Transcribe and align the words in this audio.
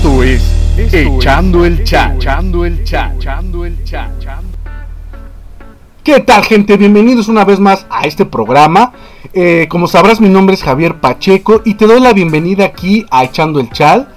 Esto 0.00 0.22
es 0.22 0.42
Echando 0.94 1.66
el 1.66 1.84
Chat. 1.84 2.14
Echando 2.14 2.64
el 2.64 2.82
Chat. 2.84 3.16
Echando 3.16 3.66
el 3.66 3.84
Chat. 3.84 4.10
¿Qué 6.02 6.20
tal 6.20 6.42
gente? 6.42 6.78
Bienvenidos 6.78 7.28
una 7.28 7.44
vez 7.44 7.60
más 7.60 7.84
a 7.90 8.04
este 8.04 8.24
programa. 8.24 8.94
Eh, 9.34 9.66
como 9.68 9.86
sabrás 9.88 10.18
mi 10.18 10.30
nombre 10.30 10.54
es 10.54 10.62
Javier 10.62 11.00
Pacheco 11.00 11.60
y 11.66 11.74
te 11.74 11.86
doy 11.86 12.00
la 12.00 12.14
bienvenida 12.14 12.64
aquí 12.64 13.04
a 13.10 13.24
Echando 13.24 13.60
el 13.60 13.68
Chat. 13.72 14.08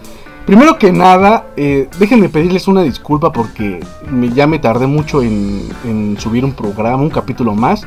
Primero 0.45 0.79
que 0.79 0.93
nada, 0.93 1.47
eh, 1.57 1.89
déjenme 1.99 2.29
pedirles 2.29 2.69
una 2.69 2.83
disculpa 2.83 3.33
porque 3.33 3.81
me, 4.09 4.29
ya 4.29 4.47
me 4.47 4.59
tardé 4.59 4.87
mucho 4.87 5.21
en, 5.21 5.67
en 5.83 6.17
subir 6.17 6.45
un 6.45 6.53
programa, 6.53 7.03
un 7.03 7.09
capítulo 7.09 7.55
más. 7.55 7.85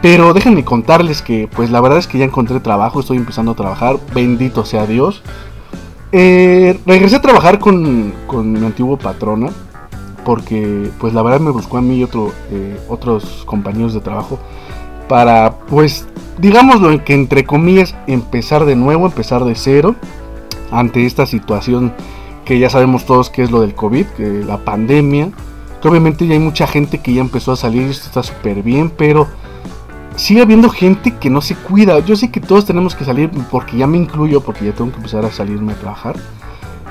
Pero 0.00 0.32
déjenme 0.32 0.64
contarles 0.64 1.20
que 1.20 1.46
pues 1.54 1.68
la 1.68 1.82
verdad 1.82 1.98
es 1.98 2.06
que 2.06 2.16
ya 2.16 2.24
encontré 2.24 2.58
trabajo, 2.60 3.00
estoy 3.00 3.18
empezando 3.18 3.52
a 3.52 3.54
trabajar, 3.54 3.96
bendito 4.14 4.64
sea 4.64 4.86
Dios. 4.86 5.22
Eh, 6.16 6.78
regresé 6.86 7.16
a 7.16 7.20
trabajar 7.20 7.58
con, 7.58 8.14
con, 8.28 8.52
mi 8.52 8.64
antiguo 8.64 8.96
patrona 8.96 9.50
porque 10.24 10.88
pues 11.00 11.12
la 11.12 11.22
verdad 11.22 11.40
me 11.40 11.50
buscó 11.50 11.78
a 11.78 11.82
mí 11.82 11.96
y 11.96 12.04
eh, 12.04 12.80
otros 12.88 13.42
compañeros 13.46 13.94
de 13.94 14.00
trabajo 14.00 14.38
para 15.08 15.58
pues 15.66 16.06
digámoslo 16.38 17.02
que 17.02 17.14
entre 17.14 17.44
comillas 17.44 17.96
empezar 18.06 18.64
de 18.64 18.76
nuevo, 18.76 19.06
empezar 19.06 19.44
de 19.44 19.56
cero 19.56 19.96
ante 20.70 21.04
esta 21.04 21.26
situación 21.26 21.92
que 22.44 22.60
ya 22.60 22.70
sabemos 22.70 23.06
todos 23.06 23.28
que 23.28 23.42
es 23.42 23.50
lo 23.50 23.62
del 23.62 23.74
COVID, 23.74 24.06
que 24.16 24.44
la 24.44 24.58
pandemia, 24.58 25.30
que 25.82 25.88
obviamente 25.88 26.28
ya 26.28 26.34
hay 26.34 26.38
mucha 26.38 26.68
gente 26.68 26.98
que 26.98 27.12
ya 27.12 27.22
empezó 27.22 27.50
a 27.50 27.56
salir, 27.56 27.90
esto 27.90 28.06
está 28.06 28.22
súper 28.22 28.62
bien, 28.62 28.88
pero 28.88 29.26
sigue 30.16 30.42
habiendo 30.42 30.68
gente 30.70 31.16
que 31.16 31.30
no 31.30 31.40
se 31.40 31.54
cuida. 31.54 31.98
Yo 32.00 32.16
sé 32.16 32.30
que 32.30 32.40
todos 32.40 32.64
tenemos 32.64 32.94
que 32.94 33.04
salir, 33.04 33.30
porque 33.50 33.76
ya 33.76 33.86
me 33.86 33.96
incluyo, 33.96 34.40
porque 34.40 34.64
ya 34.64 34.72
tengo 34.72 34.90
que 34.90 34.98
empezar 34.98 35.24
a 35.24 35.30
salirme 35.30 35.72
a 35.72 35.76
trabajar. 35.76 36.16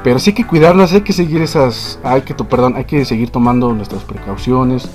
Pero 0.03 0.19
sí 0.19 0.31
hay 0.31 0.35
que 0.35 0.45
cuidarnos, 0.45 0.91
hay 0.91 1.01
que 1.01 1.13
seguir 1.13 1.41
esas, 1.41 1.99
que, 2.25 2.33
perdón, 2.33 2.75
hay 2.75 2.83
que 2.85 3.05
seguir 3.05 3.29
tomando 3.29 3.73
nuestras 3.73 4.03
precauciones 4.03 4.89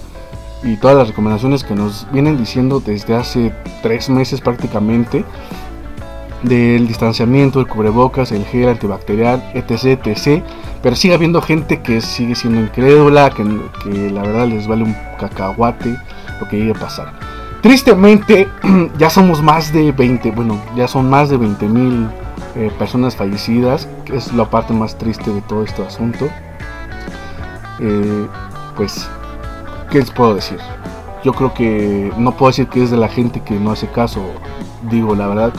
y 0.63 0.77
todas 0.77 0.97
las 0.97 1.09
recomendaciones 1.09 1.65
que 1.65 1.75
nos 1.75 2.07
vienen 2.13 2.37
diciendo 2.37 2.81
desde 2.85 3.15
hace 3.15 3.55
tres 3.83 4.11
meses 4.11 4.41
prácticamente 4.41 5.25
del 6.43 6.87
distanciamiento, 6.87 7.59
el 7.59 7.67
cubrebocas, 7.67 8.33
el 8.33 8.45
gel 8.45 8.69
antibacterial, 8.69 9.51
etc, 9.55 10.07
etc. 10.07 10.45
Pero 10.83 10.95
sigue 10.95 11.15
habiendo 11.15 11.41
gente 11.41 11.81
que 11.81 12.03
sigue 12.03 12.35
siendo 12.35 12.61
incrédula, 12.61 13.31
que, 13.31 13.45
que 13.83 14.11
la 14.11 14.23
verdad 14.23 14.47
les 14.47 14.67
vale 14.67 14.85
un 14.85 14.97
cacahuate 15.19 15.97
lo 16.39 16.49
que 16.49 16.59
llegue 16.59 16.73
a 16.73 16.75
pasar. 16.75 17.28
Tristemente, 17.69 18.49
ya 18.99 19.11
somos 19.11 19.43
más 19.43 19.75
de 19.75 19.93
20, 19.93 20.31
bueno, 20.31 20.59
ya 20.75 20.89
son 20.89 21.11
más 21.11 21.29
de 21.29 21.37
20 21.37 21.67
mil 21.67 22.09
eh, 22.57 22.73
personas 22.79 23.15
fallecidas, 23.15 23.87
que 24.07 24.17
es 24.17 24.33
la 24.33 24.49
parte 24.49 24.73
más 24.73 24.97
triste 24.97 25.31
de 25.31 25.43
todo 25.43 25.65
este 25.65 25.83
asunto. 25.83 26.31
Eh, 27.79 28.27
pues, 28.75 29.07
¿qué 29.91 29.99
les 29.99 30.11
puedo 30.11 30.35
decir? 30.35 30.57
Yo 31.23 31.35
creo 31.35 31.53
que 31.53 32.11
no 32.17 32.35
puedo 32.35 32.49
decir 32.49 32.69
que 32.69 32.83
es 32.83 32.91
de 32.91 32.97
la 32.97 33.09
gente 33.09 33.43
que 33.43 33.61
no 33.61 33.73
hace 33.73 33.87
caso, 33.89 34.23
digo 34.91 35.15
la 35.15 35.27
verdad. 35.27 35.53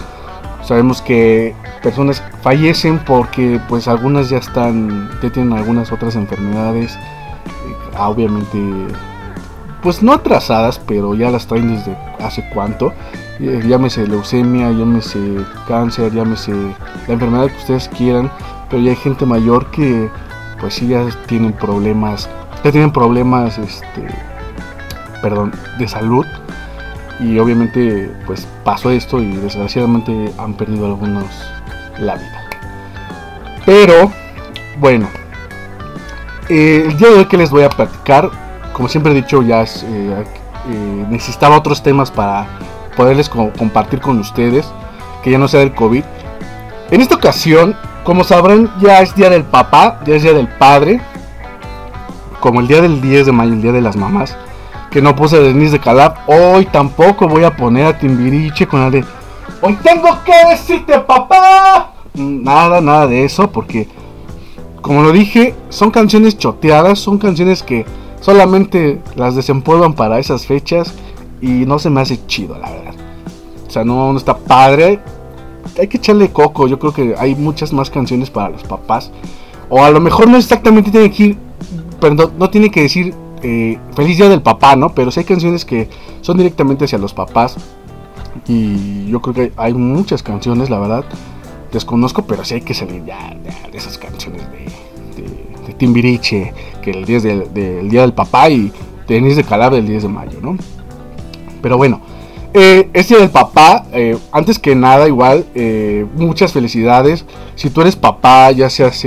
Sabemos 0.63 1.03
que 1.03 1.53
personas 1.83 2.23
fallecen 2.41 2.97
porque 3.05 3.61
pues 3.69 3.87
algunas 3.87 4.31
ya 4.31 4.39
están, 4.39 5.11
ya 5.21 5.29
tienen 5.29 5.53
algunas 5.53 5.91
otras 5.91 6.15
enfermedades, 6.15 6.95
eh, 6.95 7.97
obviamente 7.99 8.57
pues 9.81 10.03
no 10.03 10.13
atrasadas, 10.13 10.79
pero 10.79 11.15
ya 11.15 11.31
las 11.31 11.47
traen 11.47 11.75
desde 11.75 11.97
hace 12.19 12.47
cuánto. 12.53 12.93
Eh, 13.39 13.63
llámese 13.65 14.05
leucemia, 14.05 14.71
llámese 14.71 15.19
cáncer, 15.67 16.13
llámese 16.13 16.51
la 17.07 17.13
enfermedad 17.13 17.47
que 17.47 17.57
ustedes 17.57 17.87
quieran, 17.89 18.29
pero 18.69 18.81
ya 18.81 18.91
hay 18.91 18.97
gente 18.97 19.25
mayor 19.25 19.71
que 19.71 20.09
pues 20.59 20.73
sí 20.73 20.87
ya 20.87 21.07
tienen 21.25 21.53
problemas, 21.53 22.29
ya 22.63 22.71
tienen 22.71 22.91
problemas 22.91 23.57
este 23.57 24.07
perdón, 25.21 25.53
de 25.77 25.87
salud 25.87 26.25
y 27.19 27.37
obviamente 27.39 28.11
pues 28.25 28.47
pasó 28.63 28.91
esto 28.91 29.21
y 29.21 29.35
desgraciadamente 29.37 30.31
han 30.37 30.53
perdido 30.53 30.85
algunos 30.85 31.25
la 31.97 32.15
vida. 32.15 32.49
Pero 33.65 34.11
bueno, 34.79 35.07
eh, 36.49 36.85
el 36.87 36.97
día 36.97 37.09
de 37.09 37.15
hoy 37.15 37.25
que 37.25 37.37
les 37.37 37.51
voy 37.51 37.63
a 37.63 37.69
platicar 37.69 38.48
como 38.79 38.87
siempre 38.87 39.11
he 39.11 39.15
dicho, 39.15 39.41
ya 39.41 39.61
eh, 39.63 39.67
eh, 39.83 41.05
necesitaba 41.09 41.57
otros 41.57 41.83
temas 41.83 42.09
para 42.11 42.47
poderles 42.95 43.27
compartir 43.27 43.99
con 43.99 44.17
ustedes, 44.19 44.71
que 45.21 45.31
ya 45.31 45.37
no 45.37 45.49
sea 45.49 45.59
del 45.59 45.75
COVID. 45.75 46.01
En 46.89 47.01
esta 47.01 47.15
ocasión, 47.15 47.75
como 48.05 48.23
sabrán, 48.23 48.71
ya 48.79 49.01
es 49.01 49.13
día 49.13 49.29
del 49.29 49.43
papá, 49.43 49.99
ya 50.05 50.15
es 50.15 50.23
día 50.23 50.31
del 50.31 50.47
padre, 50.47 51.01
como 52.39 52.61
el 52.61 52.69
día 52.69 52.79
del 52.79 53.01
10 53.01 53.25
de 53.25 53.31
mayo, 53.33 53.51
el 53.51 53.61
día 53.61 53.73
de 53.73 53.81
las 53.81 53.97
mamás, 53.97 54.37
que 54.91 55.01
no 55.01 55.13
puse 55.13 55.41
Denise 55.41 55.73
de 55.73 55.79
Calab, 55.81 56.15
hoy 56.27 56.65
tampoco 56.65 57.27
voy 57.27 57.43
a 57.43 57.53
poner 57.53 57.85
a 57.85 57.99
Timbiriche 57.99 58.65
con 58.65 58.79
la 58.79 58.89
de 58.89 59.03
Hoy 59.61 59.77
tengo 59.83 60.07
que 60.23 60.51
decirte 60.51 60.97
papá. 61.01 61.91
Nada, 62.13 62.79
nada 62.79 63.07
de 63.07 63.25
eso, 63.25 63.51
porque 63.51 63.89
como 64.81 65.03
lo 65.03 65.11
dije, 65.11 65.53
son 65.67 65.91
canciones 65.91 66.37
choteadas, 66.37 66.97
son 66.99 67.17
canciones 67.17 67.61
que 67.61 67.85
solamente 68.21 69.01
las 69.15 69.35
desempolvan 69.35 69.93
para 69.93 70.19
esas 70.19 70.45
fechas 70.45 70.93
y 71.41 71.47
no 71.47 71.79
se 71.79 71.89
me 71.89 72.01
hace 72.01 72.25
chido, 72.27 72.57
la 72.57 72.69
verdad. 72.69 72.93
O 73.67 73.71
sea, 73.71 73.83
no, 73.83 74.15
está 74.17 74.37
padre. 74.37 74.99
Hay 75.77 75.87
que 75.87 75.97
echarle 75.97 76.29
coco. 76.31 76.67
Yo 76.67 76.79
creo 76.79 76.93
que 76.93 77.15
hay 77.17 77.35
muchas 77.35 77.71
más 77.71 77.89
canciones 77.89 78.29
para 78.29 78.49
los 78.49 78.63
papás. 78.63 79.11
O 79.69 79.83
a 79.83 79.89
lo 79.91 79.99
mejor 79.99 80.27
no 80.27 80.37
exactamente 80.37 80.91
tiene 80.91 81.11
que 81.11 81.23
ir, 81.23 81.37
perdón, 81.99 82.33
no 82.37 82.49
tiene 82.49 82.71
que 82.71 82.81
decir 82.81 83.13
eh, 83.43 83.79
feliz 83.95 84.17
día 84.17 84.27
del 84.27 84.41
papá, 84.41 84.75
¿no? 84.75 84.89
Pero 84.89 85.11
sí 85.11 85.19
hay 85.19 85.25
canciones 85.25 85.63
que 85.63 85.87
son 86.21 86.37
directamente 86.37 86.85
hacia 86.85 86.97
los 86.97 87.13
papás. 87.13 87.55
Y 88.47 89.07
yo 89.07 89.21
creo 89.21 89.35
que 89.35 89.53
hay 89.57 89.73
muchas 89.73 90.23
canciones, 90.23 90.69
la 90.69 90.79
verdad. 90.79 91.05
Desconozco, 91.71 92.23
pero 92.25 92.43
sí 92.43 92.55
hay 92.55 92.61
que 92.61 92.73
salir 92.73 93.05
ya 93.05 93.35
de 93.71 93.77
esas 93.77 93.99
canciones 93.99 94.49
de 94.51 95.48
Timbiriche, 95.75 96.53
que 96.81 96.91
el 96.91 97.05
10 97.05 97.23
del, 97.23 97.89
Día 97.89 98.01
del 98.01 98.13
Papá 98.13 98.49
y 98.49 98.71
tenis 99.07 99.35
de 99.35 99.43
Calabria 99.43 99.79
el 99.79 99.87
10 99.87 100.03
de 100.03 100.09
mayo, 100.09 100.39
¿no? 100.41 100.57
Pero 101.61 101.77
bueno, 101.77 102.01
este 102.53 103.17
del 103.17 103.29
Papá, 103.29 103.85
eh, 103.91 104.17
antes 104.31 104.59
que 104.59 104.75
nada, 104.75 105.07
igual, 105.07 105.45
eh, 105.55 106.05
muchas 106.15 106.53
felicidades. 106.53 107.25
Si 107.55 107.69
tú 107.69 107.81
eres 107.81 107.95
papá, 107.95 108.51
ya 108.51 108.69
seas 108.69 109.05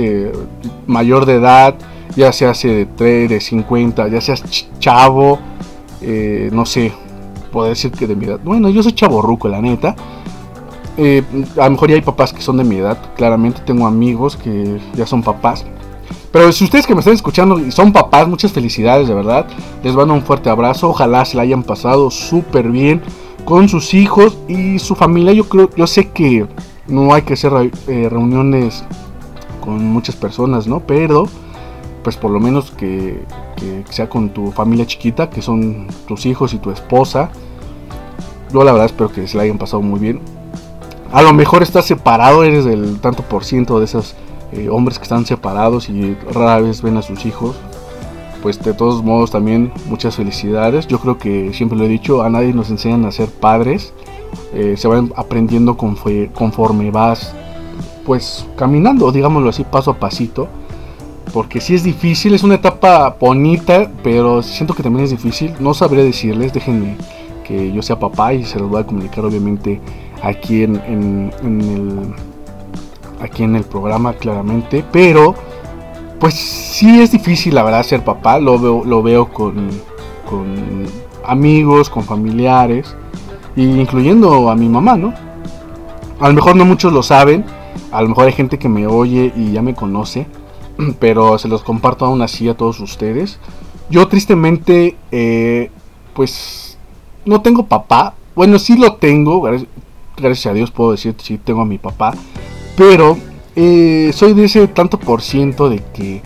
mayor 0.87 1.25
de 1.25 1.35
edad, 1.35 1.75
ya 2.15 2.31
seas 2.31 2.61
de 2.63 2.85
3, 2.85 3.29
de 3.29 3.41
50, 3.41 4.07
ya 4.07 4.21
seas 4.21 4.43
chavo, 4.79 5.39
no 6.51 6.65
sé, 6.65 6.91
puedo 7.51 7.69
decir 7.69 7.91
que 7.91 8.07
de 8.07 8.15
mi 8.15 8.25
edad. 8.25 8.39
Bueno, 8.43 8.69
yo 8.69 8.83
soy 8.83 8.93
chavo 8.93 9.21
ruco, 9.21 9.47
la 9.47 9.61
neta. 9.61 9.95
a 10.97 11.63
lo 11.65 11.71
mejor 11.71 11.89
ya 11.89 11.95
hay 11.95 12.01
papás 12.01 12.33
que 12.33 12.41
son 12.41 12.57
de 12.57 12.63
mi 12.63 12.77
edad, 12.77 12.97
claramente 13.15 13.61
tengo 13.65 13.87
amigos 13.87 14.37
que 14.37 14.79
ya 14.95 15.05
son 15.05 15.23
papás. 15.23 15.65
Pero 16.31 16.51
si 16.51 16.63
ustedes 16.63 16.87
que 16.87 16.95
me 16.95 16.99
están 16.99 17.13
escuchando 17.13 17.59
y 17.59 17.71
son 17.71 17.93
papás, 17.93 18.27
muchas 18.27 18.51
felicidades, 18.51 19.07
de 19.07 19.13
verdad. 19.13 19.47
Les 19.83 19.95
mando 19.95 20.13
un 20.13 20.23
fuerte 20.23 20.49
abrazo. 20.49 20.89
Ojalá 20.89 21.25
se 21.25 21.37
la 21.37 21.43
hayan 21.43 21.63
pasado 21.63 22.09
súper 22.09 22.69
bien 22.69 23.01
con 23.45 23.69
sus 23.69 23.93
hijos 23.93 24.37
y 24.47 24.79
su 24.79 24.95
familia. 24.95 25.33
Yo 25.33 25.47
creo, 25.47 25.69
yo 25.75 25.87
sé 25.87 26.09
que 26.09 26.47
no 26.87 27.13
hay 27.13 27.21
que 27.21 27.33
hacer 27.33 27.71
eh, 27.87 28.07
reuniones 28.09 28.83
con 29.61 29.85
muchas 29.85 30.15
personas, 30.15 30.67
¿no? 30.67 30.81
Pero, 30.81 31.27
pues 32.03 32.17
por 32.17 32.31
lo 32.31 32.39
menos 32.39 32.71
que, 32.71 33.23
que, 33.55 33.83
sea 33.89 34.09
con 34.09 34.29
tu 34.29 34.51
familia 34.51 34.85
chiquita, 34.85 35.29
que 35.29 35.41
son 35.41 35.87
tus 36.07 36.25
hijos 36.25 36.53
y 36.53 36.57
tu 36.57 36.71
esposa. 36.71 37.29
Yo 38.51 38.63
la 38.63 38.71
verdad 38.71 38.87
espero 38.87 39.11
que 39.11 39.27
se 39.27 39.37
la 39.37 39.43
hayan 39.43 39.57
pasado 39.57 39.81
muy 39.81 39.99
bien. 39.99 40.19
A 41.11 41.21
lo 41.21 41.31
mejor 41.33 41.61
estás 41.63 41.85
separado, 41.85 42.43
eres 42.43 42.65
del 42.65 42.99
tanto 42.99 43.23
por 43.23 43.45
ciento 43.45 43.79
de 43.79 43.85
esas 43.85 44.15
eh, 44.55 44.69
hombres 44.69 44.99
que 44.99 45.03
están 45.03 45.25
separados 45.25 45.89
y 45.89 46.15
rara 46.31 46.59
vez 46.59 46.81
ven 46.81 46.97
a 46.97 47.01
sus 47.01 47.25
hijos, 47.25 47.55
pues 48.41 48.61
de 48.61 48.73
todos 48.73 49.03
modos 49.03 49.31
también 49.31 49.71
muchas 49.87 50.15
felicidades. 50.15 50.87
Yo 50.87 50.99
creo 50.99 51.17
que 51.17 51.53
siempre 51.53 51.77
lo 51.77 51.85
he 51.85 51.87
dicho, 51.87 52.21
a 52.21 52.29
nadie 52.29 52.53
nos 52.53 52.69
enseñan 52.69 53.05
a 53.05 53.11
ser 53.11 53.29
padres, 53.29 53.93
eh, 54.53 54.75
se 54.77 54.87
van 54.87 55.11
aprendiendo 55.15 55.75
conforme 55.75 56.91
vas 56.91 57.33
pues 58.05 58.45
caminando, 58.55 59.11
digámoslo 59.11 59.49
así, 59.49 59.63
paso 59.63 59.91
a 59.91 59.99
pasito. 59.99 60.47
Porque 61.33 61.61
si 61.61 61.73
es 61.73 61.83
difícil, 61.83 62.33
es 62.33 62.43
una 62.43 62.55
etapa 62.55 63.15
bonita, 63.19 63.89
pero 64.03 64.43
siento 64.43 64.75
que 64.75 64.83
también 64.83 65.05
es 65.05 65.11
difícil. 65.11 65.53
No 65.59 65.73
sabré 65.73 66.03
decirles, 66.03 66.53
déjenme 66.53 66.97
que 67.43 67.71
yo 67.71 67.81
sea 67.81 67.97
papá 67.97 68.33
y 68.33 68.43
se 68.43 68.59
los 68.59 68.69
voy 68.69 68.81
a 68.81 68.85
comunicar 68.85 69.25
obviamente 69.25 69.79
aquí 70.21 70.63
en 70.63 71.31
el 71.43 72.13
aquí 73.19 73.43
en 73.43 73.55
el 73.55 73.63
programa 73.63 74.13
claramente, 74.13 74.83
pero 74.91 75.35
pues 76.19 76.35
sí 76.35 77.01
es 77.01 77.11
difícil 77.11 77.55
la 77.55 77.63
verdad 77.63 77.83
ser 77.83 78.03
papá, 78.03 78.39
lo 78.39 78.57
veo, 78.57 78.83
lo 78.85 79.03
veo 79.03 79.29
con, 79.29 79.69
con 80.29 80.85
amigos, 81.25 81.89
con 81.89 82.03
familiares, 82.03 82.95
incluyendo 83.55 84.49
a 84.49 84.55
mi 84.55 84.69
mamá, 84.69 84.95
¿no? 84.95 85.13
A 86.19 86.27
lo 86.27 86.33
mejor 86.33 86.55
no 86.55 86.65
muchos 86.65 86.93
lo 86.93 87.03
saben, 87.03 87.43
a 87.91 88.01
lo 88.01 88.09
mejor 88.09 88.25
hay 88.25 88.33
gente 88.33 88.57
que 88.57 88.69
me 88.69 88.87
oye 88.87 89.33
y 89.35 89.51
ya 89.51 89.61
me 89.61 89.75
conoce, 89.75 90.27
pero 90.99 91.37
se 91.37 91.47
los 91.47 91.63
comparto 91.63 92.05
aún 92.05 92.21
así 92.21 92.47
a 92.47 92.55
todos 92.55 92.79
ustedes. 92.79 93.39
Yo 93.89 94.07
tristemente, 94.07 94.95
eh, 95.11 95.69
pues, 96.13 96.77
no 97.25 97.41
tengo 97.41 97.65
papá. 97.65 98.15
Bueno, 98.35 98.57
sí 98.57 98.77
lo 98.77 98.95
tengo, 98.95 99.41
gracias, 100.17 100.45
a 100.47 100.53
Dios 100.53 100.71
puedo 100.71 100.91
decir 100.91 101.15
sí 101.21 101.37
tengo 101.37 101.61
a 101.61 101.65
mi 101.65 101.77
papá. 101.77 102.13
Pero 102.75 103.17
eh, 103.55 104.11
soy 104.13 104.33
de 104.33 104.45
ese 104.45 104.67
tanto 104.67 104.99
por 104.99 105.21
ciento 105.21 105.69
de 105.69 105.81
que 105.93 106.21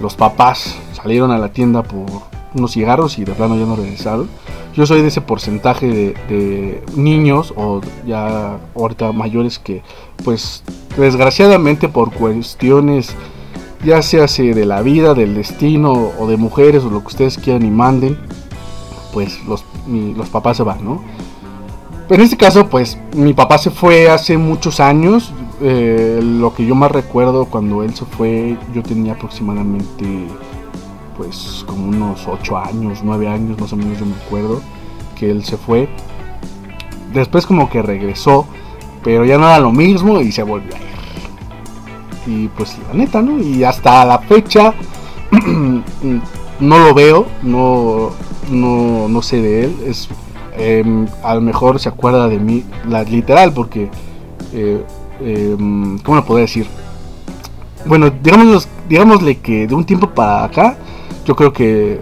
los 0.00 0.14
papás 0.14 0.76
salieron 0.92 1.30
a 1.30 1.38
la 1.38 1.50
tienda 1.50 1.82
por 1.82 2.06
unos 2.54 2.72
cigarros 2.72 3.18
y 3.18 3.24
de 3.24 3.32
plano 3.32 3.56
ya 3.56 3.66
no 3.66 3.76
regresaron. 3.76 4.28
Yo 4.74 4.86
soy 4.86 5.00
de 5.00 5.08
ese 5.08 5.22
porcentaje 5.22 6.14
de, 6.28 6.82
niños 6.94 7.54
o 7.56 7.80
ya 8.06 8.58
ahorita 8.74 9.12
mayores 9.12 9.58
que 9.58 9.82
pues 10.22 10.62
desgraciadamente 10.98 11.88
por 11.88 12.12
cuestiones 12.12 13.14
ya 13.84 14.02
sea 14.02 14.26
de 14.26 14.66
la 14.66 14.82
vida, 14.82 15.14
del 15.14 15.34
destino 15.34 16.10
o 16.18 16.26
de 16.26 16.36
mujeres 16.36 16.82
o 16.84 16.90
lo 16.90 17.00
que 17.00 17.06
ustedes 17.06 17.38
quieran 17.38 17.64
y 17.64 17.70
manden, 17.70 18.18
pues 19.12 19.42
los, 19.46 19.64
los 19.86 20.28
papás 20.28 20.56
se 20.56 20.62
van, 20.62 20.84
¿no? 20.84 21.02
Pero 22.08 22.20
en 22.20 22.24
este 22.24 22.36
caso, 22.36 22.68
pues 22.68 22.98
mi 23.14 23.32
papá 23.32 23.58
se 23.58 23.70
fue 23.70 24.08
hace 24.08 24.38
muchos 24.38 24.80
años. 24.80 25.32
Eh, 25.60 26.20
lo 26.22 26.54
que 26.54 26.66
yo 26.66 26.74
más 26.74 26.92
recuerdo 26.92 27.46
cuando 27.46 27.82
él 27.82 27.94
se 27.94 28.04
fue, 28.04 28.58
yo 28.74 28.82
tenía 28.82 29.14
aproximadamente 29.14 30.26
pues 31.16 31.64
como 31.66 31.86
unos 31.86 32.28
8 32.28 32.58
años, 32.58 33.00
9 33.02 33.26
años 33.26 33.58
más 33.58 33.72
o 33.72 33.76
menos 33.76 33.98
yo 33.98 34.04
me 34.04 34.14
acuerdo 34.26 34.60
que 35.18 35.30
él 35.30 35.44
se 35.44 35.56
fue. 35.56 35.88
Después 37.14 37.46
como 37.46 37.70
que 37.70 37.80
regresó, 37.80 38.46
pero 39.02 39.24
ya 39.24 39.38
no 39.38 39.46
era 39.46 39.58
lo 39.58 39.72
mismo 39.72 40.20
y 40.20 40.30
se 40.30 40.42
volvió 40.42 40.74
a 40.74 40.78
ir. 40.78 40.84
Y 42.26 42.48
pues 42.48 42.76
la 42.88 42.94
neta, 42.94 43.22
¿no? 43.22 43.38
Y 43.40 43.64
hasta 43.64 44.04
la 44.04 44.18
fecha 44.18 44.74
no 46.60 46.78
lo 46.78 46.92
veo, 46.92 47.26
no, 47.42 48.10
no, 48.50 49.08
no 49.08 49.22
sé 49.22 49.40
de 49.40 49.64
él. 49.64 49.76
Es, 49.86 50.08
em, 50.58 51.06
a 51.22 51.34
lo 51.34 51.40
mejor 51.40 51.80
se 51.80 51.88
acuerda 51.88 52.28
de 52.28 52.38
mí, 52.38 52.62
la, 52.86 53.04
literal, 53.04 53.54
porque... 53.54 53.88
Eh, 54.52 54.84
em, 55.20 55.98
¿Cómo 55.98 56.16
lo 56.16 56.24
puedo 56.24 56.40
decir? 56.40 56.66
Bueno, 57.84 58.10
digamos, 58.10 58.68
digámosle 58.88 59.38
que 59.38 59.66
de 59.66 59.74
un 59.74 59.84
tiempo 59.84 60.10
para 60.10 60.44
acá 60.44 60.76
yo 61.24 61.36
creo 61.36 61.52
que 61.52 62.00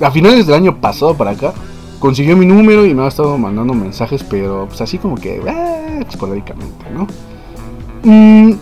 a 0.00 0.10
finales 0.10 0.46
del 0.46 0.56
año 0.56 0.80
pasado 0.80 1.16
para 1.16 1.30
acá 1.32 1.52
consiguió 1.98 2.36
mi 2.36 2.46
número 2.46 2.84
y 2.84 2.94
me 2.94 3.02
ha 3.02 3.08
estado 3.08 3.38
mandando 3.38 3.74
mensajes, 3.74 4.24
pero 4.24 4.66
pues 4.66 4.80
así 4.80 4.98
como 4.98 5.16
que 5.16 5.36
eh, 5.36 6.04
esporádicamente, 6.08 6.86
¿no? 6.92 7.06
Mm, 8.02 8.54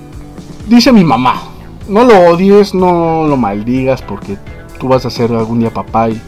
dice 0.69 0.93
mi 0.93 1.05
mamá, 1.05 1.43
no 1.89 2.05
lo 2.05 2.31
odies, 2.31 2.75
no 2.75 3.27
lo 3.27 3.37
maldigas 3.37 4.03
porque 4.03 4.37
tú 4.79 4.89
vas 4.89 5.07
a 5.07 5.11
ser 5.11 5.33
algún 5.33 5.61
día 5.61 5.73
papá 5.73 6.11
y, 6.11 6.21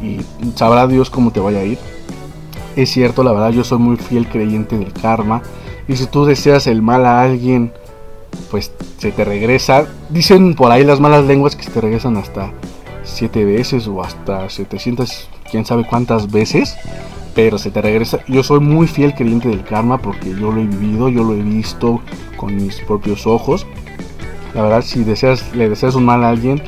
y 0.00 0.20
sabrá 0.54 0.86
Dios 0.86 1.10
cómo 1.10 1.32
te 1.32 1.40
vaya 1.40 1.58
a 1.58 1.64
ir. 1.64 1.78
Es 2.76 2.90
cierto, 2.90 3.22
la 3.22 3.32
verdad, 3.32 3.50
yo 3.50 3.64
soy 3.64 3.78
muy 3.78 3.96
fiel 3.96 4.28
creyente 4.28 4.76
del 4.76 4.92
karma. 4.92 5.42
Y 5.88 5.96
si 5.96 6.06
tú 6.06 6.24
deseas 6.24 6.66
el 6.66 6.82
mal 6.82 7.04
a 7.04 7.22
alguien, 7.22 7.72
pues 8.50 8.72
se 8.98 9.12
te 9.12 9.24
regresa. 9.24 9.86
Dicen 10.10 10.54
por 10.54 10.70
ahí 10.70 10.84
las 10.84 11.00
malas 11.00 11.24
lenguas 11.24 11.56
que 11.56 11.64
se 11.64 11.70
te 11.70 11.80
regresan 11.80 12.16
hasta 12.16 12.52
siete 13.02 13.44
veces 13.44 13.86
o 13.86 14.02
hasta 14.02 14.48
700, 14.48 15.28
quién 15.50 15.64
sabe 15.64 15.84
cuántas 15.86 16.30
veces, 16.30 16.76
pero 17.34 17.58
se 17.58 17.70
te 17.70 17.82
regresa. 17.82 18.20
Yo 18.26 18.42
soy 18.42 18.60
muy 18.60 18.86
fiel 18.86 19.14
creyente 19.14 19.48
del 19.48 19.64
karma 19.64 19.98
porque 19.98 20.30
yo 20.30 20.50
lo 20.50 20.60
he 20.60 20.66
vivido, 20.66 21.08
yo 21.08 21.22
lo 21.22 21.34
he 21.34 21.42
visto 21.42 22.00
con 22.36 22.56
mis 22.56 22.80
propios 22.80 23.26
ojos. 23.26 23.66
La 24.54 24.62
verdad, 24.62 24.82
si 24.82 25.04
deseas, 25.04 25.54
le 25.54 25.68
deseas 25.68 25.94
un 25.94 26.04
mal 26.04 26.24
a 26.24 26.30
alguien, 26.30 26.62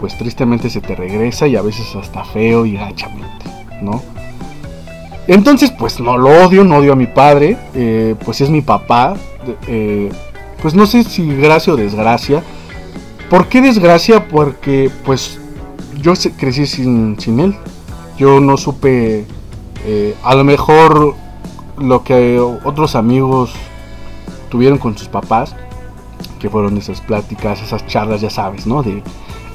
pues 0.00 0.16
tristemente 0.18 0.70
se 0.70 0.80
te 0.80 0.94
regresa 0.94 1.46
y 1.46 1.56
a 1.56 1.62
veces 1.62 1.94
hasta 1.94 2.24
feo 2.24 2.66
y 2.66 2.74
gachamente, 2.74 3.46
¿no? 3.80 4.02
Entonces, 5.26 5.72
pues 5.72 5.98
no 5.98 6.16
lo 6.16 6.44
odio, 6.44 6.64
no 6.64 6.76
odio 6.76 6.92
a 6.92 6.96
mi 6.96 7.06
padre, 7.06 7.56
eh, 7.74 8.14
pues 8.24 8.40
es 8.40 8.50
mi 8.50 8.62
papá. 8.62 9.16
Eh, 9.66 10.10
pues 10.62 10.74
no 10.74 10.86
sé 10.86 11.02
si 11.04 11.26
gracia 11.36 11.72
o 11.72 11.76
desgracia. 11.76 12.42
¿Por 13.28 13.48
qué 13.48 13.60
desgracia? 13.60 14.28
Porque 14.28 14.90
pues 15.04 15.40
yo 16.00 16.12
crecí 16.36 16.66
sin, 16.66 17.16
él. 17.40 17.56
Yo 18.16 18.40
no 18.40 18.56
supe, 18.56 19.26
eh, 19.84 20.14
a 20.22 20.34
lo 20.34 20.44
mejor 20.44 21.14
lo 21.76 22.04
que 22.04 22.38
otros 22.38 22.94
amigos 22.94 23.52
tuvieron 24.48 24.78
con 24.78 24.96
sus 24.96 25.08
papás, 25.08 25.54
que 26.38 26.48
fueron 26.48 26.78
esas 26.78 27.00
pláticas, 27.00 27.60
esas 27.62 27.84
charlas, 27.86 28.20
ya 28.20 28.30
sabes, 28.30 28.66
¿no? 28.66 28.82
De, 28.82 29.02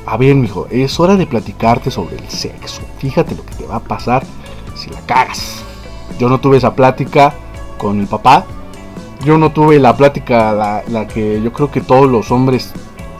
a 0.06 0.18
ver, 0.18 0.36
mijo, 0.36 0.68
es 0.70 1.00
hora 1.00 1.16
de 1.16 1.26
platicarte 1.26 1.92
sobre 1.92 2.18
el 2.18 2.30
sexo. 2.30 2.82
Fíjate 3.00 3.36
lo 3.36 3.46
que 3.46 3.56
te 3.56 3.66
va 3.66 3.78
a 3.78 3.80
pasar 3.80 4.24
si 4.82 4.90
la 4.90 5.02
cagas. 5.02 5.64
Yo 6.20 6.30
no 6.30 6.40
tuve 6.40 6.58
esa 6.58 6.76
plática 6.76 7.34
con 7.78 8.00
mi 8.00 8.06
papá. 8.06 8.46
Yo 9.24 9.38
no 9.38 9.52
tuve 9.52 9.80
la 9.80 9.96
plática, 9.96 10.52
la, 10.52 10.84
la 10.88 11.08
que 11.08 11.42
yo 11.42 11.54
creo 11.54 11.72
que 11.72 11.82
todos 11.82 12.10
los 12.10 12.32
hombres 12.32 12.74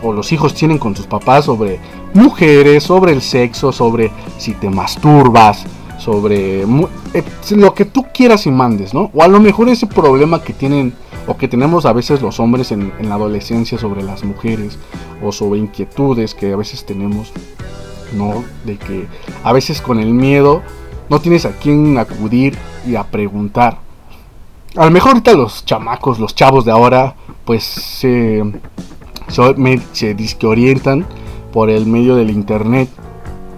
o 0.04 0.12
los 0.14 0.32
hijos 0.32 0.54
tienen 0.54 0.78
con 0.78 0.96
sus 0.96 1.08
papás 1.08 1.46
sobre 1.46 1.80
mujeres, 2.14 2.84
sobre 2.84 3.14
el 3.14 3.22
sexo, 3.22 3.72
sobre 3.72 4.12
si 4.38 4.54
te 4.54 4.70
masturbas, 4.70 5.66
sobre 6.02 6.64
eh, 6.64 7.24
lo 7.52 7.74
que 7.74 7.86
tú 7.86 8.08
quieras 8.14 8.48
y 8.48 8.52
mandes, 8.52 8.94
¿no? 8.94 9.12
O 9.14 9.22
a 9.22 9.28
lo 9.28 9.40
mejor 9.40 9.70
ese 9.70 9.86
problema 9.86 10.42
que 10.42 10.54
tienen 10.54 10.94
o 11.28 11.38
que 11.38 11.48
tenemos 11.48 11.86
a 11.86 11.94
veces 11.94 12.22
los 12.22 12.40
hombres 12.40 12.72
en, 12.72 12.92
la 13.08 13.16
adolescencia 13.16 13.78
sobre 13.78 14.02
las 14.02 14.24
mujeres 14.24 14.80
o 15.24 15.32
sobre 15.32 15.60
inquietudes 15.60 16.34
que 16.34 16.54
a 16.54 16.56
veces 16.56 16.86
tenemos, 16.86 17.32
¿no? 18.18 18.44
De 18.66 18.78
que 18.78 19.08
a 19.44 19.54
veces 19.54 19.80
con 19.82 20.00
el 20.00 20.12
miedo 20.14 20.64
no 21.12 21.20
tienes 21.20 21.46
a 21.46 21.52
quién 21.52 21.98
acudir 21.98 22.58
y 22.88 22.96
a 22.96 23.04
preguntar. 23.04 23.80
A 24.78 24.86
lo 24.86 24.92
mejor 24.92 25.12
ahorita 25.12 25.34
los 25.34 25.66
chamacos, 25.66 26.20
los 26.20 26.34
chavos 26.34 26.64
de 26.64 26.72
ahora, 26.72 27.16
pues 27.44 27.66
se, 27.66 28.42
se, 29.28 30.16
se 30.16 30.48
orientan 30.48 31.06
por 31.52 31.70
el 31.70 31.86
medio 31.86 32.16
del 32.16 32.30
internet. 32.30 32.88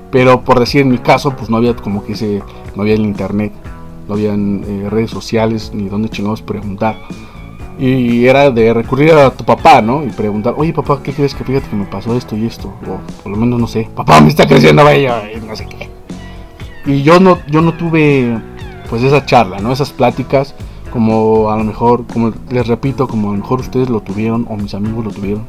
Pero 0.09 0.41
por 0.41 0.59
decir 0.59 0.81
en 0.81 0.89
mi 0.89 0.97
caso, 0.97 1.35
pues 1.35 1.51
no 1.51 1.57
había 1.57 1.75
como 1.75 2.03
que 2.03 2.13
ese, 2.13 2.41
no 2.75 2.81
había 2.81 2.95
el 2.95 3.01
internet, 3.01 3.53
no 4.07 4.15
había 4.15 4.33
eh, 4.33 4.88
redes 4.89 5.11
sociales 5.11 5.71
ni 5.75 5.89
donde 5.89 6.09
chingados 6.09 6.41
preguntar. 6.41 6.97
Y 7.77 8.25
era 8.25 8.50
de 8.50 8.73
recurrir 8.73 9.13
a 9.13 9.29
tu 9.29 9.43
papá, 9.43 9.79
¿no? 9.79 10.03
Y 10.03 10.10
preguntar, 10.10 10.55
oye 10.57 10.74
papá, 10.74 11.01
¿qué 11.03 11.13
crees 11.13 11.36
que 11.36 11.43
fíjate 11.43 11.69
que 11.69 11.75
me 11.75 11.86
pasó 11.86 12.17
esto 12.17 12.36
y 12.36 12.48
esto? 12.48 12.74
O 12.88 13.22
por 13.22 13.31
lo 13.31 13.38
menos 13.38 13.60
no 13.60 13.67
sé, 13.67 13.88
papá 13.95 14.22
me 14.22 14.29
está 14.29 14.48
creciendo 14.48 14.83
bello 14.83 15.13
y 15.36 15.39
no 15.45 15.55
sé 15.55 15.67
qué. 15.67 15.92
Y 16.85 17.03
yo 17.03 17.19
no, 17.19 17.39
yo 17.47 17.61
no 17.61 17.73
tuve 17.73 18.39
pues 18.89 19.03
esa 19.03 19.25
charla, 19.25 19.59
¿no? 19.59 19.71
Esas 19.71 19.91
pláticas 19.91 20.55
como 20.91 21.49
a 21.49 21.57
lo 21.57 21.63
mejor, 21.63 22.05
como 22.11 22.33
les 22.49 22.67
repito, 22.67 23.07
como 23.07 23.29
a 23.29 23.31
lo 23.31 23.39
mejor 23.39 23.61
ustedes 23.61 23.89
lo 23.89 24.01
tuvieron 24.01 24.45
o 24.49 24.57
mis 24.57 24.73
amigos 24.73 25.05
lo 25.05 25.11
tuvieron. 25.11 25.47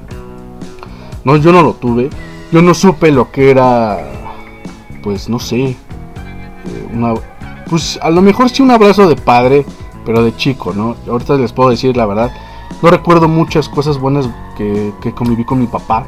No, 1.25 1.37
yo 1.37 1.53
no 1.53 1.63
lo 1.63 1.75
tuve 1.75 2.11
yo 2.55 2.63
no 2.63 2.73
supe 2.73 3.11
lo 3.11 3.33
que 3.33 3.51
era, 3.51 3.99
pues 5.03 5.29
no 5.29 5.41
sé, 5.41 5.71
eh, 5.71 5.77
una, 6.93 7.15
pues 7.69 7.99
a 8.01 8.11
lo 8.11 8.23
mejor 8.23 8.49
sí 8.49 8.63
un 8.63 8.71
abrazo 8.71 9.09
de 9.09 9.17
padre, 9.17 9.67
pero 10.07 10.23
de 10.23 10.37
chico, 10.37 10.73
¿no? 10.73 10.95
Ahorita 11.09 11.35
les 11.35 11.53
puedo 11.53 11.71
decir 11.71 11.97
la 11.97 12.07
verdad, 12.07 12.31
no 12.81 12.91
recuerdo 12.91 13.27
muchas 13.27 13.69
cosas 13.69 13.99
buenas 13.99 14.29
que, 14.57 14.93
que 15.03 15.13
conviví 15.13 15.45
con 15.45 15.59
mi 15.59 15.67
papá, 15.67 16.07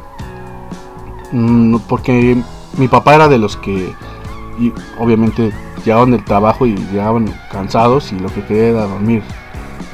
mm, 1.33 1.79
porque 1.89 2.41
mi 2.77 2.87
papá 2.87 3.15
era 3.15 3.27
de 3.27 3.39
los 3.39 3.57
que, 3.57 3.93
y 4.59 4.73
obviamente, 4.97 5.51
llegaban 5.85 6.11
del 6.11 6.23
trabajo 6.23 6.65
y 6.65 6.75
llegaban 6.91 7.33
cansados 7.51 8.11
y 8.11 8.19
lo 8.19 8.29
que 8.29 8.43
quería 8.43 8.69
era 8.69 8.87
dormir. 8.87 9.23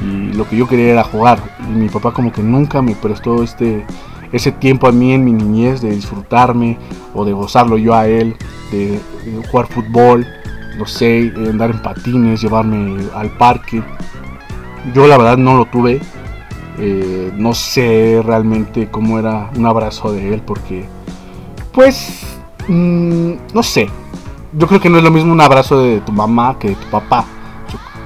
Y 0.01 0.34
lo 0.34 0.48
que 0.48 0.58
yo 0.58 0.67
quería 0.67 0.93
era 0.93 1.03
jugar. 1.03 1.39
Y 1.70 1.72
mi 1.72 1.89
papá 1.89 2.12
como 2.12 2.32
que 2.32 2.41
nunca 2.41 2.82
me 2.82 2.96
prestó 2.96 3.43
este 3.43 3.86
ese 4.34 4.51
tiempo 4.51 4.88
a 4.88 4.91
mí 4.91 5.13
en 5.13 5.24
mi 5.24 5.32
niñez 5.32 5.82
de 5.82 5.91
disfrutarme 5.91 6.77
o 7.13 7.24
de 7.24 7.32
gozarlo 7.34 7.77
yo 7.77 7.93
a 7.93 8.08
él, 8.08 8.36
de, 8.72 9.00
jugar 9.50 9.67
fútbol, 9.67 10.25
no 10.77 10.88
sé, 10.88 11.32
andar 11.38 11.70
en 11.70 11.82
patines, 11.82 12.41
llevarme 12.41 12.98
al 13.13 13.29
parque. 13.38 13.84
Yo 14.93 15.08
la 15.08 15.17
verdad 15.17 15.38
no 15.38 15.55
lo 15.55 15.65
tuve. 15.65 16.01
Eh, 16.79 17.32
no 17.38 17.53
sé 17.53 18.22
realmente 18.25 18.89
cómo 18.89 19.20
era 19.20 19.51
un 19.55 19.67
abrazo 19.67 20.12
de 20.12 20.34
él 20.34 20.41
porque, 20.41 20.86
pues, 21.72 22.25
mm, 22.67 23.34
no 23.53 23.62
sé. 23.62 23.88
Yo 24.55 24.67
creo 24.67 24.79
que 24.79 24.89
no 24.89 24.98
es 24.98 25.03
lo 25.03 25.12
mismo 25.12 25.31
un 25.31 25.41
abrazo 25.41 25.79
de 25.79 26.00
tu 26.01 26.12
mamá 26.12 26.57
que 26.60 26.69
de 26.69 26.75
tu 26.75 26.88
papá. 26.89 27.25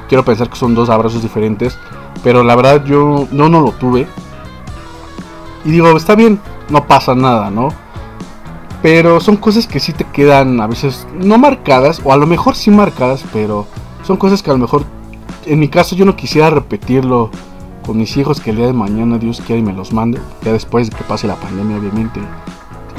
quiero 0.08 0.24
pensar 0.24 0.50
que 0.50 0.56
son 0.56 0.74
dos 0.74 0.90
abrazos 0.90 1.22
diferentes. 1.22 1.78
Pero 2.24 2.44
la 2.44 2.56
verdad 2.56 2.84
yo 2.86 3.28
no, 3.32 3.50
no 3.50 3.62
lo 3.62 3.72
tuve. 3.72 4.08
Y 5.66 5.72
digo, 5.72 5.96
está 5.98 6.16
bien, 6.16 6.40
no 6.70 6.88
pasa 6.88 7.14
nada, 7.16 7.50
¿no? 7.50 7.70
Pero 8.82 9.20
son 9.20 9.38
cosas 9.38 9.68
que 9.68 9.80
sí 9.80 9.92
te 9.92 10.06
quedan 10.06 10.62
a 10.62 10.68
veces 10.68 11.08
no 11.14 11.38
marcadas, 11.38 12.02
o 12.04 12.14
a 12.14 12.18
lo 12.18 12.28
mejor 12.28 12.56
sí 12.56 12.72
marcadas, 12.72 13.24
pero 13.34 13.66
son 14.04 14.18
cosas 14.18 14.42
que 14.42 14.50
a 14.50 14.54
lo 14.54 14.60
mejor, 14.60 14.84
en 15.46 15.60
mi 15.60 15.68
caso, 15.68 15.96
yo 15.96 16.06
no 16.06 16.16
quisiera 16.16 16.50
repetirlo 16.50 17.32
con 17.86 17.98
mis 17.98 18.16
hijos 18.18 18.40
que 18.40 18.52
el 18.52 18.58
día 18.58 18.68
de 18.68 18.74
mañana 18.74 19.18
Dios 19.18 19.42
quiera 19.46 19.60
y 19.60 19.64
me 19.64 19.74
los 19.74 19.94
mande, 19.94 20.22
ya 20.44 20.54
después 20.54 20.90
de 20.90 20.96
que 20.96 21.04
pase 21.04 21.28
la 21.28 21.36
pandemia, 21.36 21.78
obviamente, 21.78 22.22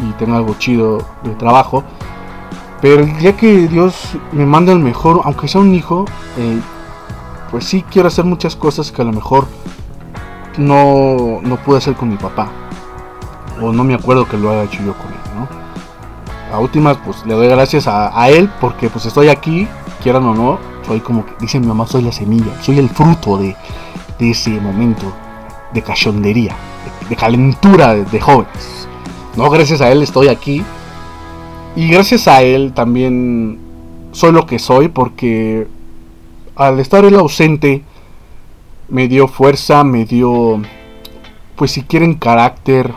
y 0.02 0.12
tenga 0.18 0.36
algo 0.36 0.54
chido 0.58 0.98
de 1.22 1.30
trabajo. 1.36 1.84
Pero 2.80 3.02
el 3.02 3.18
día 3.18 3.36
que 3.36 3.66
Dios 3.66 4.16
me 4.32 4.46
manda 4.46 4.72
el 4.72 4.78
mejor, 4.78 5.20
aunque 5.24 5.48
sea 5.48 5.60
un 5.60 5.74
hijo, 5.74 6.04
eh, 6.36 6.60
pues 7.50 7.64
sí 7.64 7.84
quiero 7.90 8.08
hacer 8.08 8.24
muchas 8.24 8.54
cosas 8.54 8.92
que 8.92 9.02
a 9.02 9.04
lo 9.04 9.12
mejor 9.12 9.48
no, 10.56 11.40
no 11.42 11.56
pude 11.56 11.78
hacer 11.78 11.94
con 11.94 12.08
mi 12.08 12.16
papá. 12.16 12.48
O 13.60 13.72
no 13.72 13.82
me 13.82 13.94
acuerdo 13.94 14.28
que 14.28 14.36
lo 14.36 14.50
haya 14.50 14.64
hecho 14.64 14.82
yo 14.84 14.94
con 14.94 15.06
él, 15.08 15.18
¿no? 15.34 15.48
A 16.54 16.60
últimas, 16.60 16.96
pues 16.98 17.26
le 17.26 17.34
doy 17.34 17.48
gracias 17.48 17.88
a, 17.88 18.28
él 18.30 18.48
porque 18.60 18.88
pues 18.88 19.04
estoy 19.06 19.28
aquí, 19.28 19.66
quieran 20.02 20.24
o 20.24 20.34
no. 20.34 20.58
Soy 20.86 21.00
como 21.00 21.26
dice 21.40 21.58
mi 21.58 21.66
mamá, 21.66 21.86
soy 21.86 22.02
la 22.02 22.12
semilla, 22.12 22.62
soy 22.62 22.78
el 22.78 22.88
fruto 22.88 23.36
de, 23.36 23.56
ese 24.20 24.50
momento 24.50 25.12
de 25.74 25.82
cachondería, 25.82 26.54
de, 27.08 27.16
calentura 27.16 27.94
de, 27.94 28.04
de 28.04 28.20
jóvenes. 28.20 28.88
No, 29.36 29.50
gracias 29.50 29.80
a 29.80 29.90
él 29.90 30.02
estoy 30.02 30.28
aquí 30.28 30.64
y 31.76 31.88
gracias 31.88 32.28
a 32.28 32.42
él 32.42 32.72
también 32.74 33.58
soy 34.12 34.32
lo 34.32 34.46
que 34.46 34.58
soy 34.58 34.88
porque 34.88 35.66
al 36.56 36.80
estar 36.80 37.04
él 37.04 37.14
ausente 37.14 37.82
me 38.88 39.06
dio 39.06 39.28
fuerza, 39.28 39.84
me 39.84 40.04
dio, 40.04 40.60
pues 41.56 41.70
si 41.72 41.82
quieren, 41.82 42.14
carácter. 42.14 42.92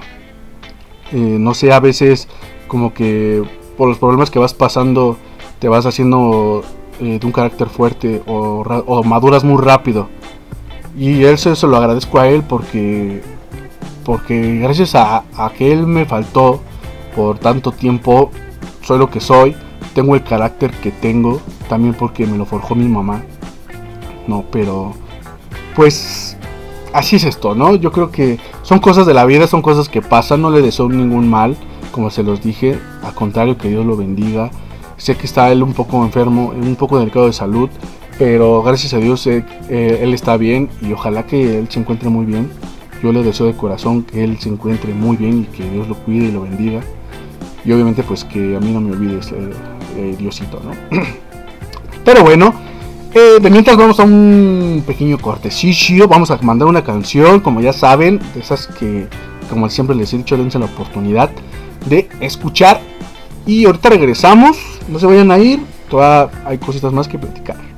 Eh, 1.12 1.38
no 1.40 1.54
sé, 1.54 1.72
a 1.74 1.80
veces 1.80 2.28
como 2.68 2.94
que 2.94 3.44
por 3.78 3.90
los 3.90 3.98
problemas 3.98 4.32
que 4.32 4.40
vas 4.40 4.54
pasando 4.54 5.18
te 5.60 5.68
vas 5.68 5.86
haciendo 5.86 6.64
eh, 7.02 7.20
de 7.20 7.26
un 7.26 7.34
carácter 7.34 7.68
fuerte 7.68 8.22
o, 8.26 9.04
maduras 9.04 9.44
muy 9.44 9.62
rápido. 9.62 10.08
Y 10.98 11.24
eso 11.24 11.56
se 11.56 11.68
lo 11.68 11.78
agradezco 11.78 12.20
a 12.20 12.28
él 12.28 12.44
porque, 12.48 13.22
porque 14.06 14.60
gracias 14.60 14.96
a, 14.96 15.24
a 15.36 15.52
que 15.52 15.72
él 15.72 15.86
me 15.86 16.06
faltó 16.06 16.62
por 17.16 17.38
tanto 17.38 17.72
tiempo, 17.72 18.32
soy 18.84 19.00
lo 19.00 19.10
que 19.10 19.20
soy, 19.20 19.56
tengo 19.94 20.16
el 20.16 20.24
carácter 20.24 20.72
que 20.72 20.92
tengo, 20.92 21.42
también 21.70 21.94
porque 21.94 22.26
me 22.26 22.38
lo 22.38 22.46
forjó 22.46 22.76
mi 22.76 22.88
mamá. 22.88 23.24
No, 24.28 24.46
pero 24.52 24.94
pues 25.76 26.38
así 26.94 27.16
es 27.16 27.24
esto, 27.24 27.56
¿no? 27.56 27.76
Yo 27.76 27.92
creo 27.92 28.12
que 28.12 28.40
son 28.64 28.80
cosas 28.80 29.06
de 29.06 29.14
la 29.14 29.26
vida, 29.26 29.48
son 29.48 29.62
cosas 29.62 29.90
que 29.90 30.02
pasan, 30.02 30.42
no 30.42 30.50
le 30.50 30.62
deseo 30.62 30.90
ningún 30.90 31.30
mal, 31.30 31.56
como 31.92 32.10
se 32.10 32.24
los 32.24 32.42
dije, 32.42 32.80
al 33.04 33.14
contrario 33.14 33.58
que 33.58 33.70
Dios 33.70 33.86
lo 33.86 33.98
bendiga. 33.98 34.52
Sé 34.98 35.16
que 35.16 35.26
está 35.26 35.52
él 35.52 35.64
un 35.64 35.74
poco 35.74 36.04
enfermo, 36.04 36.54
un 36.56 36.76
poco 36.76 37.00
delicado 37.00 37.26
de 37.26 37.34
salud, 37.34 37.70
pero 38.20 38.62
gracias 38.62 38.94
a 38.94 38.98
Dios 38.98 39.26
eh, 39.26 39.44
él 39.70 40.14
está 40.14 40.38
bien 40.38 40.70
y 40.82 40.94
ojalá 40.94 41.26
que 41.26 41.58
él 41.58 41.68
se 41.70 41.80
encuentre 41.80 42.10
muy 42.10 42.26
bien. 42.26 42.52
Yo 43.02 43.12
le 43.12 43.24
deseo 43.24 43.48
de 43.48 43.56
corazón 43.56 44.04
que 44.04 44.24
él 44.24 44.38
se 44.38 44.50
encuentre 44.50 44.94
muy 44.94 45.18
bien 45.18 45.42
y 45.42 45.58
que 45.58 45.68
Dios 45.68 45.88
lo 45.88 45.96
cuide 45.96 46.26
y 46.26 46.32
lo 46.32 46.42
bendiga. 46.42 46.82
Y 47.64 47.72
obviamente 47.72 48.04
pues 48.04 48.24
que 48.24 48.56
a 48.56 48.60
mí 48.60 48.72
no 48.72 48.82
me 48.82 48.92
olvides, 48.92 49.32
eh, 49.32 49.52
eh, 49.98 50.16
Diosito, 50.18 50.62
¿no? 50.64 50.72
Pero 52.06 52.24
bueno, 52.24 52.54
eh, 53.14 53.40
de 53.42 53.50
mientras 53.50 53.78
vamos 53.78 54.00
a 54.00 54.04
un 54.04 54.84
pequeño 54.86 55.18
cortecillo, 55.18 56.08
vamos 56.08 56.32
a 56.32 56.38
mandar 56.42 56.68
una 56.68 56.84
canción, 56.84 57.40
como 57.40 57.62
ya 57.62 57.74
saben, 57.74 58.20
de 58.34 58.40
esas 58.40 58.68
que, 58.68 59.08
como 59.50 59.70
siempre 59.70 59.96
les 59.96 60.14
he 60.14 60.18
dicho, 60.18 60.38
dense 60.38 60.58
la 60.58 60.66
oportunidad 60.66 61.30
de 61.86 62.10
escuchar. 62.20 62.82
Y 63.46 63.66
ahorita 63.66 63.90
regresamos, 63.90 64.58
no 64.88 64.98
se 65.00 65.06
vayan 65.06 65.32
a 65.32 65.38
ir, 65.38 65.60
todavía 65.90 66.32
hay 66.46 66.58
cositas 66.58 66.94
más 66.94 67.08
que 67.08 67.20
platicar. 67.20 67.71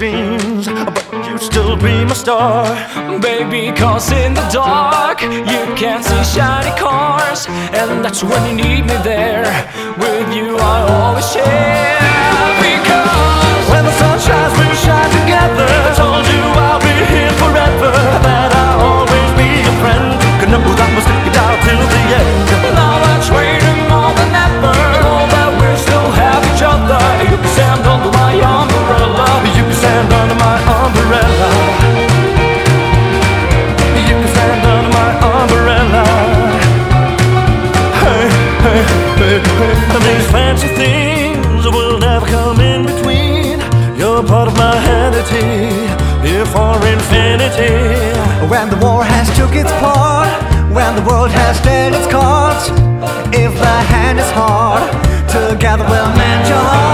Magazines, 0.00 0.66
but 0.66 1.26
you'd 1.26 1.40
still 1.40 1.76
be 1.76 2.04
my 2.04 2.12
star. 2.12 2.64
Baby, 3.20 3.72
cause 3.76 4.12
in 4.12 4.34
the 4.34 4.48
dark, 4.52 5.22
you 5.22 5.74
can't 5.74 6.04
see 6.04 6.38
shiny 6.38 6.76
cars, 6.78 7.46
and 7.48 8.04
that's 8.04 8.22
when 8.22 8.46
you 8.46 8.64
need 8.64 8.82
me 8.82 8.96
there. 9.02 9.44
With 9.98 10.34
you, 10.34 10.56
I 10.58 10.76
always 10.88 11.30
share. 11.32 11.98
Because 12.62 13.70
when 13.70 13.84
the 13.84 13.92
sun 13.92 14.18
shines, 14.20 14.58
we 14.58 14.76
shine 14.76 15.10
together. 15.20 16.17
These 39.38 40.30
fancy 40.32 40.68
things 40.68 41.64
will 41.66 41.98
never 41.98 42.26
come 42.26 42.60
in 42.60 42.84
between. 42.84 43.60
You're 43.96 44.24
part 44.24 44.48
of 44.48 44.56
my 44.56 44.76
entity, 45.02 45.70
here 46.26 46.46
for 46.46 46.74
infinity. 46.86 47.74
When 48.48 48.68
the 48.70 48.78
war 48.82 49.04
has 49.04 49.28
took 49.36 49.54
its 49.54 49.70
part, 49.78 50.28
when 50.72 50.96
the 50.96 51.02
world 51.02 51.30
has 51.30 51.60
dealt 51.62 51.94
its 51.94 52.10
cards, 52.10 52.70
if 53.32 53.52
the 53.54 53.76
hand 53.92 54.18
is 54.18 54.30
hard, 54.32 54.82
together 55.30 55.84
we'll 55.84 56.12
mend 56.16 56.48
your 56.48 56.58
heart. 56.58 56.87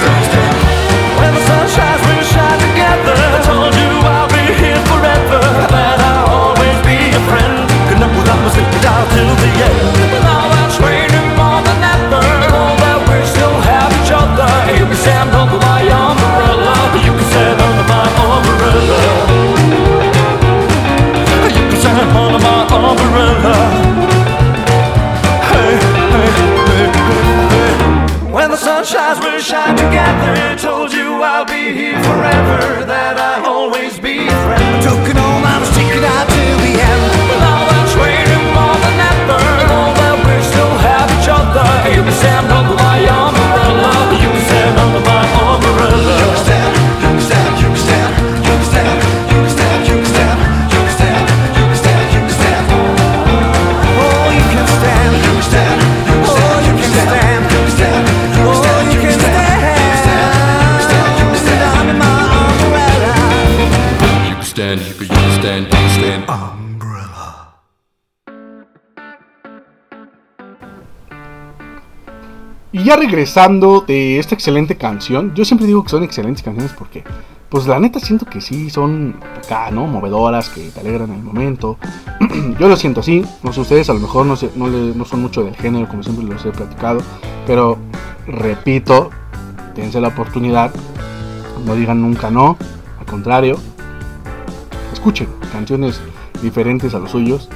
stars. 0.00 0.39
Ya 72.90 72.96
regresando 72.96 73.84
de 73.86 74.18
esta 74.18 74.34
excelente 74.34 74.76
canción, 74.76 75.32
yo 75.36 75.44
siempre 75.44 75.64
digo 75.64 75.84
que 75.84 75.90
son 75.90 76.02
excelentes 76.02 76.42
canciones 76.42 76.72
porque, 76.76 77.04
pues 77.48 77.68
la 77.68 77.78
neta 77.78 78.00
siento 78.00 78.26
que 78.26 78.40
sí, 78.40 78.68
son 78.68 79.14
acá, 79.38 79.70
¿no? 79.70 79.86
Movedoras, 79.86 80.48
que 80.48 80.70
te 80.70 80.80
alegran 80.80 81.12
el 81.12 81.22
momento. 81.22 81.78
yo 82.58 82.66
lo 82.66 82.74
siento 82.74 82.98
así, 82.98 83.24
no 83.44 83.52
sé 83.52 83.60
ustedes, 83.60 83.90
a 83.90 83.94
lo 83.94 84.00
mejor 84.00 84.26
no, 84.26 84.34
no 84.66 85.04
son 85.04 85.22
mucho 85.22 85.44
del 85.44 85.54
género, 85.54 85.86
como 85.86 86.02
siempre 86.02 86.24
los 86.24 86.44
he 86.44 86.50
platicado, 86.50 87.00
pero 87.46 87.78
repito, 88.26 89.10
dense 89.76 90.00
la 90.00 90.08
oportunidad, 90.08 90.72
no 91.64 91.76
digan 91.76 92.02
nunca 92.02 92.28
no, 92.28 92.56
al 92.98 93.06
contrario, 93.06 93.56
escuchen 94.92 95.28
canciones 95.52 96.00
diferentes 96.42 96.92
a 96.92 96.98
los 96.98 97.12
suyos, 97.12 97.48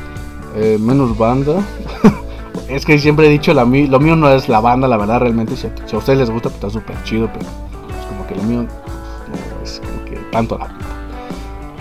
eh, 0.55 0.79
menos 0.81 1.19
banda. 1.19 1.61
es 2.69 2.85
que 2.85 2.99
siempre 2.99 3.27
he 3.27 3.31
dicho, 3.31 3.53
lo 3.55 3.67
mío 3.67 4.17
no 4.17 4.31
es 4.31 4.49
la 4.49 4.61
banda, 4.61 4.89
la 4.89 4.97
verdad, 4.97 5.21
realmente. 5.21 5.57
Si 5.57 5.67
a, 5.67 5.99
ustedes 5.99 6.19
les 6.19 6.31
gusta, 6.31 6.49
pues 6.49 6.57
está 6.57 6.71
súper 6.71 7.03
chido, 7.05 7.29
pero 7.33 7.47
pues, 7.87 8.07
como 8.07 8.27
que 8.27 8.35
lo 8.35 8.43
mío 8.43 8.67
es 9.63 9.81
como 9.81 10.05
que 10.05 10.17
tanto 10.31 10.59
la 10.59 10.69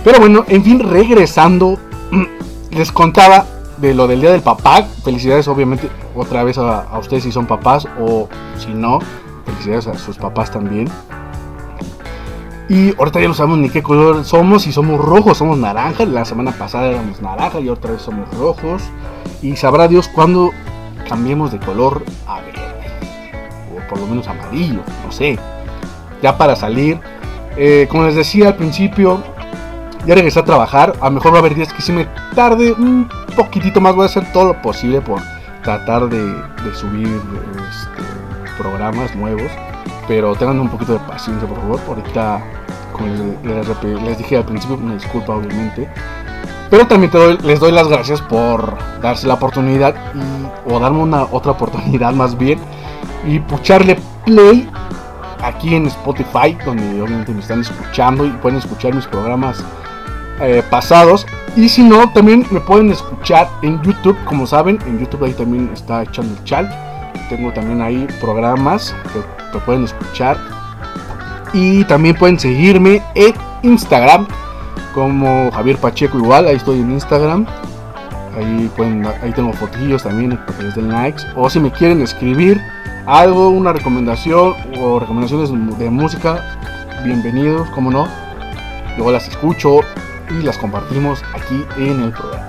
Pero 0.04 0.20
bueno, 0.20 0.44
en 0.48 0.63
fin, 0.63 0.80
regresando, 0.80 1.78
les 2.72 2.92
contaba 2.92 3.46
de 3.78 3.94
lo 3.94 4.08
del 4.08 4.22
Día 4.22 4.32
del 4.32 4.42
Papá. 4.42 4.84
Felicidades, 5.04 5.48
obviamente, 5.48 5.90
otra 6.16 6.44
vez 6.44 6.58
a, 6.58 6.82
a 6.82 7.00
ustedes 7.00 7.24
si 7.24 7.32
son 7.32 7.46
papás, 7.46 7.88
o 8.00 8.28
si 8.58 8.74
no, 8.74 9.00
felicidades 9.46 9.88
a 9.88 9.98
sus 9.98 10.18
papás 10.18 10.52
también. 10.52 10.90
Y 12.70 12.96
ahorita 12.98 13.20
ya 13.20 13.28
no 13.28 13.34
sabemos 13.34 13.60
ni 13.60 13.70
qué 13.70 13.84
color 13.84 14.24
somos, 14.24 14.63
si 14.63 14.72
somos 14.72 15.00
rojos, 15.00 15.38
somos 15.38 15.58
naranjas. 15.58 16.08
La 16.08 16.25
semana 16.25 16.52
pasada 16.52 16.88
éramos 16.88 17.22
naranja 17.22 17.60
y 17.60 17.70
otra 17.70 17.92
vez 17.92 18.02
somos 18.02 18.28
rojos. 18.38 18.82
Y 19.42 19.58
sabrá 19.58 19.88
Dios 19.88 20.08
cuándo 20.08 20.52
cambiemos 21.07 21.51
de 21.51 21.60
color 21.60 22.03
a 22.27 22.41
verde. 22.41 22.62
O 23.75 23.88
por 23.89 24.00
lo 24.00 24.07
menos 24.07 24.27
amarillo, 24.27 24.81
no 25.05 25.12
sé. 25.12 25.38
Ya 26.22 26.38
para 26.38 26.55
salir. 26.55 27.00
eh, 27.55 27.88
como 27.89 28.03
les 28.05 28.15
decía 28.15 28.48
al 28.48 28.55
principio, 28.55 29.22
ya 30.05 30.15
regresé 30.15 30.39
a 30.39 30.45
trabajar. 30.45 30.93
A 31.01 31.05
lo 31.05 31.12
mejor 31.12 31.33
va 31.33 31.38
a 31.38 31.39
haber 31.39 31.55
días 31.55 31.72
que 31.72 31.81
si 31.81 31.91
me 31.91 32.05
tarde 32.36 32.74
un 32.74 33.07
poquitito 33.36 33.79
más. 33.79 33.95
Voy 33.95 34.03
a 34.03 34.05
hacer 34.07 34.31
todo 34.31 34.48
lo 34.53 34.62
posible 34.62 35.01
por 35.01 35.22
tratar 35.63 36.10
de, 36.10 36.36
subir 36.74 37.07
este, 37.07 38.57
programas 38.57 39.15
nuevos. 39.15 39.51
Pero 40.07 40.36
tengan 40.36 40.60
un 40.60 40.69
poquito 40.69 40.93
de 40.93 41.00
paciencia, 41.00 41.48
por 41.48 41.57
favor. 41.57 41.79
Ahorita, 41.88 42.43
como 42.91 43.07
les, 43.43 44.01
les 44.03 44.17
dije 44.17 44.38
al 44.38 44.45
principio, 44.45 44.77
una 44.77 44.95
disculpa, 44.95 45.33
obviamente. 45.33 45.89
Pero 46.70 46.88
también 46.88 47.12
te 47.12 47.34
les 47.43 47.60
doy 47.60 47.72
las 47.72 47.88
gracias 47.88 48.22
por 48.22 48.75
darse 49.01 49.27
la 49.27 49.36
oportunidad 49.36 49.96
o 50.67 50.79
darme 50.79 51.00
una 51.00 51.24
otra 51.24 51.51
oportunidad 51.51 52.13
más 52.13 52.38
bien 52.38 52.60
y 53.25 53.39
pucharle 53.39 54.00
play 54.25 54.70
aquí 55.43 55.75
en 55.75 55.88
Spotify, 55.88 56.58
donde 56.65 57.01
obviamente 57.01 57.32
me 57.32 57.41
están 57.41 57.62
escuchando 57.62 58.25
y 58.25 58.29
pueden 58.29 58.58
escuchar 58.58 58.96
mis 58.96 59.05
programas 59.05 59.63
eh, 60.41 60.63
pasados. 60.70 61.25
Y 61.55 61.70
si 61.70 61.84
no, 61.84 62.10
también 62.12 62.46
me 62.50 62.60
pueden 62.60 62.91
escuchar 62.91 63.50
en 63.62 63.82
YouTube, 63.84 64.17
como 64.25 64.48
saben, 64.48 64.79
en 64.88 65.00
YouTube 65.00 65.25
ahí 65.25 65.34
también 65.34 65.70
está 65.74 66.03
echando 66.03 66.34
el 66.34 66.43
chat. 66.43 66.72
Tengo 67.29 67.51
también 67.53 67.82
ahí 67.82 68.08
programas 68.20 68.96
que, 69.12 69.20
que 69.51 69.60
pueden 69.60 69.84
escuchar. 69.84 70.38
Y 71.53 71.84
también 71.84 72.15
pueden 72.15 72.39
seguirme 72.39 73.01
en 73.13 73.34
Instagram 73.62 74.27
como 74.93 75.51
Javier 75.51 75.77
Pacheco 75.77 76.17
igual, 76.17 76.47
ahí 76.47 76.55
estoy 76.55 76.79
en 76.79 76.91
Instagram. 76.91 77.45
Ahí 78.38 78.71
pueden, 78.75 79.06
ahí 79.06 79.32
tengo 79.32 79.53
fotillos 79.53 80.03
también 80.03 80.38
para 80.38 80.58
que 80.58 80.63
les 80.63 80.75
den 80.75 80.89
likes. 80.89 81.23
O 81.36 81.49
si 81.49 81.60
me 81.60 81.71
quieren 81.71 82.01
escribir 82.01 82.62
algo, 83.06 83.49
una 83.49 83.73
recomendación 83.73 84.56
o 84.79 84.99
recomendaciones 84.99 85.51
de 85.77 85.89
música, 85.89 86.58
bienvenidos, 87.03 87.69
como 87.71 87.91
no. 87.91 88.08
Luego 88.95 89.12
las 89.12 89.27
escucho 89.27 89.82
y 90.29 90.43
las 90.43 90.58
compartimos 90.58 91.21
aquí 91.34 91.65
en 91.77 92.03
el 92.03 92.12
programa. 92.12 92.47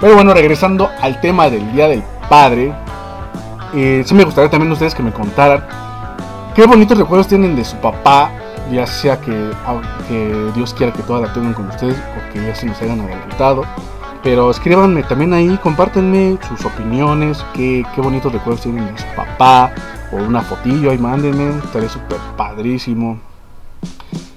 Pero 0.00 0.14
bueno, 0.14 0.34
regresando 0.34 0.90
al 1.00 1.20
tema 1.20 1.48
del 1.50 1.72
Día 1.72 1.88
del 1.88 2.02
Padre, 2.28 2.74
eh, 3.74 4.04
me 4.12 4.24
gustaría 4.24 4.50
también 4.50 4.72
ustedes 4.72 4.94
que 4.94 5.02
me 5.02 5.12
contaran 5.12 5.64
qué 6.54 6.66
bonitos 6.66 6.98
recuerdos 6.98 7.28
tienen 7.28 7.54
de 7.54 7.64
su 7.64 7.76
papá, 7.76 8.30
ya 8.72 8.86
sea 8.86 9.20
que, 9.20 9.50
que 10.08 10.50
Dios 10.54 10.74
quiera 10.74 10.92
que 10.92 11.02
toda 11.02 11.20
la 11.20 11.32
tengan 11.32 11.54
con 11.54 11.68
ustedes 11.68 11.96
o 11.96 12.32
que 12.32 12.46
ya 12.46 12.54
se 12.54 12.66
nos 12.66 12.80
hayan 12.82 13.00
adelantado. 13.00 13.64
Pero 14.22 14.50
escríbanme 14.50 15.02
también 15.04 15.32
ahí, 15.32 15.56
compártenme 15.62 16.38
sus 16.48 16.64
opiniones, 16.64 17.44
qué, 17.54 17.84
qué 17.94 18.00
bonitos 18.00 18.32
recuerdos 18.32 18.62
tienen 18.62 18.92
de 18.92 19.00
su 19.00 19.06
papá, 19.14 19.72
o 20.12 20.16
una 20.16 20.42
fotillo 20.42 20.90
ahí 20.90 20.98
mándenme, 20.98 21.58
estaría 21.64 21.88
súper 21.88 22.18
padrísimo. 22.36 23.18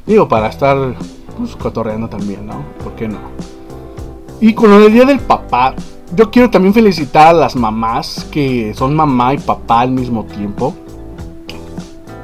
Digo, 0.06 0.28
para 0.28 0.48
estar 0.48 0.96
pues, 1.38 1.56
cotorreando 1.56 2.08
también, 2.08 2.46
¿no? 2.46 2.64
¿Por 2.84 2.94
qué 2.96 3.08
no? 3.08 3.18
Y 4.42 4.54
con 4.54 4.70
del 4.72 4.94
Día 4.94 5.06
del 5.06 5.20
Papá, 5.20 5.74
yo 6.16 6.32
quiero 6.32 6.50
también 6.50 6.74
felicitar 6.74 7.28
a 7.28 7.34
las 7.34 7.56
mamás 7.56 8.28
que 8.32 8.74
son 8.74 8.96
mamá 8.96 9.34
y 9.34 9.38
papá 9.38 9.82
al 9.82 9.92
mismo 9.92 10.24
tiempo. 10.26 10.76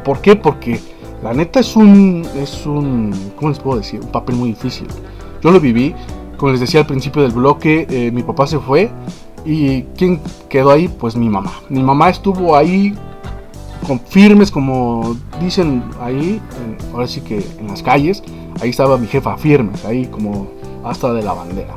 ¿Por 0.03 0.21
qué? 0.21 0.35
Porque 0.35 0.79
la 1.25 1.33
neta 1.33 1.59
es 1.59 1.75
un, 1.75 2.23
es 2.35 2.67
un, 2.67 3.11
¿cómo 3.35 3.49
les 3.49 3.57
puedo 3.57 3.79
decir? 3.79 3.99
Un 3.99 4.11
papel 4.11 4.35
muy 4.35 4.49
difícil. 4.49 4.85
Yo 5.41 5.49
lo 5.49 5.59
viví, 5.59 5.95
como 6.37 6.51
les 6.51 6.61
decía 6.61 6.81
al 6.81 6.85
principio 6.85 7.23
del 7.23 7.31
bloque, 7.31 7.87
eh, 7.89 8.11
mi 8.11 8.21
papá 8.21 8.45
se 8.45 8.59
fue 8.59 8.91
y 9.43 9.81
¿quién 9.97 10.21
quedó 10.49 10.69
ahí? 10.69 10.87
Pues 10.87 11.15
mi 11.15 11.27
mamá. 11.27 11.51
Mi 11.67 11.81
mamá 11.81 12.11
estuvo 12.11 12.55
ahí 12.55 12.93
con 13.87 13.99
firmes, 13.99 14.51
como 14.51 15.17
dicen 15.41 15.83
ahí, 15.99 16.39
ahora 16.93 17.07
sí 17.07 17.21
que 17.21 17.43
en 17.59 17.69
las 17.69 17.81
calles, 17.81 18.21
ahí 18.61 18.69
estaba 18.69 18.95
mi 18.99 19.07
jefa 19.07 19.35
firmes, 19.35 19.83
ahí 19.83 20.05
como 20.05 20.47
hasta 20.83 21.11
de 21.11 21.23
la 21.23 21.33
bandera. 21.33 21.75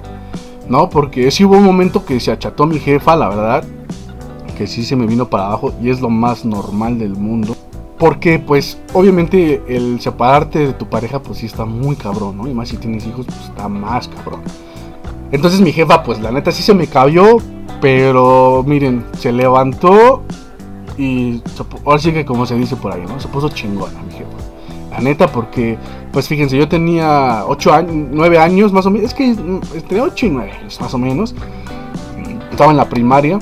No, 0.69 0.91
porque 0.91 1.31
sí 1.31 1.47
hubo 1.47 1.57
un 1.57 1.65
momento 1.65 2.05
que 2.05 2.21
se 2.21 2.31
acható 2.31 2.67
mi 2.67 2.81
jefa, 2.81 3.17
la 3.17 3.31
verdad, 3.31 3.65
que 4.59 4.67
sí 4.67 4.85
se 4.85 4.95
me 4.95 5.07
vino 5.07 5.31
para 5.31 5.47
abajo 5.47 5.73
y 5.83 5.89
es 5.89 6.03
lo 6.03 6.11
más 6.11 6.45
normal 6.45 6.99
del 6.99 7.17
mundo. 7.17 7.57
Porque 7.99 8.39
pues 8.39 8.79
obviamente 8.93 9.63
el 9.69 10.01
separarte 10.01 10.61
de 10.61 10.73
tu 10.73 10.89
pareja 10.89 11.21
pues 11.21 11.39
sí 11.39 11.47
está 11.47 11.65
muy 11.65 11.97
cabrón, 11.97 12.37
¿no? 12.37 12.49
Y 12.49 12.55
más 12.55 12.69
si 12.69 12.77
tienes 12.77 13.07
hijos 13.07 13.27
pues 13.27 13.41
está 13.41 13.69
más 13.69 14.09
cabrón. 14.09 14.43
Entonces 15.33 15.61
mi 15.61 15.73
jefa 15.73 16.03
pues 16.03 16.21
la 16.21 16.31
neta 16.31 16.53
sí 16.53 16.63
se 16.63 16.75
me 16.75 16.87
cayó, 16.87 17.39
pero 17.81 18.65
miren, 18.67 19.05
se 19.19 19.33
levantó 19.33 20.23
y 20.97 21.43
ahora 21.85 21.99
sí 21.99 22.13
que 22.13 22.25
como 22.25 22.47
se 22.47 22.55
dice 22.55 22.77
por 22.77 22.93
ahí, 22.93 23.03
¿no? 23.07 23.19
Se 23.19 23.29
puso 23.29 23.49
chingona 23.49 24.01
mi 24.03 24.13
jefa. 24.13 24.31
La 24.91 25.01
neta 25.01 25.27
porque 25.27 25.77
pues 26.13 26.29
fíjense, 26.29 26.57
yo 26.57 26.69
tenía 26.69 27.45
8 27.47 27.73
años, 27.73 28.09
9 28.11 28.39
años 28.39 28.73
más 28.73 28.87
o 28.87 28.91
menos, 28.91 29.09
es 29.09 29.15
que 29.15 29.35
mm, 29.35 29.61
entre 29.75 30.01
8 30.01 30.27
y 30.27 30.31
9 30.31 30.53
años 30.53 30.81
más 30.81 30.95
o 30.95 30.99
menos. 30.99 31.35
Estaba 32.51 32.73
en 32.73 32.77
la 32.77 32.89
primaria 32.89 33.39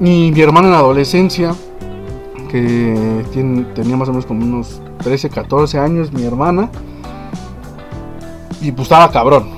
y 0.00 0.32
mi 0.32 0.40
hermana 0.40 0.68
en 0.68 0.72
la 0.72 0.78
adolescencia 0.78 1.54
que 2.54 3.26
tenía 3.74 3.96
más 3.96 4.08
o 4.08 4.12
menos 4.12 4.26
como 4.26 4.44
unos 4.44 4.80
13, 4.98 5.28
14 5.28 5.76
años, 5.76 6.12
mi 6.12 6.22
hermana. 6.22 6.70
Y 8.60 8.70
pues 8.70 8.84
estaba 8.84 9.10
cabrón. 9.10 9.48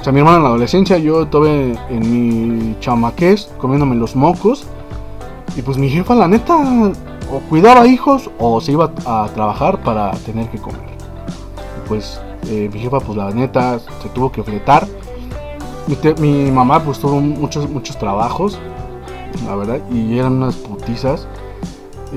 O 0.00 0.02
sea, 0.02 0.10
mi 0.10 0.20
hermana 0.20 0.38
en 0.38 0.42
la 0.44 0.48
adolescencia, 0.48 0.96
yo 0.96 1.24
estuve 1.24 1.76
en 1.90 2.00
mi 2.10 2.80
chamaqués 2.80 3.50
comiéndome 3.58 3.94
los 3.96 4.16
mocos. 4.16 4.66
Y 5.54 5.60
pues 5.60 5.76
mi 5.76 5.90
jefa, 5.90 6.14
la 6.14 6.28
neta, 6.28 6.56
o 7.30 7.40
cuidaba 7.50 7.86
hijos 7.86 8.30
o 8.38 8.58
se 8.62 8.72
iba 8.72 8.90
a 9.04 9.28
trabajar 9.34 9.82
para 9.82 10.12
tener 10.12 10.48
que 10.48 10.56
comer. 10.56 10.80
Pues 11.86 12.18
eh, 12.48 12.70
mi 12.72 12.80
jefa, 12.80 13.00
pues 13.00 13.18
la 13.18 13.32
neta, 13.32 13.80
se 14.02 14.08
tuvo 14.14 14.32
que 14.32 14.42
fletar. 14.42 14.88
Mi 16.18 16.50
mamá, 16.50 16.82
pues 16.82 17.00
tuvo 17.00 17.20
muchos, 17.20 17.68
muchos 17.68 17.98
trabajos, 17.98 18.58
la 19.46 19.56
verdad, 19.56 19.78
y 19.92 20.18
eran 20.18 20.42
unas 20.42 20.54
putizas. 20.56 21.28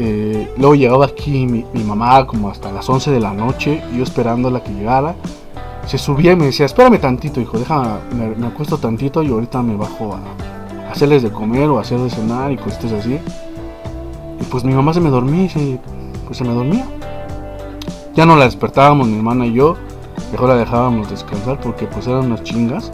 Eh, 0.01 0.49
luego 0.57 0.75
llegaba 0.75 1.05
aquí 1.07 1.45
mi, 1.45 1.65
mamá 1.83 2.25
como 2.25 2.49
hasta 2.49 2.71
las 2.71 2.89
11 2.89 3.11
de 3.11 3.19
la 3.19 3.33
noche, 3.33 3.83
yo 3.95 4.03
esperándola 4.03 4.63
que 4.63 4.71
llegara. 4.71 5.13
Se 5.85 5.97
subía 5.97 6.31
y 6.31 6.35
me 6.37 6.45
decía, 6.45 6.65
espérame 6.65 6.99
tantito, 6.99 7.41
hijo, 7.41 7.57
deja, 7.59 7.99
me, 8.15 8.27
me 8.35 8.47
acuesto 8.47 8.77
tantito 8.77 9.21
y 9.23 9.29
ahorita 9.29 9.61
me 9.61 9.75
bajo 9.75 10.13
a, 10.15 10.87
a 10.87 10.91
hacerles 10.91 11.23
de 11.23 11.31
comer 11.31 11.67
o 11.69 11.79
a 11.79 11.81
hacer 11.81 11.99
de 11.99 12.09
cenar 12.09 12.51
y 12.51 12.57
cosas 12.57 12.91
así. 12.93 13.19
Y 14.39 14.43
pues 14.45 14.63
mi 14.63 14.73
mamá 14.73 14.93
se 14.93 15.01
me 15.01 15.09
dormía 15.09 15.43
y 15.45 15.49
se, 15.49 15.79
pues 16.25 16.37
se 16.37 16.43
me 16.45 16.53
dormía. 16.53 16.85
Ya 18.15 18.25
no 18.25 18.35
la 18.37 18.45
despertábamos 18.45 19.07
mi 19.07 19.17
hermana 19.17 19.45
y 19.47 19.53
yo, 19.53 19.75
mejor 20.31 20.49
la 20.49 20.55
dejábamos 20.55 21.09
descansar 21.09 21.59
porque 21.59 21.87
pues 21.87 22.07
eran 22.07 22.25
unas 22.27 22.43
chingas. 22.43 22.91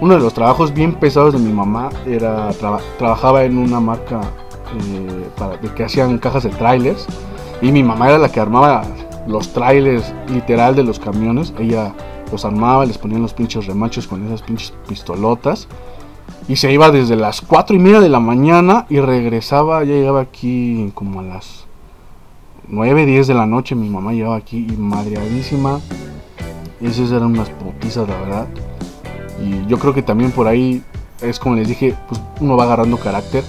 Uno 0.00 0.14
de 0.14 0.20
los 0.20 0.34
trabajos 0.34 0.74
bien 0.74 0.94
pesados 0.94 1.32
de 1.32 1.38
mi 1.38 1.52
mamá 1.52 1.88
era 2.06 2.50
traba- 2.50 2.80
trabajaba 2.98 3.44
en 3.44 3.56
una 3.56 3.78
marca 3.80 4.20
eh, 4.72 5.28
para, 5.36 5.58
que 5.58 5.84
hacían 5.84 6.18
cajas 6.18 6.44
de 6.44 6.50
trailers 6.50 7.06
y 7.60 7.70
mi 7.72 7.82
mamá 7.82 8.08
era 8.08 8.18
la 8.18 8.30
que 8.30 8.40
armaba 8.40 8.82
los 9.26 9.52
trailers 9.52 10.12
literal 10.28 10.74
de 10.74 10.82
los 10.82 10.98
camiones. 10.98 11.54
Ella 11.58 11.94
los 12.30 12.44
armaba, 12.44 12.86
les 12.86 12.98
ponían 12.98 13.22
los 13.22 13.34
pinches 13.34 13.66
remachos 13.66 14.06
con 14.06 14.26
esas 14.26 14.42
pinches 14.42 14.72
pistolotas. 14.88 15.68
Y 16.48 16.56
se 16.56 16.72
iba 16.72 16.90
desde 16.90 17.14
las 17.14 17.40
4 17.40 17.76
y 17.76 17.78
media 17.78 18.00
de 18.00 18.08
la 18.08 18.18
mañana 18.18 18.86
y 18.88 19.00
regresaba, 19.00 19.84
ya 19.84 19.94
llegaba 19.94 20.22
aquí 20.22 20.90
como 20.94 21.20
a 21.20 21.22
las 21.22 21.66
9, 22.68 23.06
10 23.06 23.26
de 23.26 23.34
la 23.34 23.46
noche 23.46 23.74
mi 23.74 23.88
mamá 23.88 24.12
llegaba 24.12 24.36
aquí 24.36 24.66
y 24.68 24.76
madreadísima. 24.76 25.80
Esas 26.80 27.12
eran 27.12 27.26
unas 27.26 27.50
putizas, 27.50 28.08
la 28.08 28.16
verdad. 28.16 28.48
Y 29.40 29.66
yo 29.68 29.78
creo 29.78 29.94
que 29.94 30.02
también 30.02 30.32
por 30.32 30.48
ahí 30.48 30.82
es 31.20 31.38
como 31.38 31.54
les 31.54 31.68
dije, 31.68 31.94
pues 32.08 32.20
uno 32.40 32.56
va 32.56 32.64
agarrando 32.64 32.96
carácter. 32.96 33.44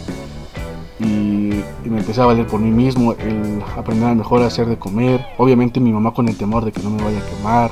Y, 1.00 1.64
me 1.90 2.00
empecé 2.00 2.22
a 2.22 2.26
valer 2.26 2.48
por 2.48 2.60
mí 2.60 2.72
mismo, 2.72 3.14
el 3.14 3.62
aprender 3.78 4.10
a 4.10 4.16
mejor 4.16 4.42
hacer 4.42 4.68
de 4.68 4.78
comer. 4.78 5.26
Obviamente 5.38 5.80
mi 5.80 5.92
mamá 5.92 6.14
con 6.14 6.28
el 6.28 6.38
temor 6.38 6.66
de 6.66 6.72
que 6.72 6.82
no 6.82 6.90
me 6.90 7.04
vaya 7.04 7.20
a 7.20 7.30
quemar. 7.30 7.72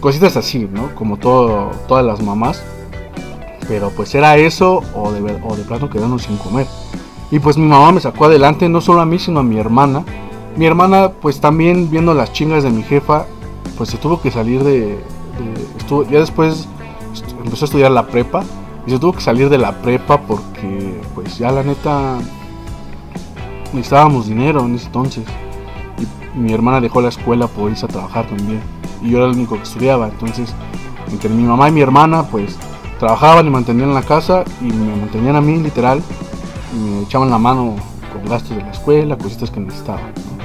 Cositas 0.00 0.36
así, 0.36 0.68
¿no? 0.70 0.94
Como 0.94 1.16
todas 1.16 2.04
las 2.04 2.22
mamás. 2.22 2.62
Pero 3.68 3.90
pues 3.90 4.14
era 4.14 4.36
eso 4.36 4.82
o 4.94 5.12
de, 5.12 5.20
o 5.20 5.54
plano 5.66 5.88
quedarnos 5.88 6.22
sin 6.22 6.36
comer. 6.36 6.66
Y 7.30 7.38
pues 7.38 7.56
mi 7.56 7.66
mamá 7.66 7.92
me 7.92 8.00
sacó 8.00 8.26
adelante, 8.26 8.68
no 8.68 8.80
solo 8.80 9.00
a 9.00 9.06
mí, 9.06 9.18
sino 9.18 9.40
a 9.40 9.42
mi 9.42 9.58
hermana. 9.58 10.04
Mi 10.56 10.66
hermana, 10.66 11.12
pues 11.12 11.40
también 11.40 11.90
viendo 11.90 12.12
las 12.12 12.32
chingas 12.32 12.62
de 12.62 12.70
mi 12.70 12.82
jefa, 12.82 13.26
pues 13.78 13.88
se 13.88 13.96
tuvo 13.96 14.20
que 14.20 14.30
salir 14.30 14.62
de... 14.62 14.98
ya 16.10 16.18
después 16.18 16.68
empezó 17.42 17.64
a 17.64 17.66
estudiar 17.66 17.90
la 17.90 18.06
prepa 18.06 18.44
y 18.86 18.90
se 18.90 18.98
tuvo 18.98 19.12
que 19.12 19.20
salir 19.20 19.48
de 19.48 19.58
la 19.58 19.72
prepa 19.80 20.20
porque 20.20 21.00
pues 21.14 21.38
ya 21.38 21.50
la 21.50 21.62
neta 21.62 22.18
necesitábamos 23.72 24.26
dinero 24.26 24.60
en 24.64 24.74
ese 24.74 24.86
entonces. 24.86 25.24
Y 25.98 26.38
mi 26.38 26.52
hermana 26.52 26.80
dejó 26.80 27.00
la 27.00 27.08
escuela 27.08 27.46
por 27.46 27.70
irse 27.70 27.86
a 27.86 27.88
trabajar 27.88 28.26
también. 28.26 28.60
Y 29.02 29.10
yo 29.10 29.18
era 29.18 29.26
el 29.26 29.32
único 29.32 29.56
que 29.56 29.62
estudiaba. 29.62 30.08
Entonces, 30.08 30.54
entre 31.10 31.28
mi 31.30 31.42
mamá 31.42 31.68
y 31.68 31.72
mi 31.72 31.80
hermana, 31.80 32.24
pues 32.24 32.56
trabajaban 32.98 33.46
y 33.46 33.50
mantenían 33.50 33.94
la 33.94 34.02
casa 34.02 34.44
y 34.60 34.64
me 34.64 34.96
mantenían 34.96 35.36
a 35.36 35.40
mí 35.40 35.58
literal. 35.58 36.02
Y 36.74 36.78
me 36.78 37.02
echaban 37.02 37.30
la 37.30 37.38
mano 37.38 37.76
con 38.12 38.24
gastos 38.30 38.56
de 38.56 38.62
la 38.62 38.70
escuela, 38.70 39.16
cositas 39.16 39.50
que 39.50 39.60
necesitaban. 39.60 40.12
¿no? 40.14 40.42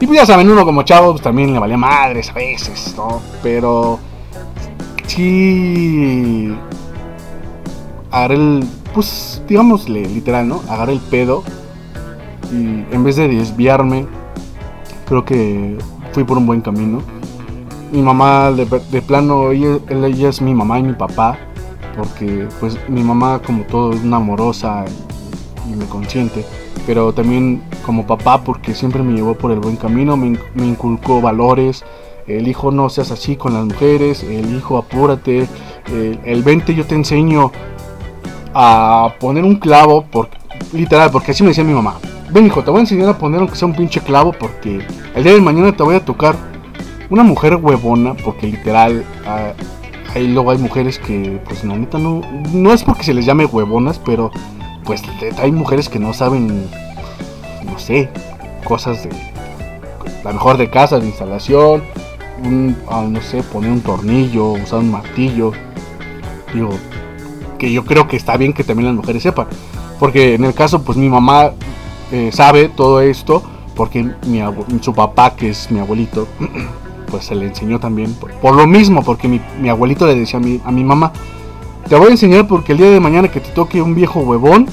Y 0.00 0.06
pues 0.06 0.18
ya 0.18 0.24
saben, 0.24 0.48
uno 0.48 0.64
como 0.64 0.82
chavo 0.82 1.12
pues, 1.12 1.22
también 1.22 1.52
le 1.52 1.58
valía 1.58 1.76
madres 1.76 2.30
a 2.30 2.32
veces, 2.32 2.94
¿no? 2.96 3.20
Pero 3.42 3.98
sí 5.06 6.54
agarré 8.10 8.34
el, 8.36 8.66
pues 8.94 9.42
digámosle 9.46 10.06
literal, 10.06 10.48
¿no? 10.48 10.62
Agarré 10.70 10.94
el 10.94 11.00
pedo 11.00 11.44
y 12.52 12.84
en 12.94 13.04
vez 13.04 13.16
de 13.16 13.28
desviarme, 13.28 14.06
creo 15.06 15.24
que 15.24 15.78
fui 16.12 16.24
por 16.24 16.38
un 16.38 16.46
buen 16.46 16.60
camino. 16.60 17.02
Mi 17.92 18.02
mamá, 18.02 18.52
de, 18.52 18.66
plano, 19.02 19.50
ella, 19.50 19.78
ella 19.88 20.28
es 20.28 20.40
mi 20.40 20.54
mamá 20.54 20.78
y 20.78 20.84
mi 20.84 20.92
papá, 20.92 21.38
porque 21.96 22.46
pues 22.60 22.78
mi 22.88 23.02
mamá 23.02 23.40
como 23.44 23.64
todo 23.64 23.92
es 23.92 24.02
una 24.02 24.18
amorosa 24.18 24.84
y, 25.66 25.74
me 25.74 25.84
consiente, 25.86 26.44
pero 26.86 27.12
también 27.12 27.62
como 27.86 28.06
papá 28.06 28.42
porque 28.42 28.74
siempre 28.74 29.02
me 29.02 29.12
llevó 29.14 29.34
por 29.34 29.50
el 29.52 29.60
buen 29.60 29.76
camino, 29.76 30.16
me, 30.16 30.28
in- 30.28 30.38
me 30.54 30.66
inculcó 30.66 31.20
valores, 31.20 31.84
el 32.26 32.46
hijo 32.48 32.70
no 32.70 32.88
seas 32.88 33.10
así 33.10 33.36
con 33.36 33.54
las 33.54 33.64
mujeres, 33.64 34.22
el 34.22 34.56
hijo 34.56 34.78
apúrate, 34.78 35.48
el, 35.92 36.20
el 36.24 36.42
20 36.42 36.74
yo 36.74 36.86
te 36.86 36.94
enseño 36.94 37.50
a 38.54 39.14
poner 39.20 39.44
un 39.44 39.56
clavo, 39.56 40.02
por, 40.04 40.28
literal, 40.72 41.10
porque 41.10 41.32
así 41.32 41.42
me 41.42 41.48
decía 41.50 41.64
mi 41.64 41.74
mamá. 41.74 41.96
Ven 42.32 42.46
hijo, 42.46 42.62
te 42.62 42.70
voy 42.70 42.78
a 42.78 42.80
enseñar 42.82 43.08
a 43.08 43.18
poner 43.18 43.40
aunque 43.40 43.56
sea 43.56 43.66
un 43.66 43.74
pinche 43.74 44.00
clavo 44.00 44.32
porque 44.32 44.86
el 45.16 45.24
día 45.24 45.32
de 45.32 45.40
mañana 45.40 45.72
te 45.72 45.82
voy 45.82 45.96
a 45.96 46.04
tocar 46.04 46.36
una 47.08 47.24
mujer 47.24 47.56
huevona, 47.56 48.14
porque 48.14 48.46
literal, 48.46 49.04
ah, 49.26 49.52
ahí 50.14 50.28
luego 50.28 50.52
hay 50.52 50.58
mujeres 50.58 51.00
que, 51.00 51.40
pues 51.44 51.64
la 51.64 51.76
neta 51.76 51.98
no, 51.98 52.22
no 52.52 52.72
es 52.72 52.84
porque 52.84 53.02
se 53.02 53.14
les 53.14 53.26
llame 53.26 53.46
huevonas, 53.46 53.98
pero 53.98 54.30
pues 54.84 55.02
hay 55.38 55.50
mujeres 55.50 55.88
que 55.88 55.98
no 55.98 56.12
saben, 56.12 56.68
no 57.64 57.78
sé, 57.80 58.08
cosas 58.62 59.02
de, 59.02 59.10
la 60.22 60.32
mejor 60.32 60.56
de 60.56 60.70
casa, 60.70 61.00
de 61.00 61.06
instalación, 61.06 61.82
un, 62.44 62.76
ah, 62.88 63.04
no 63.08 63.20
sé, 63.22 63.42
poner 63.42 63.72
un 63.72 63.80
tornillo, 63.80 64.52
usar 64.52 64.78
un 64.78 64.92
martillo, 64.92 65.50
digo, 66.54 66.70
que 67.58 67.72
yo 67.72 67.84
creo 67.84 68.06
que 68.06 68.16
está 68.16 68.36
bien 68.36 68.52
que 68.52 68.62
también 68.62 68.86
las 68.86 68.94
mujeres 68.94 69.24
sepan, 69.24 69.48
porque 69.98 70.34
en 70.34 70.44
el 70.44 70.54
caso, 70.54 70.84
pues 70.84 70.96
mi 70.96 71.08
mamá 71.08 71.54
eh, 72.12 72.30
sabe 72.32 72.68
todo 72.68 73.00
esto, 73.00 73.42
porque 73.74 74.10
mi 74.26 74.40
su 74.80 74.92
papá, 74.92 75.34
que 75.36 75.50
es 75.50 75.70
mi 75.70 75.80
abuelito, 75.80 76.26
pues 77.10 77.24
se 77.24 77.34
le 77.34 77.46
enseñó 77.46 77.80
también. 77.80 78.14
Por, 78.14 78.54
lo 78.54 78.66
mismo, 78.66 79.02
porque 79.02 79.28
mi, 79.28 79.40
mi 79.60 79.68
abuelito 79.68 80.06
le 80.06 80.14
decía 80.14 80.38
a 80.38 80.42
mi, 80.42 80.60
a 80.64 80.70
mi 80.70 80.84
mamá, 80.84 81.12
te 81.88 81.96
voy 81.96 82.08
a 82.08 82.10
enseñar 82.10 82.46
porque 82.46 82.72
el 82.72 82.78
día 82.78 82.90
de 82.90 83.00
mañana 83.00 83.28
que 83.28 83.40
te 83.40 83.50
toque 83.50 83.82
un 83.82 83.94
viejo 83.94 84.20
huevón, 84.20 84.66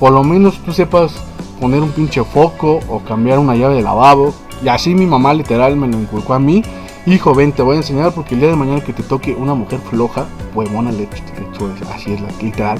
por 0.00 0.12
lo 0.12 0.24
menos 0.24 0.58
tú 0.64 0.72
sepas 0.72 1.12
poner 1.60 1.80
un 1.82 1.90
pinche 1.90 2.22
foco 2.24 2.80
o 2.88 3.00
cambiar 3.00 3.38
una 3.38 3.54
llave 3.54 3.76
de 3.76 3.82
lavabo. 3.82 4.34
Y 4.62 4.68
así 4.68 4.94
mi 4.94 5.06
mamá 5.06 5.34
literal 5.34 5.76
me 5.76 5.86
lo 5.86 5.98
inculcó 5.98 6.34
a 6.34 6.38
mí. 6.38 6.62
Hijo, 7.06 7.34
ven, 7.34 7.52
te 7.52 7.62
voy 7.62 7.74
a 7.74 7.78
enseñar 7.78 8.12
porque 8.12 8.34
el 8.34 8.40
día 8.40 8.48
de 8.50 8.56
mañana 8.56 8.80
que 8.80 8.92
te 8.92 9.02
toque 9.02 9.34
una 9.34 9.54
mujer 9.54 9.78
floja, 9.90 10.26
huevona, 10.54 10.90
le, 10.90 11.00
le- 11.00 11.08
así 11.94 12.12
es 12.12 12.20
la 12.20 12.28
literal. 12.40 12.78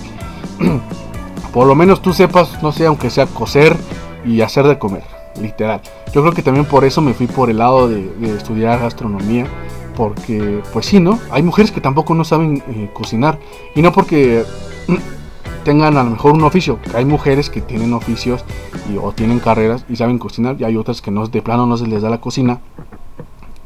por 1.52 1.66
lo 1.66 1.74
menos 1.74 2.00
tú 2.00 2.12
sepas, 2.12 2.62
no 2.62 2.72
sé, 2.72 2.86
aunque 2.86 3.10
sea 3.10 3.26
coser 3.26 3.76
y 4.24 4.40
hacer 4.40 4.66
de 4.66 4.78
comer, 4.78 5.02
literal. 5.40 5.80
Yo 6.12 6.22
creo 6.22 6.32
que 6.32 6.42
también 6.42 6.66
por 6.66 6.84
eso 6.84 7.00
me 7.00 7.14
fui 7.14 7.26
por 7.26 7.50
el 7.50 7.58
lado 7.58 7.88
de, 7.88 8.10
estudiar 8.36 8.80
gastronomía, 8.80 9.46
porque 9.96 10.60
pues 10.72 10.86
sí, 10.86 11.00
¿no? 11.00 11.18
Hay 11.30 11.42
mujeres 11.42 11.70
que 11.70 11.80
tampoco 11.80 12.14
no 12.14 12.24
saben 12.24 12.62
eh, 12.68 12.90
cocinar, 12.92 13.38
y 13.74 13.82
no 13.82 13.92
porque 13.92 14.44
tengan 15.64 15.96
a 15.96 16.04
lo 16.04 16.10
mejor 16.10 16.32
un 16.32 16.44
oficio, 16.44 16.78
hay 16.94 17.04
mujeres 17.04 17.50
que 17.50 17.60
tienen 17.60 17.92
oficios 17.92 18.44
y, 18.92 18.96
o 18.96 19.12
tienen 19.12 19.40
carreras 19.40 19.84
y 19.88 19.96
saben 19.96 20.18
cocinar, 20.18 20.56
y 20.58 20.64
hay 20.64 20.76
otras 20.76 21.00
que 21.00 21.10
no, 21.10 21.26
de 21.26 21.42
plano 21.42 21.66
no 21.66 21.76
se 21.76 21.86
les 21.86 22.02
da 22.02 22.10
la 22.10 22.20
cocina. 22.20 22.60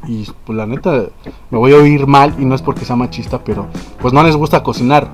Y 0.07 0.25
pues 0.45 0.57
la 0.57 0.65
neta, 0.65 1.07
me 1.51 1.57
voy 1.57 1.73
a 1.73 1.75
oír 1.75 2.07
mal 2.07 2.33
y 2.39 2.45
no 2.45 2.55
es 2.55 2.61
porque 2.61 2.85
sea 2.85 2.95
machista, 2.95 3.43
pero 3.43 3.67
pues 4.01 4.13
no 4.13 4.23
les 4.23 4.35
gusta 4.35 4.63
cocinar. 4.63 5.09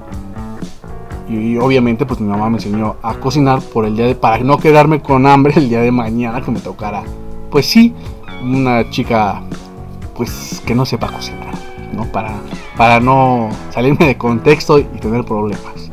Y, 1.27 1.57
obviamente 1.57 2.05
pues 2.05 2.19
mi 2.19 2.27
mamá 2.27 2.49
me 2.49 2.57
enseñó 2.57 2.95
a 3.01 3.15
cocinar 3.15 3.61
por 3.61 3.85
el 3.85 3.95
día 3.95 4.05
de 4.05 4.15
para 4.15 4.39
no 4.39 4.57
quedarme 4.57 5.01
con 5.01 5.25
hambre 5.25 5.53
el 5.57 5.69
día 5.69 5.81
de 5.81 5.91
mañana 5.91 6.41
que 6.41 6.51
me 6.51 6.59
tocara. 6.59 7.03
Pues 7.49 7.65
sí, 7.65 7.93
una 8.43 8.89
chica 8.89 9.41
pues 10.15 10.61
que 10.65 10.75
no 10.75 10.85
sepa 10.85 11.11
cocinar, 11.11 11.53
¿no? 11.93 12.05
Para 12.05 12.33
para 12.77 12.99
no 12.99 13.49
salirme 13.71 14.05
de 14.05 14.17
contexto 14.17 14.79
y 14.79 14.83
tener 14.83 15.23
problemas. 15.25 15.91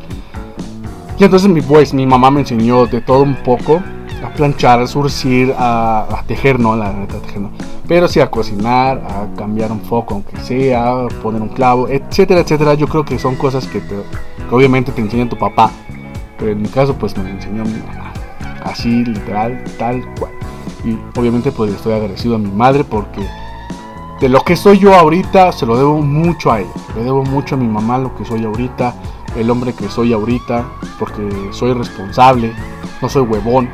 Y 1.19 1.25
entonces 1.25 1.49
mi 1.49 1.61
pues 1.61 1.95
mi 1.95 2.07
mamá 2.07 2.31
me 2.31 2.41
enseñó 2.41 2.87
de 2.87 3.01
todo 3.01 3.23
un 3.23 3.37
poco 3.37 3.83
a 4.25 4.33
planchar, 4.33 4.81
a 4.81 4.87
surcir, 4.87 5.55
a, 5.59 6.23
tejer, 6.27 6.59
no, 6.61 6.77
la 6.77 6.93
neta 6.93 7.19
tejer 7.19 7.41
no, 7.41 7.51
pero 7.89 8.07
sí 8.09 8.21
a 8.21 8.31
cocinar, 8.31 8.99
a 8.99 9.37
cambiar 9.37 9.73
un 9.73 9.81
foco 9.81 10.15
aunque 10.15 10.37
sea, 10.39 10.93
a 11.05 11.09
poner 11.23 11.43
un 11.43 11.49
clavo, 11.49 11.89
etcétera, 11.89 12.41
etcétera. 12.41 12.75
Yo 12.75 12.87
creo 12.87 13.05
que 13.05 13.19
son 13.19 13.35
cosas 13.37 13.67
que, 13.67 13.81
te- 13.81 14.05
obviamente 14.51 14.93
te 14.93 15.01
enseña 15.01 15.29
tu 15.29 15.37
papá, 15.37 15.71
pero 16.39 16.53
en 16.53 16.63
mi 16.63 16.69
caso 16.69 16.95
pues 16.95 17.17
me 17.17 17.25
lo 17.25 17.31
enseñó 17.31 17.65
mi 17.65 17.79
mamá, 17.81 18.13
así 18.65 19.05
literal, 19.05 19.63
tal 19.79 20.05
cual. 20.19 20.33
Y 20.85 20.99
obviamente 21.19 21.53
pues 21.53 21.71
le 21.71 21.77
estoy 21.77 21.93
agradecido 21.95 22.35
a 22.37 22.39
mi 22.39 22.51
madre 22.51 22.85
porque 22.85 23.27
de 24.21 24.29
lo 24.29 24.41
que 24.43 24.55
soy 24.57 24.79
yo 24.79 24.95
ahorita 24.95 25.51
se 25.53 25.67
lo 25.67 25.77
debo 25.77 26.01
mucho 26.01 26.53
a 26.53 26.61
ella, 26.61 26.71
le 26.97 27.05
debo 27.05 27.25
mucho 27.25 27.57
a 27.57 27.59
mi 27.59 27.67
mamá 27.67 27.99
lo 27.99 28.15
que 28.17 28.25
soy 28.25 28.45
ahorita, 28.45 28.95
el 29.37 29.51
hombre 29.51 29.73
que 29.73 29.89
soy 29.89 30.13
ahorita, 30.13 30.65
porque 30.99 31.29
soy 31.51 31.73
responsable, 31.73 32.53
no 33.01 33.09
soy 33.09 33.23
huevón, 33.23 33.69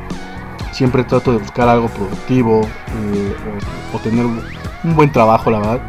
siempre 0.79 1.03
trato 1.03 1.33
de 1.33 1.39
buscar 1.39 1.67
algo 1.67 1.89
productivo 1.89 2.61
eh, 2.61 3.35
o, 3.93 3.99
tener 3.99 4.25
un 4.25 4.95
buen 4.95 5.11
trabajo, 5.11 5.51
la 5.51 5.59
verdad. 5.59 5.81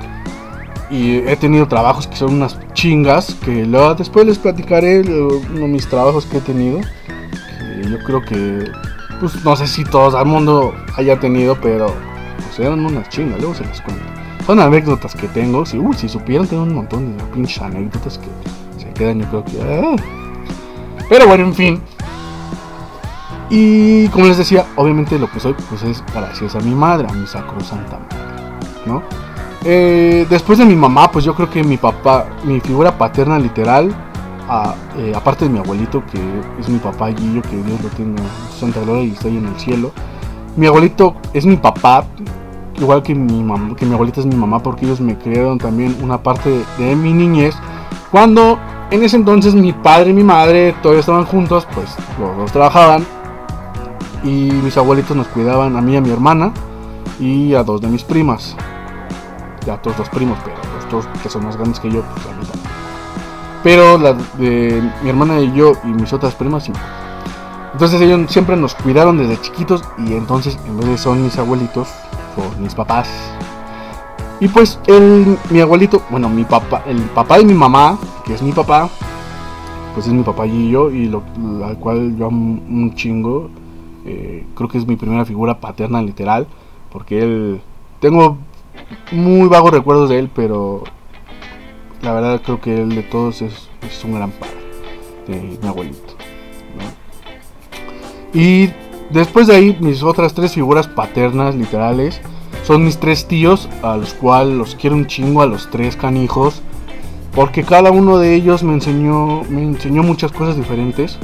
Y 0.90 1.18
he 1.18 1.36
tenido 1.36 1.68
trabajos 1.68 2.08
que 2.08 2.16
son 2.16 2.34
unas 2.34 2.58
chingas, 2.72 3.36
que 3.44 3.64
luego 3.64 3.94
después 3.94 4.26
les 4.26 4.36
platicaré 4.36 5.02
uno 5.02 5.60
de 5.60 5.68
mis 5.68 5.86
trabajos 5.86 6.26
que 6.26 6.38
he 6.38 6.40
tenido. 6.40 6.80
Que 6.80 7.88
yo 7.88 7.98
creo 8.00 8.20
que, 8.22 8.68
pues 9.20 9.44
no 9.44 9.54
sé 9.54 9.68
si 9.68 9.84
todos 9.84 10.16
al 10.16 10.26
mundo 10.26 10.74
haya 10.96 11.20
tenido, 11.20 11.56
pero 11.60 11.94
pues 12.34 12.58
eran 12.58 12.84
unas 12.84 13.08
chingas, 13.10 13.38
luego 13.38 13.54
se 13.54 13.64
las 13.64 13.80
cuento. 13.82 14.02
Son 14.44 14.58
anécdotas 14.58 15.14
que 15.14 15.28
tengo, 15.28 15.64
si, 15.64 15.78
uy, 15.78 15.94
si 15.94 16.08
supieran 16.08 16.48
tengo 16.48 16.64
un 16.64 16.74
montón 16.74 17.16
de 17.16 17.22
pinches 17.26 17.62
anécdotas 17.62 18.18
que 18.18 18.82
se 18.82 18.92
quedan 18.94 19.20
yo 19.20 19.26
creo 19.28 19.44
que... 19.44 19.62
ah. 19.62 19.94
Pero 21.08 21.28
bueno, 21.28 21.44
en 21.44 21.54
fin. 21.54 21.80
Y 23.50 24.08
como 24.08 24.26
les 24.26 24.38
decía, 24.38 24.64
obviamente 24.76 25.18
lo 25.18 25.28
que 25.30 25.40
soy 25.40 25.54
pues 25.68 25.82
es 25.82 26.04
gracias 26.14 26.54
a 26.54 26.60
mi 26.60 26.74
madre, 26.74 27.08
a 27.10 27.12
mi 27.12 27.26
sacrosanta 27.26 27.98
madre, 27.98 28.62
¿no? 28.86 29.02
Eh, 29.64 30.26
después 30.30 30.58
de 30.58 30.64
mi 30.64 30.76
mamá, 30.76 31.10
pues 31.10 31.24
yo 31.24 31.34
creo 31.34 31.50
que 31.50 31.62
mi 31.64 31.76
papá, 31.76 32.26
mi 32.44 32.60
figura 32.60 32.96
paterna 32.96 33.38
literal, 33.38 33.92
a- 34.48 34.74
eh, 34.96 35.12
aparte 35.14 35.44
de 35.46 35.50
mi 35.50 35.58
abuelito, 35.58 36.02
que 36.06 36.18
es 36.60 36.68
mi 36.68 36.78
papá 36.78 37.08
Guillo, 37.08 37.42
que 37.42 37.56
Dios 37.56 37.80
lo 37.82 37.88
tenga 37.90 38.22
santa 38.58 38.80
gloria 38.80 39.02
y 39.04 39.16
ahí 39.26 39.36
en 39.36 39.46
el 39.46 39.56
cielo. 39.58 39.90
Mi 40.56 40.66
abuelito 40.66 41.16
es 41.34 41.44
mi 41.44 41.56
papá, 41.56 42.04
igual 42.78 43.02
que 43.02 43.14
mi, 43.14 43.42
mam- 43.42 43.74
que 43.74 43.84
mi 43.84 43.94
abuelita 43.94 44.20
es 44.20 44.26
mi 44.26 44.34
mamá, 44.36 44.60
porque 44.62 44.86
ellos 44.86 45.00
me 45.00 45.18
criaron 45.18 45.58
también 45.58 45.96
una 46.02 46.22
parte 46.22 46.48
de, 46.50 46.84
de 46.84 46.96
mi 46.96 47.12
niñez. 47.12 47.54
Cuando 48.10 48.58
en 48.90 49.02
ese 49.02 49.16
entonces 49.16 49.54
mi 49.54 49.72
padre 49.72 50.10
y 50.10 50.14
mi 50.14 50.24
madre 50.24 50.72
todavía 50.82 51.00
estaban 51.00 51.24
juntos, 51.26 51.66
pues 51.74 51.94
los 52.18 52.36
dos 52.36 52.50
trabajaban 52.52 53.04
y 54.22 54.50
mis 54.50 54.76
abuelitos 54.76 55.16
nos 55.16 55.28
cuidaban 55.28 55.76
a 55.76 55.80
mí 55.80 55.96
a 55.96 56.00
mi 56.00 56.10
hermana. 56.10 56.52
y 57.18 57.54
a 57.54 57.62
dos 57.62 57.80
de 57.80 57.88
mis 57.88 58.02
primas. 58.02 58.56
Ya 59.66 59.74
otros 59.74 59.96
dos 59.98 60.08
primos, 60.08 60.38
pero 60.42 60.56
los 60.74 60.90
dos 60.90 61.20
que 61.22 61.28
son 61.28 61.44
más 61.44 61.56
grandes 61.56 61.78
que 61.78 61.90
yo, 61.90 62.02
pues 62.02 62.26
la 62.26 62.32
mitad. 62.32 62.54
Pero 63.62 63.98
la 63.98 64.14
de 64.38 64.82
mi 65.02 65.10
hermana 65.10 65.38
y 65.40 65.52
yo 65.52 65.72
y 65.84 65.88
mis 65.88 66.12
otras 66.12 66.34
primas 66.34 66.64
sí. 66.64 66.72
Entonces 67.74 68.00
ellos 68.00 68.30
siempre 68.30 68.56
nos 68.56 68.74
cuidaron 68.74 69.18
desde 69.18 69.40
chiquitos 69.40 69.84
y 69.98 70.14
entonces 70.14 70.58
en 70.66 70.78
vez 70.78 70.88
de 70.88 70.98
son 70.98 71.22
mis 71.22 71.38
abuelitos, 71.38 71.88
son 72.34 72.62
mis 72.62 72.74
papás. 72.74 73.08
Y 74.40 74.48
pues 74.48 74.80
el, 74.86 75.36
mi 75.50 75.60
abuelito, 75.60 76.02
bueno, 76.08 76.30
mi 76.30 76.44
papá, 76.44 76.82
el 76.86 77.02
papá 77.02 77.36
de 77.36 77.44
mi 77.44 77.52
mamá, 77.52 77.98
que 78.24 78.32
es 78.32 78.40
mi 78.42 78.52
papá, 78.52 78.88
pues 79.94 80.06
es 80.06 80.12
mi 80.12 80.22
papá 80.22 80.46
y 80.46 80.70
yo, 80.70 80.90
y 80.90 81.06
lo, 81.06 81.22
al 81.62 81.76
cual 81.78 82.16
yo 82.16 82.26
amo 82.26 82.60
un 82.66 82.94
chingo. 82.94 83.50
Eh, 84.10 84.44
creo 84.56 84.68
que 84.68 84.76
es 84.76 84.88
mi 84.88 84.96
primera 84.96 85.24
figura 85.24 85.60
paterna 85.60 86.02
literal, 86.02 86.48
porque 86.92 87.22
él, 87.22 87.60
tengo 88.00 88.38
muy 89.12 89.48
vagos 89.48 89.70
recuerdos 89.70 90.10
de 90.10 90.18
él, 90.18 90.30
pero 90.34 90.82
la 92.02 92.12
verdad 92.12 92.42
creo 92.44 92.60
que 92.60 92.82
él 92.82 92.88
de 92.96 93.04
todos 93.04 93.40
es, 93.40 93.68
es 93.82 94.04
un 94.04 94.14
gran 94.14 94.32
padre, 94.32 94.56
de 95.28 95.58
mi 95.62 95.68
abuelito. 95.68 96.14
Y 98.34 98.70
después 99.10 99.46
de 99.46 99.54
ahí, 99.54 99.78
mis 99.80 100.02
otras 100.02 100.34
tres 100.34 100.54
figuras 100.54 100.88
paternas 100.88 101.54
literales 101.54 102.20
son 102.64 102.84
mis 102.84 102.98
tres 102.98 103.28
tíos, 103.28 103.68
a 103.82 103.96
los 103.96 104.12
cuales 104.14 104.56
los 104.56 104.74
quiero 104.74 104.96
un 104.96 105.06
chingo, 105.06 105.40
a 105.42 105.46
los 105.46 105.70
tres 105.70 105.94
canijos, 105.94 106.62
porque 107.32 107.62
cada 107.62 107.92
uno 107.92 108.18
de 108.18 108.34
ellos 108.34 108.64
me 108.64 108.72
enseñó, 108.72 109.44
me 109.48 109.62
enseñó 109.62 110.02
muchas 110.02 110.32
cosas 110.32 110.56
diferentes. 110.56 111.16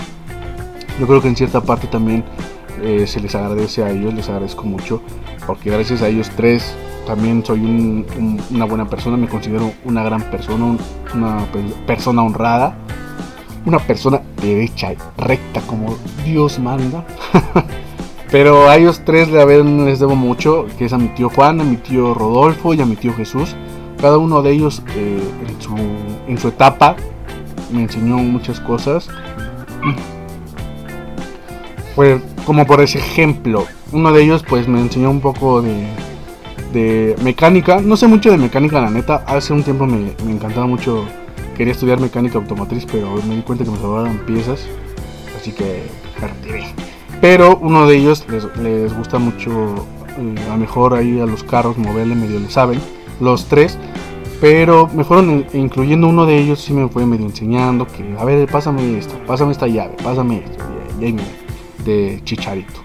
Yo 1.01 1.07
creo 1.09 1.21
que 1.21 1.29
en 1.29 1.37
cierta 1.37 1.61
parte 1.61 1.89
también 1.89 2.25
eh, 2.83 3.07
se 3.07 3.21
les 3.21 3.35
agradece 3.35 3.83
a 3.83 3.91
ellos, 3.91 4.15
les 4.15 4.29
agradezco 4.29 4.65
mucho, 4.65 5.03
porque 5.47 5.71
gracias 5.71 6.03
a 6.03 6.09
ellos 6.09 6.31
tres 6.37 6.75
también 7.07 7.45
soy 7.45 7.61
un- 7.61 8.07
un- 8.19 8.41
una 8.51 8.65
buena 8.65 8.87
persona, 8.89 9.17
me 9.17 9.29
considero 9.29 9.73
una 9.85 10.03
gran 10.03 10.23
persona, 10.23 10.65
un- 10.65 10.79
una 11.15 11.39
pe- 11.53 11.63
persona 11.87 12.23
honrada, 12.23 12.77
una 13.65 13.79
persona 13.79 14.21
derecha 14.41 14.93
recta 15.17 15.61
como 15.63 15.97
Dios 16.25 16.59
manda. 16.59 17.05
Pero 18.31 18.69
a 18.69 18.77
ellos 18.77 19.03
tres 19.05 19.29
les 19.29 19.99
debo 20.01 20.17
mucho, 20.17 20.67
que 20.79 20.87
es 20.87 20.93
a 20.93 20.99
mi 20.99 21.09
tío 21.09 21.29
Juan, 21.31 21.61
a 21.61 21.65
mi 21.65 21.77
tío 21.77 22.13
Rodolfo 22.13 22.75
y 22.75 22.81
a 22.81 22.87
mi 22.87 22.97
tío 22.97 23.15
Jesús. 23.15 23.55
Cada 24.01 24.19
uno 24.19 24.43
de 24.43 24.51
ellos 24.53 24.83
eh, 24.97 25.21
en 26.27 26.37
su 26.39 26.49
etapa 26.49 26.97
me 27.73 27.83
enseñó 27.83 28.17
muchas 28.19 28.59
cosas. 28.61 29.09
Pues, 31.97 32.21
como 32.45 32.65
por 32.67 32.81
ese 32.81 32.99
ejemplo, 32.99 33.65
uno 33.91 34.13
de 34.13 34.23
ellos 34.23 34.45
pues 34.49 34.69
me 34.69 34.79
enseñó 34.81 35.11
un 35.11 35.21
poco 35.21 35.63
de, 35.63 35.87
de 36.73 37.17
mecánica. 37.25 37.81
No 37.81 37.97
sé 37.97 38.07
mucho 38.07 38.31
de 38.31 38.37
mecánica, 38.37 38.81
la 38.81 38.91
neta. 38.91 39.25
Hace 39.27 39.53
un 39.53 39.63
tiempo 39.65 39.87
me, 39.87 40.13
me 40.25 40.33
encantaba 40.33 40.67
mucho. 40.67 41.05
Quería 41.57 41.73
estudiar 41.73 41.99
mecánica 41.99 42.37
automotriz, 42.39 42.85
pero 42.85 43.15
me 43.27 43.37
di 43.37 43.43
cuenta 43.43 43.65
que 43.65 43.71
me 43.71 43.79
sobraban 43.79 44.19
piezas. 44.27 44.67
Así 45.41 45.53
que 45.53 45.85
retiré. 46.21 46.67
Pero 47.23 47.57
uno 47.57 47.87
de 47.87 47.97
ellos 47.97 48.27
les, 48.29 48.45
les 48.59 48.95
gusta 48.95 49.19
mucho, 49.19 49.51
eh, 50.19 50.35
a 50.49 50.53
lo 50.53 50.57
mejor 50.59 50.93
ahí 50.93 51.19
a 51.19 51.25
los 51.25 51.43
carros 51.43 51.79
moverle 51.79 52.15
medio 52.15 52.39
le 52.39 52.51
saben. 52.51 52.79
Los 53.21 53.47
tres. 53.47 53.79
Pero 54.39 54.87
me 54.95 55.03
fueron 55.03 55.31
in- 55.31 55.47
incluyendo 55.55 56.09
uno 56.09 56.27
de 56.27 56.37
ellos, 56.37 56.61
sí 56.61 56.75
me 56.75 56.87
fue 56.89 57.07
medio 57.07 57.25
enseñando 57.25 57.87
que, 57.87 58.15
a 58.19 58.25
ver, 58.27 58.47
pásame 58.51 58.99
esto, 58.99 59.15
pásame 59.27 59.53
esta 59.53 59.67
llave, 59.67 59.97
pásame 60.05 60.43
esto. 60.45 60.63
Y, 61.01 61.05
ahí 61.07 61.13
me- 61.15 61.46
de 61.87 62.21
chicharito. 62.25 62.81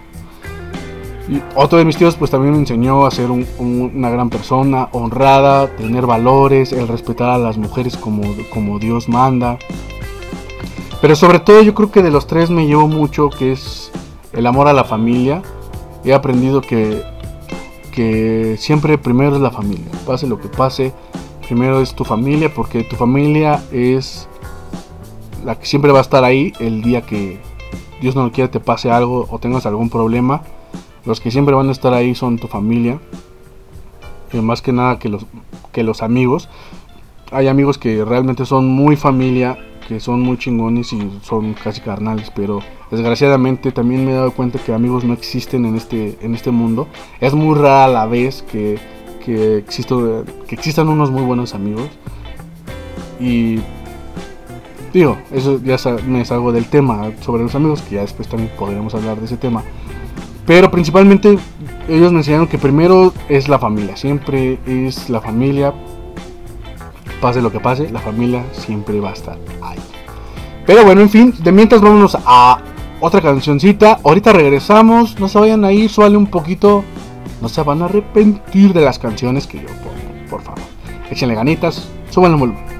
Y 1.29 1.41
otro 1.55 1.77
de 1.77 1.85
mis 1.85 1.97
tíos 1.97 2.15
pues 2.15 2.31
también 2.31 2.53
me 2.53 2.59
enseñó 2.59 3.05
a 3.05 3.11
ser 3.11 3.29
un- 3.31 3.45
un- 3.57 3.91
una 3.95 4.09
gran 4.09 4.29
persona, 4.29 4.89
honrada, 4.91 5.67
tener 5.75 6.05
valores, 6.05 6.71
el 6.73 6.87
respetar 6.87 7.29
a 7.29 7.37
las 7.37 7.57
mujeres 7.57 7.97
como, 7.97 8.23
como 8.53 8.79
Dios 8.79 9.07
manda. 9.09 9.57
Pero 11.01 11.15
sobre 11.15 11.39
todo 11.39 11.61
yo 11.61 11.73
creo 11.73 11.91
que 11.91 12.03
de 12.03 12.11
los 12.11 12.27
tres 12.27 12.49
me 12.49 12.67
llevo 12.67 12.87
mucho 12.87 13.29
que 13.29 13.51
es 13.53 13.91
el 14.33 14.45
amor 14.45 14.67
a 14.67 14.73
la 14.73 14.83
familia. 14.83 15.41
He 16.03 16.13
aprendido 16.13 16.61
que, 16.61 17.01
que 17.91 18.55
siempre 18.57 18.97
primero 18.97 19.35
es 19.35 19.41
la 19.41 19.51
familia. 19.51 19.85
Pase 20.05 20.27
lo 20.27 20.39
que 20.39 20.47
pase, 20.47 20.93
primero 21.47 21.81
es 21.81 21.93
tu 21.95 22.03
familia 22.03 22.53
porque 22.53 22.83
tu 22.83 22.95
familia 22.95 23.63
es 23.71 24.27
la 25.45 25.55
que 25.57 25.65
siempre 25.65 25.91
va 25.91 25.99
a 25.99 26.01
estar 26.01 26.23
ahí 26.23 26.53
el 26.59 26.81
día 26.81 27.01
que 27.01 27.39
Dios 28.01 28.15
no 28.15 28.25
lo 28.25 28.31
quiera 28.31 28.49
te 28.49 28.59
pase 28.59 28.91
algo 28.91 29.27
o 29.29 29.39
tengas 29.39 29.65
algún 29.65 29.89
problema. 29.89 30.41
Los 31.05 31.21
que 31.21 31.31
siempre 31.31 31.55
van 31.55 31.69
a 31.69 31.71
estar 31.71 31.93
ahí 31.93 32.15
son 32.15 32.37
tu 32.37 32.47
familia. 32.47 32.99
Y 34.33 34.37
más 34.37 34.61
que 34.61 34.73
nada 34.73 34.97
que 34.97 35.07
los, 35.07 35.25
que 35.71 35.83
los 35.83 36.01
amigos. 36.01 36.49
Hay 37.31 37.47
amigos 37.47 37.77
que 37.77 38.03
realmente 38.03 38.45
son 38.45 38.67
muy 38.67 38.95
familia, 38.95 39.57
que 39.87 39.99
son 39.99 40.21
muy 40.21 40.37
chingones 40.37 40.91
y 40.93 41.11
son 41.21 41.53
casi 41.53 41.81
carnales, 41.81 42.31
pero 42.35 42.59
desgraciadamente 42.89 43.71
también 43.71 44.05
me 44.05 44.11
he 44.11 44.15
dado 44.15 44.31
cuenta 44.31 44.59
que 44.59 44.73
amigos 44.73 45.03
no 45.03 45.13
existen 45.13 45.65
en 45.65 45.75
este, 45.75 46.17
en 46.21 46.33
este 46.35 46.51
mundo. 46.51 46.87
Es 47.19 47.33
muy 47.33 47.55
rara 47.55 47.87
la 47.87 48.05
vez 48.05 48.41
que, 48.41 48.79
que, 49.23 49.57
existo, 49.57 50.25
que 50.47 50.55
existan 50.55 50.89
unos 50.89 51.11
muy 51.11 51.23
buenos 51.23 51.53
amigos. 51.53 51.87
Y 53.19 53.59
digo, 54.93 55.17
eso 55.31 55.59
ya 55.63 55.77
me 56.07 56.25
salgo 56.25 56.51
del 56.51 56.65
tema 56.65 57.11
sobre 57.21 57.43
los 57.43 57.55
amigos, 57.55 57.81
que 57.81 57.95
ya 57.95 58.01
después 58.01 58.27
también 58.27 58.51
podremos 58.57 58.93
hablar 58.95 59.17
de 59.17 59.25
ese 59.25 59.37
tema. 59.37 59.63
Pero 60.45 60.71
principalmente 60.71 61.37
ellos 61.87 62.11
me 62.11 62.19
enseñaron 62.19 62.47
que 62.47 62.57
primero 62.57 63.13
es 63.29 63.47
la 63.47 63.59
familia, 63.59 63.95
siempre 63.95 64.59
es 64.65 65.09
la 65.09 65.21
familia. 65.21 65.73
Pase 67.21 67.41
lo 67.41 67.51
que 67.51 67.59
pase, 67.59 67.89
la 67.89 67.99
familia 67.99 68.43
siempre 68.51 68.99
va 68.99 69.11
a 69.11 69.13
estar 69.13 69.37
ahí. 69.61 69.77
Pero 70.65 70.83
bueno, 70.83 71.01
en 71.01 71.09
fin, 71.09 71.33
de 71.43 71.51
mientras 71.51 71.81
vámonos 71.81 72.17
a 72.25 72.59
otra 72.99 73.21
cancioncita. 73.21 73.99
Ahorita 74.03 74.31
regresamos, 74.31 75.19
no 75.19 75.27
se 75.27 75.39
vayan 75.39 75.65
a 75.65 75.71
ir, 75.71 75.89
suale 75.89 76.17
un 76.17 76.27
poquito. 76.27 76.83
No 77.41 77.49
se 77.49 77.63
van 77.63 77.81
a 77.81 77.85
arrepentir 77.85 78.71
de 78.73 78.81
las 78.81 78.99
canciones 78.99 79.47
que 79.47 79.57
yo 79.57 79.67
pongo, 79.67 80.29
por 80.29 80.41
favor. 80.41 80.61
Échenle 81.09 81.35
ganitas, 81.35 81.89
suban 82.09 82.33
el 82.33 82.37
volumen. 82.37 82.70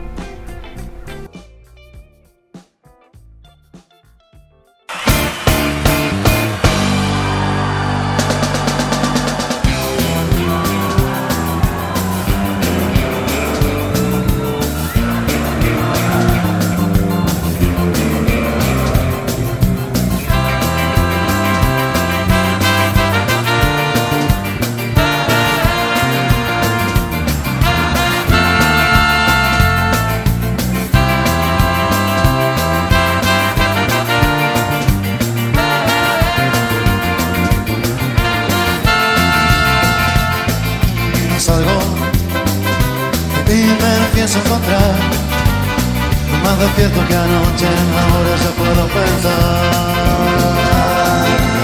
Despierto 46.61 46.99
que 47.07 47.15
anoche 47.15 47.69
ahora 48.01 48.33
ya 48.43 48.51
puedo 48.61 48.83
pensar 48.99 49.61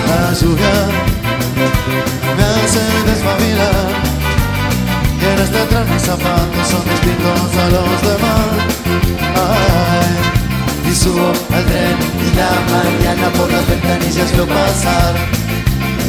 la 0.10 0.34
lluvia 0.40 0.76
me 2.38 2.44
hace 2.44 2.84
despabilar 3.06 3.86
quieres 5.20 5.52
detrás 5.52 5.86
mis 5.90 6.02
zapatos 6.02 6.68
son 6.72 6.84
distintos 6.90 7.48
a 7.64 7.66
los 7.76 8.02
demás 8.10 8.78
y 10.90 10.96
subo 10.96 11.28
al 11.56 11.66
tren 11.66 11.98
y 12.26 12.30
la 12.36 12.52
mañana 12.74 13.30
por 13.38 13.52
las 13.52 13.68
ventanillas 13.68 14.32
veo 14.36 14.48
pasar 14.48 15.14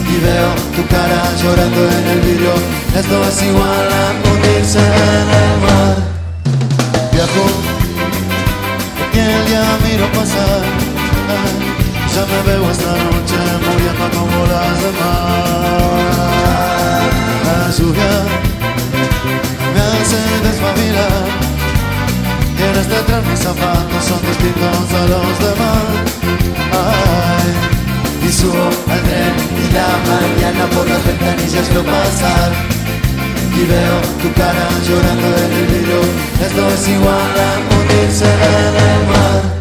y 0.08 0.16
veo 0.24 0.50
tu 0.74 0.82
cara 0.86 1.20
llorando 1.42 1.82
en 1.90 2.06
el 2.06 2.20
vidrio. 2.20 2.54
Esto 2.96 3.24
es 3.28 3.42
igual 3.42 3.88
a 4.00 4.30
hundirse 4.30 4.78
en 4.78 5.28
el 5.42 5.54
mar. 5.64 5.96
Viajo 7.12 7.77
y 9.18 9.20
el 9.20 9.46
día 9.46 9.64
miro 9.84 10.06
pasar. 10.12 10.62
Ya 12.14 12.22
me 12.30 12.38
veo 12.46 12.70
esta 12.70 12.92
noche 13.06 13.38
muriendo 13.64 14.06
como 14.16 14.38
las 14.52 14.76
demás. 14.84 16.28
La 17.46 17.58
lluvia 17.76 18.14
me 19.74 19.80
hace 19.80 20.20
despabilar. 20.46 21.26
Quieres 22.56 22.86
detrás 22.88 23.22
mis 23.26 23.40
zapatos 23.40 24.02
son 24.08 24.20
distintos 24.30 24.86
a 25.00 25.02
los 25.12 25.34
demás. 25.46 25.88
Ay, 26.86 27.50
y 28.28 28.32
subo 28.32 28.66
al 28.92 29.00
tren 29.06 29.34
y 29.62 29.66
la 29.76 29.90
mañana 30.10 30.64
por 30.74 30.84
las 30.88 31.02
ventanillas 31.04 31.66
veo 31.72 31.84
pasar 31.84 32.77
y 33.60 33.64
veo 33.64 34.00
tu 34.22 34.32
cara 34.34 34.68
llorando 34.86 35.26
en 35.26 35.52
el 35.52 35.66
vidrio. 35.66 36.00
Esto 36.46 36.68
es 36.68 36.88
igual 36.88 37.34
a 37.46 37.74
hundirse 37.74 38.24
en 38.24 38.74
el 38.88 39.06
mar. 39.08 39.57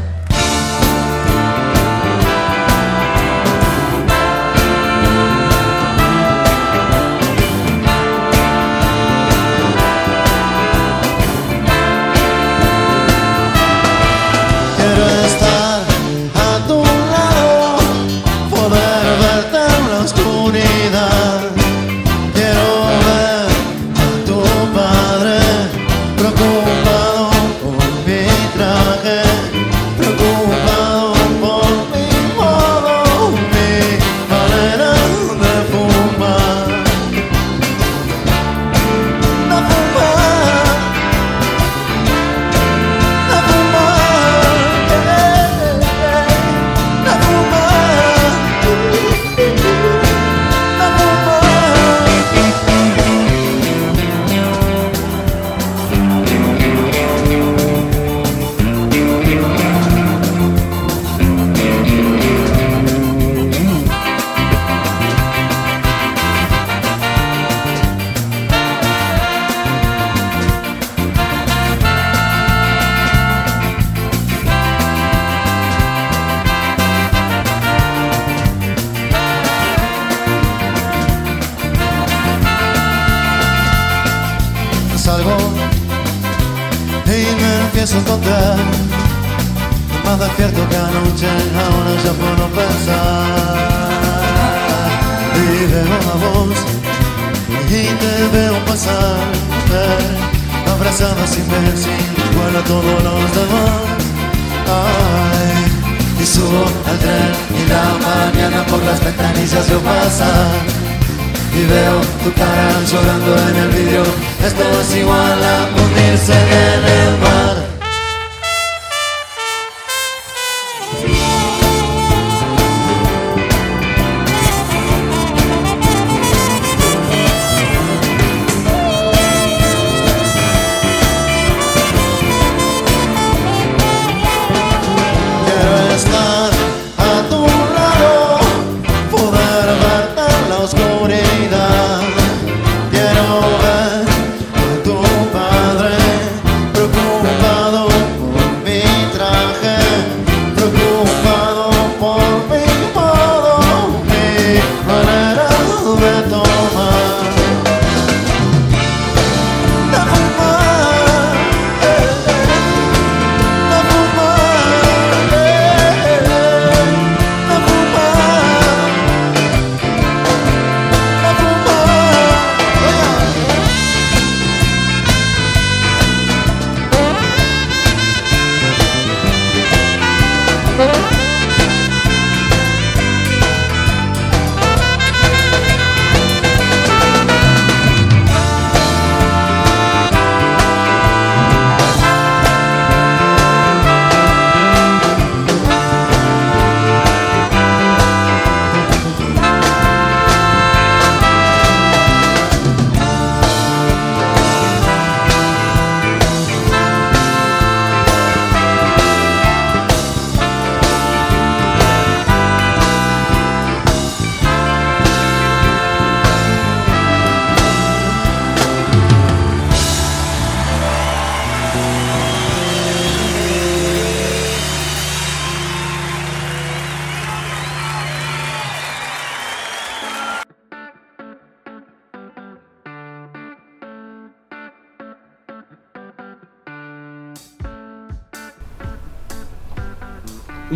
Veo 111.67 112.01
tu 112.23 112.31
cara 112.33 112.69
llorando 112.89 113.35
en 113.49 113.55
el 113.55 113.69
vidrio. 113.69 114.03
Esto 114.45 114.63
es 114.81 114.95
igual 114.95 115.43
a 115.43 115.67
hundirse 115.75 116.33
en 116.33 116.81
el 116.99 117.17
mar. 117.19 117.76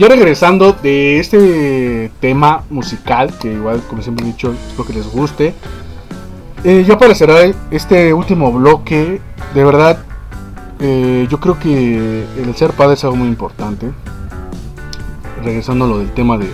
Ya 0.01 0.07
regresando 0.07 0.73
de 0.73 1.19
este 1.19 2.09
tema 2.19 2.63
musical, 2.71 3.37
que 3.37 3.53
igual 3.53 3.83
como 3.87 4.01
siempre 4.01 4.25
he 4.25 4.29
dicho, 4.29 4.51
espero 4.51 4.87
que 4.87 4.93
les 4.93 5.07
guste. 5.11 5.53
Eh, 6.63 6.83
ya 6.87 6.97
para 6.97 7.13
este 7.69 8.11
último 8.11 8.51
bloque, 8.51 9.21
de 9.53 9.63
verdad, 9.63 9.99
eh, 10.79 11.27
yo 11.29 11.39
creo 11.39 11.59
que 11.59 12.25
el 12.35 12.55
ser 12.55 12.71
padre 12.71 12.95
es 12.95 13.03
algo 13.03 13.15
muy 13.15 13.27
importante. 13.27 13.91
Regresando 15.43 15.85
a 15.85 15.89
lo 15.89 15.99
del 15.99 16.11
tema 16.13 16.35
de 16.39 16.47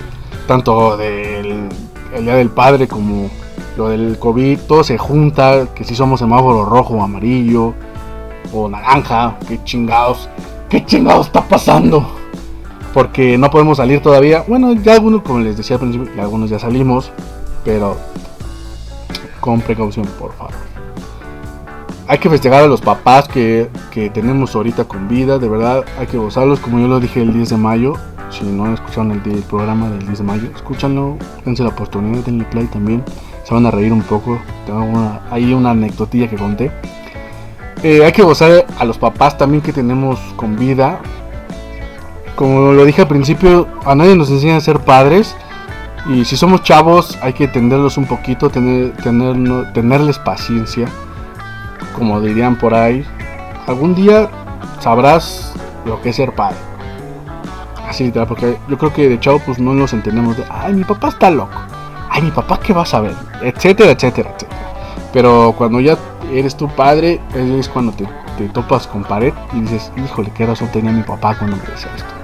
tanto 0.45 0.97
del 0.97 1.69
el 2.15 2.23
día 2.25 2.35
del 2.35 2.49
padre 2.49 2.89
como 2.89 3.29
lo 3.77 3.87
del 3.87 4.19
COVID, 4.19 4.59
todo 4.67 4.83
se 4.83 4.97
junta, 4.97 5.69
que 5.73 5.85
si 5.85 5.95
somos 5.95 6.19
semáforo 6.19 6.65
rojo 6.65 6.95
o 6.95 7.01
amarillo 7.01 7.73
o 8.51 8.67
naranja, 8.67 9.37
qué 9.47 9.63
chingados, 9.63 10.27
qué 10.67 10.83
chingados 10.83 11.27
está 11.27 11.47
pasando 11.47 12.16
porque 12.93 13.37
no 13.37 13.49
podemos 13.49 13.77
salir 13.77 14.01
todavía. 14.01 14.43
Bueno, 14.47 14.73
ya 14.73 14.93
algunos, 14.93 15.21
como 15.21 15.39
les 15.39 15.57
decía 15.57 15.75
al 15.75 15.81
principio, 15.81 16.13
ya 16.15 16.23
algunos 16.23 16.49
ya 16.49 16.59
salimos, 16.59 17.11
pero 17.63 17.97
con 19.39 19.61
precaución, 19.61 20.05
por 20.19 20.33
favor. 20.33 20.53
Hay 22.07 22.19
que 22.19 22.29
festejar 22.29 22.63
a 22.63 22.67
los 22.67 22.81
papás 22.81 23.27
que, 23.27 23.69
que 23.91 24.09
tenemos 24.09 24.55
ahorita 24.55 24.85
con 24.85 25.07
vida, 25.07 25.39
de 25.39 25.49
verdad, 25.49 25.83
hay 25.99 26.07
que 26.07 26.17
gozarlos, 26.17 26.59
como 26.59 26.79
yo 26.79 26.87
lo 26.87 26.99
dije 26.99 27.21
el 27.21 27.33
10 27.33 27.49
de 27.49 27.57
mayo. 27.57 27.93
Si 28.29 28.45
no 28.45 28.73
escucharon 28.73 29.11
el, 29.11 29.31
el 29.31 29.41
programa 29.43 29.89
del 29.89 30.05
10 30.05 30.17
de 30.17 30.23
mayo, 30.23 30.49
escúchanlo, 30.55 31.17
dense 31.45 31.63
la 31.63 31.69
oportunidad, 31.69 32.23
denle 32.23 32.45
play 32.45 32.65
también. 32.65 33.03
Se 33.43 33.53
van 33.53 33.65
a 33.65 33.71
reír 33.71 33.93
un 33.93 34.01
poco. 34.01 34.37
Tengo 34.65 34.83
una, 34.83 35.21
ahí 35.31 35.53
una 35.53 35.71
anecdotilla 35.71 36.29
que 36.29 36.35
conté. 36.35 36.71
Eh, 37.83 38.03
hay 38.03 38.11
que 38.11 38.23
gozar 38.23 38.65
a 38.77 38.85
los 38.85 38.97
papás 38.97 39.37
también 39.37 39.61
que 39.61 39.71
tenemos 39.71 40.19
con 40.35 40.57
vida. 40.57 40.99
Como 42.37 42.71
lo 42.71 42.85
dije 42.85 43.01
al 43.01 43.07
principio, 43.07 43.67
a 43.83 43.95
nadie 43.95 44.15
nos 44.15 44.29
enseña 44.29 44.57
a 44.57 44.61
ser 44.61 44.81
padres. 44.81 45.35
Y 46.07 46.23
si 46.23 46.37
somos 46.37 46.61
chavos, 46.61 47.17
hay 47.23 47.33
que 47.33 47.45
entenderlos 47.45 47.97
un 47.97 48.05
poquito, 48.05 48.51
tener, 48.51 48.91
tener, 48.97 49.73
tenerles 49.73 50.19
paciencia. 50.19 50.87
Como 51.95 52.21
dirían 52.21 52.55
por 52.55 52.75
ahí, 52.75 53.03
algún 53.65 53.95
día 53.95 54.29
sabrás 54.79 55.51
lo 55.83 55.99
que 55.99 56.09
es 56.09 56.15
ser 56.15 56.35
padre. 56.35 56.57
Así 57.89 58.03
literal, 58.03 58.27
porque 58.27 58.55
yo 58.67 58.77
creo 58.77 58.93
que 58.93 59.09
de 59.09 59.19
chavo 59.19 59.41
pues 59.43 59.57
no 59.57 59.73
nos 59.73 59.93
entendemos 59.93 60.37
de, 60.37 60.43
ay, 60.47 60.73
mi 60.73 60.83
papá 60.83 61.07
está 61.07 61.31
loco. 61.31 61.57
Ay, 62.07 62.21
mi 62.21 62.29
papá, 62.29 62.59
¿qué 62.59 62.71
va 62.71 62.83
a 62.83 62.85
saber? 62.85 63.15
Etcétera, 63.41 63.93
etcétera, 63.93 64.29
etcétera. 64.35 64.61
Pero 65.11 65.55
cuando 65.57 65.79
ya 65.79 65.97
eres 66.31 66.55
tu 66.55 66.67
padre, 66.67 67.19
es 67.33 67.67
cuando 67.67 67.93
te, 67.93 68.07
te 68.37 68.47
topas 68.49 68.85
con 68.85 69.03
pared 69.03 69.33
y 69.53 69.61
dices, 69.61 69.91
híjole, 69.97 70.29
qué 70.35 70.45
razón 70.45 70.67
tenía 70.71 70.91
mi 70.91 71.01
papá 71.01 71.35
cuando 71.35 71.57
me 71.57 71.63
decía 71.63 71.89
esto. 71.95 72.16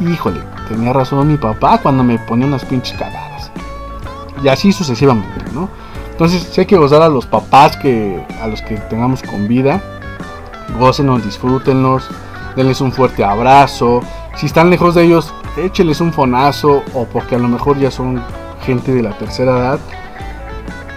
Híjole, 0.00 0.40
tenía 0.68 0.92
razón 0.92 1.28
mi 1.28 1.36
papá 1.36 1.78
cuando 1.78 2.02
me 2.02 2.18
ponía 2.18 2.46
unas 2.46 2.64
pinches 2.64 2.96
cagadas. 2.98 3.50
Y 4.42 4.48
así 4.48 4.72
sucesivamente, 4.72 5.44
¿no? 5.52 5.68
Entonces, 6.10 6.58
hay 6.58 6.66
que 6.66 6.76
gozar 6.76 7.02
a 7.02 7.08
los 7.08 7.26
papás 7.26 7.76
que 7.76 8.24
a 8.42 8.46
los 8.46 8.62
que 8.62 8.76
tengamos 8.76 9.22
con 9.22 9.46
vida. 9.48 9.82
Gócenos, 10.78 11.24
disfrútenlos, 11.24 12.08
denles 12.56 12.80
un 12.80 12.92
fuerte 12.92 13.24
abrazo. 13.24 14.00
Si 14.36 14.46
están 14.46 14.70
lejos 14.70 14.94
de 14.94 15.04
ellos, 15.04 15.34
écheles 15.56 16.00
un 16.00 16.12
fonazo 16.12 16.82
o 16.94 17.04
porque 17.04 17.34
a 17.34 17.38
lo 17.38 17.48
mejor 17.48 17.78
ya 17.78 17.90
son 17.90 18.22
gente 18.64 18.92
de 18.92 19.02
la 19.02 19.16
tercera 19.18 19.58
edad, 19.58 19.78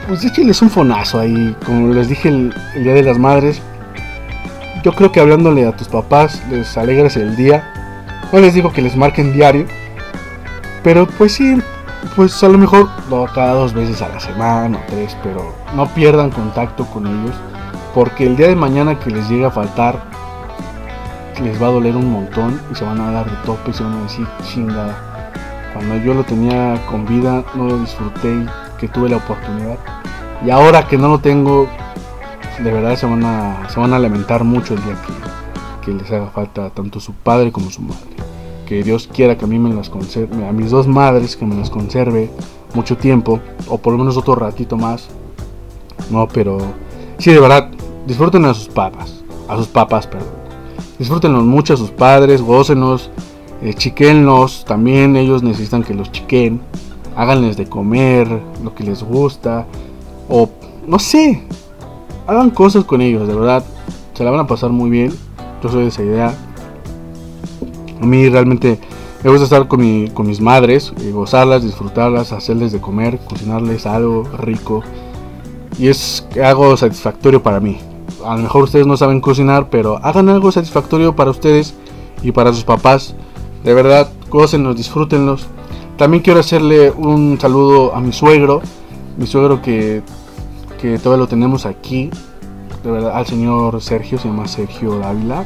pues 0.07 0.23
écheles 0.23 0.61
un 0.61 0.69
fonazo 0.69 1.19
ahí, 1.19 1.55
como 1.65 1.93
les 1.93 2.09
dije 2.09 2.29
el, 2.29 2.53
el 2.75 2.83
Día 2.83 2.93
de 2.93 3.03
las 3.03 3.17
Madres. 3.17 3.61
Yo 4.83 4.93
creo 4.93 5.11
que 5.11 5.19
hablándole 5.19 5.65
a 5.65 5.75
tus 5.75 5.87
papás 5.87 6.43
les 6.49 6.77
alegras 6.77 7.15
el 7.15 7.35
día. 7.35 7.72
No 8.33 8.39
les 8.39 8.55
digo 8.55 8.73
que 8.73 8.81
les 8.81 8.97
marquen 8.97 9.31
diario, 9.31 9.67
pero 10.83 11.05
pues 11.05 11.33
sí, 11.33 11.61
pues 12.15 12.43
a 12.43 12.49
lo 12.49 12.57
mejor 12.57 12.89
no, 13.07 13.25
cada 13.25 13.53
dos 13.53 13.73
veces 13.73 14.01
a 14.01 14.09
la 14.09 14.19
semana 14.19 14.79
o 14.79 14.81
tres, 14.87 15.15
pero 15.21 15.53
no 15.75 15.87
pierdan 15.93 16.31
contacto 16.31 16.83
con 16.87 17.05
ellos, 17.05 17.35
porque 17.93 18.25
el 18.25 18.35
día 18.35 18.47
de 18.47 18.55
mañana 18.55 18.97
que 18.97 19.11
les 19.11 19.29
llegue 19.29 19.45
a 19.45 19.51
faltar, 19.51 20.03
les 21.43 21.61
va 21.61 21.67
a 21.67 21.71
doler 21.73 21.95
un 21.95 22.11
montón 22.11 22.59
y 22.71 22.75
se 22.75 22.83
van 22.83 22.99
a 23.01 23.11
dar 23.11 23.29
de 23.29 23.37
tope 23.45 23.69
y 23.69 23.73
se 23.75 23.83
van 23.83 23.93
a 23.93 24.01
decir 24.01 24.27
chingada. 24.41 25.31
Cuando 25.71 25.97
yo 25.97 26.15
lo 26.15 26.23
tenía 26.23 26.83
con 26.89 27.05
vida, 27.05 27.43
no 27.53 27.67
lo 27.67 27.77
disfruté 27.77 28.29
y 28.29 28.47
que 28.79 28.87
tuve 28.87 29.09
la 29.09 29.17
oportunidad. 29.17 29.77
Y 30.43 30.49
ahora 30.49 30.87
que 30.87 30.97
no 30.97 31.07
lo 31.07 31.19
tengo, 31.19 31.67
de 32.57 32.71
verdad 32.71 32.95
se 32.95 33.05
van 33.05 33.23
a, 33.25 33.69
se 33.69 33.79
van 33.79 33.93
a 33.93 33.99
lamentar 33.99 34.43
mucho 34.43 34.73
el 34.73 34.83
día 34.83 34.95
que, 35.05 35.85
que 35.85 35.97
les 35.99 36.11
haga 36.11 36.31
falta 36.31 36.71
tanto 36.71 36.99
su 36.99 37.13
padre 37.13 37.51
como 37.51 37.69
su 37.69 37.83
madre. 37.83 38.12
Que 38.65 38.83
Dios 38.83 39.09
quiera 39.11 39.37
que 39.37 39.45
a 39.45 39.47
mí 39.47 39.59
me 39.59 39.73
las 39.73 39.89
conserve, 39.89 40.47
a 40.47 40.51
mis 40.51 40.71
dos 40.71 40.87
madres 40.87 41.35
que 41.35 41.45
me 41.45 41.55
las 41.55 41.69
conserve 41.69 42.29
mucho 42.73 42.97
tiempo, 42.97 43.39
o 43.67 43.77
por 43.77 43.93
lo 43.93 43.99
menos 43.99 44.17
otro 44.17 44.35
ratito 44.35 44.77
más. 44.77 45.07
No, 46.09 46.27
pero 46.27 46.57
sí, 47.17 47.31
de 47.31 47.39
verdad, 47.39 47.69
disfruten 48.07 48.45
a 48.45 48.53
sus 48.53 48.67
papas, 48.67 49.23
a 49.47 49.57
sus 49.57 49.67
papas, 49.67 50.07
perdón. 50.07 50.29
Disfrútenlos 50.97 51.43
mucho 51.43 51.73
a 51.73 51.77
sus 51.77 51.91
padres, 51.91 52.41
gócenos, 52.41 53.09
eh, 53.61 53.73
chiquenlos, 53.73 54.65
también 54.65 55.15
ellos 55.15 55.43
necesitan 55.43 55.83
que 55.83 55.93
los 55.93 56.11
chiquen, 56.11 56.61
háganles 57.15 57.57
de 57.57 57.65
comer 57.65 58.27
lo 58.63 58.73
que 58.73 58.83
les 58.83 59.03
gusta, 59.03 59.65
o 60.29 60.49
no 60.87 60.99
sé, 60.99 61.43
hagan 62.27 62.49
cosas 62.49 62.83
con 62.83 63.01
ellos, 63.01 63.27
de 63.27 63.35
verdad, 63.35 63.63
se 64.13 64.23
la 64.23 64.31
van 64.31 64.41
a 64.41 64.47
pasar 64.47 64.69
muy 64.71 64.89
bien, 64.89 65.13
yo 65.61 65.69
soy 65.69 65.83
de 65.83 65.87
esa 65.87 66.03
idea. 66.03 66.42
A 68.03 68.05
mí 68.05 68.27
realmente 68.27 68.79
me 69.23 69.29
gusta 69.29 69.45
estar 69.45 69.67
con, 69.69 69.79
mi- 69.79 70.09
con 70.09 70.27
mis 70.27 70.41
madres, 70.41 70.91
y 71.01 71.11
gozarlas, 71.11 71.63
disfrutarlas, 71.63 72.33
hacerles 72.33 72.73
de 72.73 72.81
comer, 72.81 73.17
cocinarles 73.19 73.85
algo 73.85 74.23
rico, 74.37 74.83
y 75.79 75.87
es 75.87 76.27
algo 76.43 76.75
satisfactorio 76.75 77.41
para 77.41 77.61
mí. 77.61 77.77
A 78.25 78.35
lo 78.35 78.43
mejor 78.43 78.63
ustedes 78.63 78.85
no 78.85 78.97
saben 78.97 79.21
cocinar, 79.21 79.69
pero 79.69 79.97
hagan 80.03 80.27
algo 80.27 80.51
satisfactorio 80.51 81.15
para 81.15 81.31
ustedes 81.31 81.73
y 82.21 82.33
para 82.33 82.51
sus 82.51 82.65
papás. 82.65 83.15
De 83.63 83.73
verdad, 83.73 84.09
gócenlos, 84.29 84.75
disfrútenlos. 84.75 85.45
También 85.97 86.21
quiero 86.21 86.41
hacerle 86.41 86.91
un 86.91 87.37
saludo 87.39 87.95
a 87.95 88.01
mi 88.01 88.11
suegro, 88.11 88.61
mi 89.17 89.27
suegro 89.27 89.61
que, 89.61 90.01
que 90.81 90.99
todavía 90.99 91.21
lo 91.23 91.27
tenemos 91.29 91.65
aquí, 91.65 92.09
de 92.83 92.91
verdad, 92.91 93.15
al 93.15 93.25
señor 93.25 93.81
Sergio, 93.81 94.17
se 94.17 94.27
llama 94.27 94.45
Sergio 94.47 94.99
Dávila. 94.99 95.45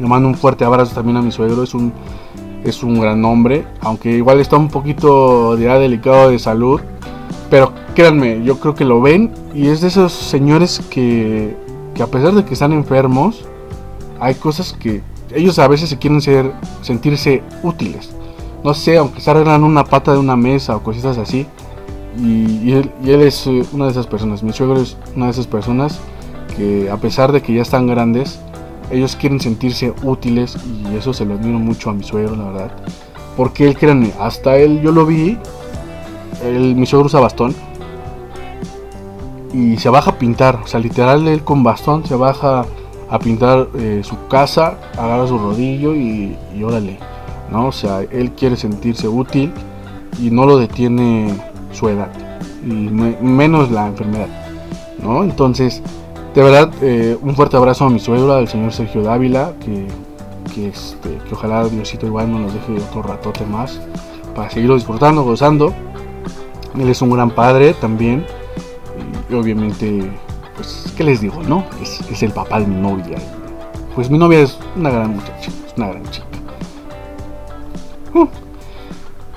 Le 0.00 0.06
mando 0.06 0.28
un 0.28 0.34
fuerte 0.34 0.64
abrazo 0.64 0.94
también 0.94 1.16
a 1.16 1.22
mi 1.22 1.32
suegro, 1.32 1.62
es 1.62 1.74
un, 1.74 1.92
es 2.64 2.82
un 2.82 3.00
gran 3.00 3.24
hombre, 3.24 3.66
aunque 3.80 4.10
igual 4.10 4.40
está 4.40 4.56
un 4.56 4.68
poquito 4.68 5.56
ya 5.58 5.78
delicado 5.78 6.30
de 6.30 6.38
salud, 6.38 6.80
pero 7.50 7.72
créanme, 7.94 8.42
yo 8.44 8.58
creo 8.58 8.74
que 8.74 8.84
lo 8.84 9.00
ven 9.00 9.32
y 9.54 9.68
es 9.68 9.80
de 9.80 9.88
esos 9.88 10.12
señores 10.12 10.82
que, 10.90 11.56
que 11.94 12.02
a 12.02 12.06
pesar 12.06 12.34
de 12.34 12.44
que 12.44 12.54
están 12.54 12.72
enfermos, 12.72 13.44
hay 14.20 14.34
cosas 14.34 14.72
que 14.72 15.02
ellos 15.34 15.58
a 15.58 15.68
veces 15.68 15.88
se 15.88 15.98
quieren 15.98 16.20
ser, 16.20 16.52
sentirse 16.82 17.42
útiles. 17.62 18.10
No 18.64 18.74
sé, 18.74 18.96
aunque 18.96 19.20
se 19.20 19.30
arreglan 19.30 19.64
una 19.64 19.84
pata 19.84 20.12
de 20.12 20.18
una 20.18 20.36
mesa 20.36 20.76
o 20.76 20.82
cositas 20.82 21.18
así. 21.18 21.46
Y, 22.18 22.72
él, 22.72 22.90
y 23.04 23.10
él 23.10 23.22
es 23.22 23.46
eh, 23.46 23.62
una 23.72 23.84
de 23.84 23.90
esas 23.90 24.06
personas. 24.06 24.42
Mi 24.42 24.52
suegro 24.52 24.80
es 24.80 24.96
una 25.14 25.26
de 25.26 25.32
esas 25.32 25.46
personas 25.46 26.00
que 26.56 26.90
a 26.90 26.96
pesar 26.96 27.30
de 27.32 27.42
que 27.42 27.52
ya 27.52 27.62
están 27.62 27.86
grandes, 27.86 28.40
ellos 28.90 29.16
quieren 29.16 29.40
sentirse 29.40 29.92
útiles 30.02 30.56
y 30.66 30.96
eso 30.96 31.12
se 31.12 31.24
lo 31.24 31.34
admiro 31.34 31.58
mucho 31.58 31.90
a 31.90 31.92
mi 31.94 32.02
suegro, 32.04 32.36
la 32.36 32.44
verdad. 32.44 32.70
Porque 33.36 33.66
él, 33.66 33.76
créanme, 33.76 34.12
hasta 34.20 34.56
él 34.56 34.80
yo 34.82 34.92
lo 34.92 35.04
vi, 35.06 35.38
él, 36.44 36.74
mi 36.76 36.86
suegro 36.86 37.06
usa 37.06 37.20
bastón 37.20 37.54
y 39.52 39.76
se 39.78 39.88
baja 39.88 40.10
a 40.12 40.18
pintar, 40.18 40.60
o 40.62 40.66
sea, 40.66 40.80
literal 40.80 41.26
él 41.28 41.42
con 41.42 41.62
bastón 41.62 42.04
se 42.06 42.14
baja 42.14 42.64
a 43.08 43.18
pintar 43.18 43.68
eh, 43.78 44.02
su 44.04 44.26
casa, 44.28 44.78
agarra 44.98 45.26
su 45.26 45.38
rodillo 45.38 45.94
y, 45.94 46.36
órale, 46.62 46.98
¿no? 47.50 47.68
O 47.68 47.72
sea, 47.72 48.00
él 48.02 48.32
quiere 48.32 48.56
sentirse 48.56 49.06
útil 49.08 49.52
y 50.20 50.30
no 50.30 50.44
lo 50.46 50.58
detiene 50.58 51.34
su 51.72 51.88
edad, 51.88 52.08
y 52.64 52.68
me- 52.68 53.16
menos 53.20 53.70
la 53.70 53.86
enfermedad, 53.86 54.28
¿no? 55.02 55.22
Entonces, 55.22 55.82
de 56.36 56.42
verdad, 56.42 56.70
eh, 56.82 57.16
un 57.22 57.34
fuerte 57.34 57.56
abrazo 57.56 57.86
a 57.86 57.90
mi 57.90 57.98
suegro, 57.98 58.34
al 58.34 58.46
señor 58.46 58.70
Sergio 58.70 59.02
Dávila, 59.02 59.54
que, 59.58 59.86
que, 60.54 60.68
este, 60.68 61.08
que 61.26 61.32
ojalá 61.32 61.64
Diosito 61.66 62.06
igual 62.06 62.30
no 62.30 62.38
nos 62.38 62.52
deje 62.52 62.74
otro 62.74 63.02
ratote 63.02 63.46
más 63.46 63.80
para 64.34 64.50
seguirlo 64.50 64.74
disfrutando, 64.74 65.24
gozando. 65.24 65.72
Él 66.78 66.90
es 66.90 67.00
un 67.00 67.08
gran 67.08 67.30
padre 67.30 67.72
también. 67.72 68.26
Y 69.30 69.34
obviamente, 69.34 70.12
pues, 70.56 70.92
¿qué 70.94 71.04
les 71.04 71.22
digo, 71.22 71.42
no? 71.42 71.64
Es, 71.80 72.22
el 72.22 72.32
papá 72.32 72.60
de 72.60 72.66
mi 72.66 72.76
novia. 72.76 73.16
Pues 73.94 74.10
mi 74.10 74.18
novia 74.18 74.40
es 74.40 74.58
una 74.76 74.90
gran 74.90 75.16
muchacha, 75.16 75.50
es 75.66 75.74
una 75.74 75.88
gran 75.88 76.04
chica. 76.10 76.26
Uh. 78.12 78.26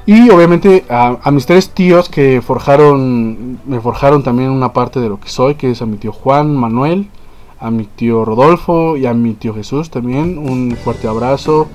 Y 0.10 0.32
obviamente 0.32 0.86
a, 0.90 1.30
mis 1.30 1.46
tres 1.46 1.70
tíos 1.70 2.10
que 2.10 2.42
forjaron, 2.42 3.60
me 3.64 3.80
forjaron 3.80 4.24
también 4.24 4.50
una 4.50 4.74
parte 4.74 5.00
de 5.00 5.08
lo 5.08 5.20
que 5.20 5.30
soy, 5.30 5.54
que 5.54 5.70
es 5.70 5.84
a 5.84 5.86
mi 5.86 5.98
tío 5.98 6.12
Juan 6.12 6.56
Manuel, 6.56 7.12
a 7.60 7.70
mi 7.70 7.86
tío 7.86 8.26
Rodolfo 8.26 8.98
y 8.98 9.06
a 9.06 9.14
mi 9.14 9.36
tío 9.36 9.54
Jesús 9.54 9.92
también. 9.92 10.40
Un 10.40 10.76
fuerte 10.84 11.08
abrazo 11.08 11.68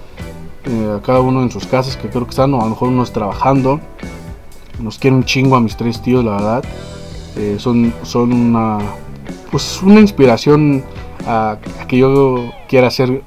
eh, 0.65 0.97
a 0.99 1.01
cada 1.01 1.21
uno 1.21 1.45
en 1.45 1.53
sus 1.53 1.69
casas, 1.69 1.97
que 1.97 2.09
creo 2.09 2.25
que 2.25 2.31
están, 2.31 2.53
o 2.55 2.61
a 2.61 2.65
lo 2.65 2.71
mejor 2.71 2.89
unos 2.89 3.13
trabajando. 3.13 3.79
Nos 4.81 4.99
quiero 4.99 5.15
un 5.15 5.25
chingo 5.25 5.55
a 5.55 5.61
mis 5.61 5.77
tres 5.77 6.03
tíos, 6.03 6.25
la 6.25 6.33
verdad. 6.33 6.65
Eh, 7.37 7.59
son, 7.61 7.95
son 8.03 8.33
una, 8.33 8.79
pues 9.53 9.81
una 9.81 10.01
inspiración 10.01 10.83
a, 11.25 11.59
a 11.81 11.87
que 11.87 11.99
yo 11.99 12.51
quiera 12.69 12.91
ser, 12.91 13.23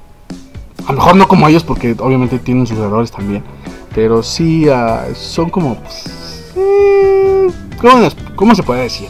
a 0.86 0.92
lo 0.92 0.98
mejor 0.98 1.16
no 1.16 1.26
como 1.28 1.48
ellos, 1.48 1.64
porque 1.64 1.96
obviamente 1.98 2.38
tienen 2.38 2.66
sus 2.66 2.76
errores 2.76 3.10
también, 3.10 3.42
pero 3.98 4.22
sí 4.22 4.68
ah, 4.68 5.06
son 5.12 5.50
como, 5.50 5.74
pues, 5.74 6.52
eh, 6.54 7.48
¿cómo, 7.80 8.08
cómo 8.36 8.54
se 8.54 8.62
puede 8.62 8.82
decir? 8.82 9.08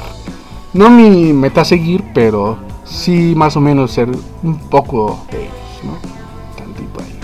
No 0.73 0.89
mi 0.89 1.35
meta 1.35 1.63
seguir, 1.63 2.03
pero 2.15 2.57
sí 2.87 3.35
más 3.37 3.55
o 3.59 3.61
menos 3.61 3.91
ser 3.91 4.09
un 4.43 4.59
poco 4.71 5.27
de 5.31 5.43
ellos, 5.43 5.85
¿no? 5.85 5.93
Tantito 6.57 7.01
ahí. 7.01 7.19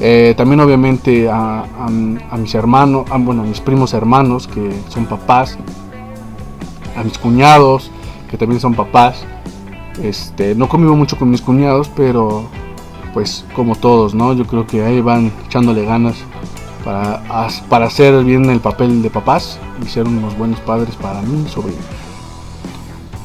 Eh, 0.00 0.34
también 0.36 0.58
obviamente 0.58 1.30
a 1.30 1.64
mis 2.36 2.54
hermanos, 2.56 3.04
a, 3.08 3.18
bueno, 3.18 3.42
a 3.42 3.44
mis 3.44 3.60
primos 3.60 3.94
hermanos 3.94 4.48
que 4.48 4.72
son 4.88 5.06
papás, 5.06 5.56
a 6.96 7.04
mis 7.04 7.18
cuñados 7.18 7.92
que 8.28 8.36
también 8.36 8.60
son 8.60 8.74
papás. 8.74 9.24
Este, 10.02 10.56
no 10.56 10.68
convivo 10.68 10.96
mucho 10.96 11.16
con 11.16 11.30
mis 11.30 11.40
cuñados, 11.40 11.88
pero 11.94 12.46
pues 13.14 13.44
como 13.54 13.76
todos, 13.76 14.12
¿no? 14.12 14.32
Yo 14.32 14.44
creo 14.44 14.66
que 14.66 14.82
ahí 14.82 15.00
van 15.00 15.30
echándole 15.46 15.84
ganas 15.84 16.16
para, 16.84 17.22
para 17.68 17.86
hacer 17.86 18.24
bien 18.24 18.48
el 18.50 18.60
papel 18.60 19.02
de 19.02 19.10
papás 19.10 19.58
y 19.84 19.88
ser 19.88 20.06
unos 20.06 20.36
buenos 20.36 20.60
padres 20.60 20.94
para 20.96 21.22
mí 21.22 21.48
sobrinos. 21.48 21.84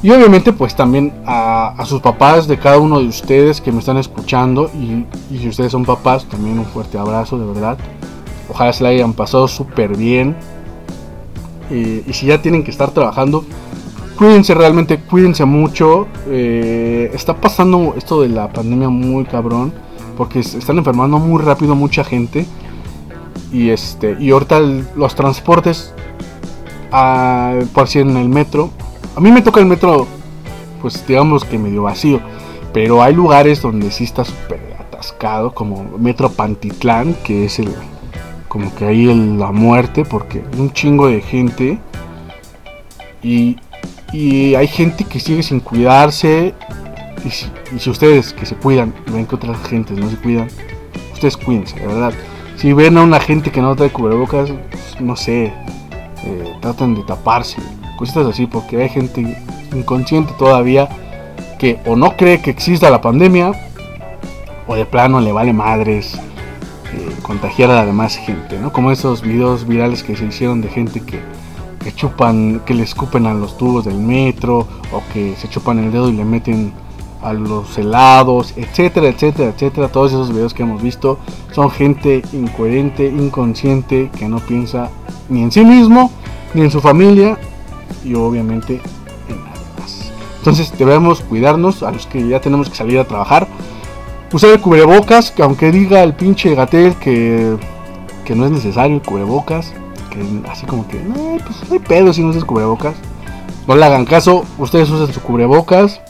Y 0.06 0.12
obviamente 0.12 0.54
pues 0.54 0.76
también 0.76 1.12
a, 1.26 1.84
sus 1.86 2.00
papás 2.00 2.48
de 2.48 2.60
cada 2.60 2.78
uno 2.78 3.00
de 3.00 3.08
ustedes 3.08 3.60
que 3.60 3.72
me 3.72 3.80
están 3.80 3.98
escuchando 3.98 4.70
y, 4.70 5.04
si 5.36 5.50
ustedes 5.50 5.72
son 5.72 5.84
papás 5.84 6.26
también 6.26 6.60
un 6.60 6.66
fuerte 6.66 7.00
abrazo 7.00 7.40
de 7.40 7.46
verdad. 7.48 7.76
Ojalá 8.48 8.72
se 8.72 8.84
la 8.84 8.90
hayan 8.90 9.14
pasado 9.14 9.48
súper 9.48 9.98
bien. 9.98 10.36
Eh, 11.72 12.04
y 12.06 12.14
si 12.14 12.28
ya 12.28 12.40
tienen 12.40 12.64
que 12.64 12.70
estar 12.70 12.92
trabajando, 12.92 13.46
cuídense 14.16 14.54
realmente, 14.54 15.00
cuídense 15.00 15.44
mucho. 15.46 16.06
Eh, 16.28 17.10
está 17.16 17.36
pasando 17.38 17.96
esto 17.98 18.22
de 18.22 18.30
la 18.30 18.54
pandemia 18.54 18.90
muy 18.90 19.26
cabrón. 19.26 19.74
Porque 20.16 20.42
están 20.42 20.78
enfermando 20.78 21.18
muy 21.18 21.42
rápido 21.42 21.74
mucha 21.74 22.04
gente. 22.04 22.46
Y 23.56 23.70
este. 23.70 24.18
Y 24.20 24.32
ahorita 24.32 24.60
los 24.60 25.16
transportes. 25.16 25.94
ah, 26.92 27.58
por 27.74 27.88
si 27.88 28.00
en 28.00 28.18
el 28.18 28.28
metro. 28.28 28.70
A 29.16 29.22
mí 29.22 29.32
me 29.32 29.42
toca 29.42 29.62
el 29.62 29.66
metro. 29.66 30.08
Pues 30.82 31.08
digamos 31.08 31.46
que 31.46 31.58
medio 31.58 31.84
vacío. 31.84 32.20
Pero 32.74 33.02
hay 33.02 33.14
lugares 33.14 33.62
donde 33.62 33.92
sí 33.92 34.04
está 34.04 34.26
súper 34.26 34.76
atascado. 34.78 35.54
Como 35.54 35.98
Metro 35.98 36.30
Pantitlán. 36.30 37.16
Que 37.24 37.46
es 37.46 37.60
el. 37.60 37.74
Como 38.50 38.76
que 38.76 38.88
ahí 38.88 39.06
la 39.38 39.54
muerte. 39.54 40.04
Porque 40.04 40.44
un 40.58 40.74
chingo 40.74 41.08
de 41.08 41.22
gente. 41.22 41.80
Y, 43.24 43.56
y 44.12 44.54
hay 44.56 44.68
gente 44.68 45.06
que 45.06 45.22
sigue 45.22 45.44
sin 45.44 45.62
cuidarse. 45.62 46.54
Y 47.24 47.30
si, 47.30 47.46
y 47.74 47.80
si 47.80 47.90
ustedes 47.90 48.34
que 48.34 48.46
se 48.46 48.56
cuidan 48.56 48.94
ven 49.12 49.26
que 49.26 49.36
otras 49.36 49.58
gentes 49.68 49.98
no 49.98 50.10
se 50.10 50.18
cuidan, 50.18 50.48
ustedes 51.14 51.38
cuídense, 51.38 51.80
de 51.80 51.88
verdad. 51.88 52.14
Si 52.58 52.72
ven 52.74 52.98
a 52.98 53.04
una 53.04 53.20
gente 53.20 53.52
que 53.52 53.62
no 53.62 53.76
trae 53.76 53.90
cubrebocas, 53.90 54.50
no 55.00 55.16
sé, 55.16 55.54
eh, 56.24 56.54
traten 56.62 56.96
de 56.96 57.04
taparse, 57.04 57.58
cositas 57.98 58.26
así, 58.28 58.48
porque 58.48 58.82
hay 58.82 58.90
gente 58.90 59.38
inconsciente 59.74 60.34
todavía 60.38 60.88
que 61.60 61.80
o 61.86 61.96
no 61.96 62.16
cree 62.16 62.42
que 62.42 62.50
exista 62.50 62.90
la 62.90 63.02
pandemia, 63.02 63.52
o 64.68 64.76
de 64.76 64.86
plano 64.86 65.20
le 65.20 65.32
vale 65.32 65.54
madres 65.54 66.16
eh, 66.16 67.16
contagiar 67.22 67.70
a 67.72 67.76
la 67.76 67.86
demás 67.86 68.16
gente, 68.16 68.58
¿no? 68.58 68.72
Como 68.72 68.92
esos 68.92 69.22
videos 69.22 69.68
virales 69.68 70.02
que 70.02 70.16
se 70.16 70.26
hicieron 70.26 70.62
de 70.62 70.70
gente 70.70 71.02
que, 71.02 71.20
que 71.84 71.94
chupan, 71.94 72.62
que 72.66 72.74
le 72.74 72.84
escupen 72.84 73.26
a 73.26 73.34
los 73.34 73.58
tubos 73.58 73.86
del 73.86 73.98
metro, 73.98 74.68
o 74.92 75.04
que 75.14 75.36
se 75.36 75.50
chupan 75.50 75.80
el 75.80 75.92
dedo 75.92 76.10
y 76.10 76.14
le 76.14 76.26
meten 76.26 76.74
a 77.26 77.34
los 77.34 77.76
helados, 77.78 78.54
etcétera, 78.56 79.08
etcétera, 79.08 79.50
etcétera. 79.50 79.88
Todos 79.88 80.12
esos 80.12 80.30
videos 80.30 80.54
que 80.54 80.62
hemos 80.62 80.82
visto 80.82 81.18
son 81.54 81.72
gente 81.72 82.22
incoherente, 82.32 83.08
inconsciente, 83.08 84.12
que 84.16 84.30
no 84.30 84.38
piensa 84.38 84.92
ni 85.28 85.42
en 85.42 85.52
sí 85.52 85.66
mismo, 85.66 86.12
ni 86.54 86.62
en 86.62 86.72
su 86.72 86.82
familia, 86.82 87.40
y 88.04 88.14
obviamente 88.14 88.80
en 89.28 89.40
nada 89.44 89.58
más. 89.80 90.12
Entonces 90.38 90.72
debemos 90.78 91.22
cuidarnos 91.22 91.82
a 91.82 91.92
los 91.92 92.06
que 92.06 92.28
ya 92.28 92.40
tenemos 92.40 92.70
que 92.70 92.76
salir 92.76 93.00
a 93.00 93.06
trabajar. 93.06 93.48
Usar 94.32 94.52
el 94.52 94.62
cubrebocas, 94.62 95.32
que 95.32 95.42
aunque 95.42 95.72
diga 95.72 96.04
el 96.04 96.14
pinche 96.14 96.54
Gatel 96.54 96.94
que, 96.96 97.58
que 98.24 98.36
no 98.36 98.46
es 98.46 98.52
necesario 98.52 98.98
el 98.98 99.02
cubrebocas, 99.02 99.74
que 100.12 100.22
así 100.48 100.68
como 100.68 100.88
que, 100.88 101.02
no, 101.02 101.38
pues 101.44 101.68
no 101.68 101.74
hay 101.74 101.80
pedo 101.80 102.14
si 102.14 102.22
no 102.22 102.30
usas 102.30 102.46
cubrebocas. 102.46 102.96
No 103.68 103.76
le 103.76 103.84
hagan 103.84 104.06
caso, 104.06 104.46
ustedes 104.60 104.92
usan 104.92 105.12
su 105.12 105.22
cubrebocas. 105.22 106.02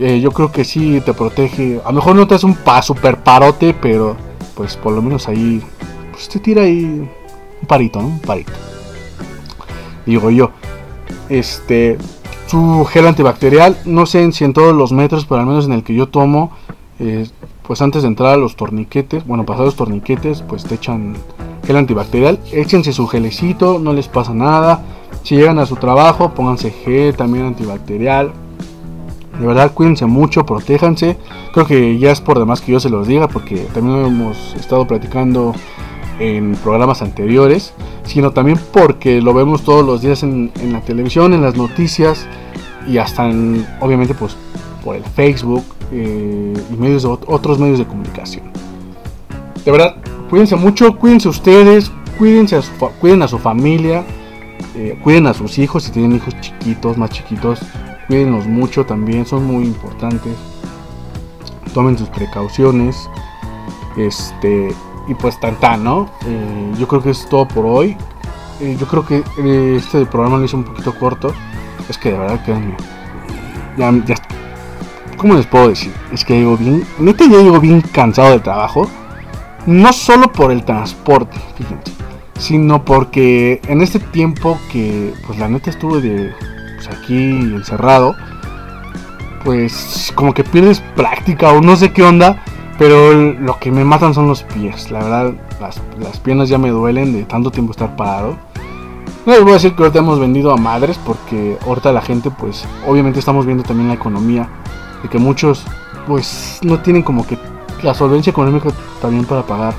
Eh, 0.00 0.18
yo 0.18 0.32
creo 0.32 0.50
que 0.50 0.64
sí 0.64 1.02
te 1.04 1.12
protege. 1.12 1.78
A 1.84 1.88
lo 1.90 1.96
mejor 1.96 2.16
no 2.16 2.26
te 2.26 2.34
hace 2.34 2.46
un 2.46 2.56
super 2.82 3.18
parote, 3.18 3.74
pero 3.74 4.16
pues 4.54 4.74
por 4.76 4.94
lo 4.94 5.02
menos 5.02 5.28
ahí 5.28 5.62
pues 6.10 6.26
te 6.26 6.38
tira 6.38 6.62
ahí 6.62 6.84
un 6.84 7.68
parito, 7.68 8.00
¿no? 8.00 8.08
Un 8.08 8.18
parito. 8.20 8.52
Digo 10.06 10.30
yo. 10.30 10.52
Este 11.28 11.98
su 12.46 12.84
gel 12.86 13.06
antibacterial, 13.06 13.76
no 13.84 14.06
sé 14.06 14.32
si 14.32 14.44
en 14.44 14.54
todos 14.54 14.74
los 14.74 14.90
metros, 14.90 15.26
pero 15.26 15.42
al 15.42 15.46
menos 15.46 15.66
en 15.66 15.72
el 15.72 15.84
que 15.84 15.94
yo 15.94 16.08
tomo, 16.08 16.50
eh, 16.98 17.28
pues 17.62 17.80
antes 17.82 18.02
de 18.02 18.08
entrar 18.08 18.32
a 18.32 18.36
los 18.36 18.56
torniquetes, 18.56 19.24
bueno, 19.24 19.44
pasados 19.44 19.66
los 19.66 19.76
torniquetes, 19.76 20.42
pues 20.42 20.64
te 20.64 20.76
echan 20.76 21.14
gel 21.64 21.76
antibacterial. 21.76 22.40
Échense 22.50 22.92
su 22.92 23.06
gelecito, 23.06 23.78
no 23.78 23.92
les 23.92 24.08
pasa 24.08 24.32
nada. 24.32 24.82
Si 25.22 25.36
llegan 25.36 25.58
a 25.58 25.66
su 25.66 25.76
trabajo, 25.76 26.30
pónganse 26.30 26.70
gel 26.70 27.14
también 27.14 27.44
antibacterial. 27.44 28.32
De 29.40 29.46
verdad, 29.46 29.72
cuídense 29.72 30.04
mucho, 30.04 30.44
protéjanse. 30.44 31.16
Creo 31.54 31.66
que 31.66 31.98
ya 31.98 32.12
es 32.12 32.20
por 32.20 32.38
demás 32.38 32.60
que 32.60 32.72
yo 32.72 32.78
se 32.78 32.90
los 32.90 33.08
diga, 33.08 33.26
porque 33.26 33.56
también 33.72 34.02
lo 34.02 34.08
hemos 34.08 34.54
estado 34.54 34.86
platicando 34.86 35.54
en 36.18 36.54
programas 36.56 37.00
anteriores, 37.00 37.72
sino 38.04 38.32
también 38.32 38.60
porque 38.70 39.22
lo 39.22 39.32
vemos 39.32 39.62
todos 39.62 39.82
los 39.84 40.02
días 40.02 40.22
en, 40.22 40.52
la 40.70 40.82
televisión, 40.82 41.32
en 41.32 41.40
las 41.40 41.56
noticias 41.56 42.26
y 42.86 42.98
hasta 42.98 43.30
en, 43.30 43.66
obviamente, 43.80 44.12
pues 44.12 44.36
por 44.84 44.96
el 44.96 45.04
Facebook 45.04 45.64
eh, 45.90 46.52
y 46.70 46.76
medios 46.76 47.06
otros 47.06 47.58
medios 47.58 47.78
de 47.78 47.86
comunicación. 47.86 48.44
De 49.64 49.70
verdad, 49.72 49.96
cuídense 50.28 50.56
mucho, 50.56 50.96
cuídense 50.98 51.30
ustedes, 51.30 51.90
cuídense 52.18 52.56
a 52.56 52.62
su, 52.62 52.72
cuiden 53.00 53.22
a 53.22 53.28
su 53.28 53.38
familia, 53.38 54.04
eh, 54.76 54.98
cuiden 55.02 55.26
a 55.28 55.32
sus 55.32 55.58
hijos 55.58 55.84
si 55.84 55.92
tienen 55.92 56.16
hijos 56.16 56.38
chiquitos, 56.42 56.98
más 56.98 57.08
chiquitos, 57.08 57.60
cuídenlos 58.10 58.48
mucho 58.48 58.84
también, 58.84 59.24
son 59.24 59.46
muy 59.46 59.64
importantes. 59.64 60.36
Tomen 61.72 61.96
sus 61.96 62.08
precauciones. 62.08 63.08
Este, 63.96 64.74
y 65.06 65.14
pues 65.14 65.38
tan 65.38 65.84
¿no? 65.84 66.10
Eh, 66.26 66.72
yo 66.76 66.88
creo 66.88 67.02
que 67.02 67.10
es 67.10 67.28
todo 67.28 67.46
por 67.46 67.66
hoy. 67.66 67.96
Eh, 68.60 68.76
yo 68.80 68.86
creo 68.88 69.06
que 69.06 69.22
eh, 69.38 69.76
este 69.76 70.04
programa 70.06 70.38
lo 70.38 70.44
hice 70.44 70.56
un 70.56 70.64
poquito 70.64 70.92
corto. 70.98 71.32
Es 71.88 71.98
que 71.98 72.10
de 72.10 72.18
verdad 72.18 72.44
que 72.44 72.52
ya, 73.78 73.92
ya 74.04 74.16
¿Cómo 75.16 75.34
les 75.34 75.46
puedo 75.46 75.68
decir? 75.68 75.92
Es 76.12 76.24
que 76.24 76.34
llego 76.34 76.56
bien. 76.56 76.84
Neta, 76.98 77.24
ya 77.26 77.38
llego 77.38 77.60
bien 77.60 77.80
cansado 77.80 78.30
del 78.30 78.42
trabajo. 78.42 78.90
No 79.66 79.92
solo 79.92 80.32
por 80.32 80.50
el 80.50 80.64
transporte, 80.64 81.38
fíjense. 81.56 81.92
Sino 82.38 82.84
porque 82.84 83.60
en 83.68 83.82
este 83.82 84.00
tiempo 84.00 84.58
que, 84.72 85.14
pues 85.26 85.38
la 85.38 85.48
neta 85.48 85.70
estuve 85.70 86.00
de, 86.00 86.32
pues, 86.84 86.96
aquí 86.96 87.14
encerrado. 87.30 88.16
Pues 89.44 90.12
como 90.14 90.34
que 90.34 90.44
pierdes 90.44 90.80
práctica 90.96 91.50
o 91.50 91.60
no 91.60 91.76
sé 91.76 91.92
qué 91.92 92.02
onda. 92.02 92.42
Pero 92.78 93.12
lo 93.12 93.58
que 93.58 93.70
me 93.70 93.84
matan 93.84 94.14
son 94.14 94.26
los 94.26 94.42
pies. 94.42 94.90
La 94.90 95.00
verdad, 95.00 95.34
las, 95.60 95.80
las 95.98 96.18
piernas 96.18 96.48
ya 96.48 96.56
me 96.56 96.70
duelen 96.70 97.12
de 97.12 97.24
tanto 97.24 97.50
tiempo 97.50 97.72
estar 97.72 97.94
parado. 97.96 98.36
No 99.26 99.34
les 99.34 99.42
voy 99.42 99.50
a 99.50 99.54
decir 99.54 99.74
que 99.74 99.82
ahorita 99.82 99.98
hemos 99.98 100.18
vendido 100.18 100.50
a 100.50 100.56
madres 100.56 100.98
porque 101.04 101.58
ahorita 101.66 101.92
la 101.92 102.00
gente 102.00 102.30
pues 102.30 102.64
obviamente 102.86 103.18
estamos 103.18 103.44
viendo 103.44 103.62
también 103.62 103.88
la 103.88 103.94
economía 103.94 104.48
de 105.02 105.10
que 105.10 105.18
muchos 105.18 105.62
pues 106.06 106.58
no 106.62 106.80
tienen 106.80 107.02
como 107.02 107.26
que 107.26 107.38
la 107.82 107.92
solvencia 107.92 108.30
económica 108.30 108.70
también 109.02 109.26
para 109.26 109.42
pagar 109.42 109.74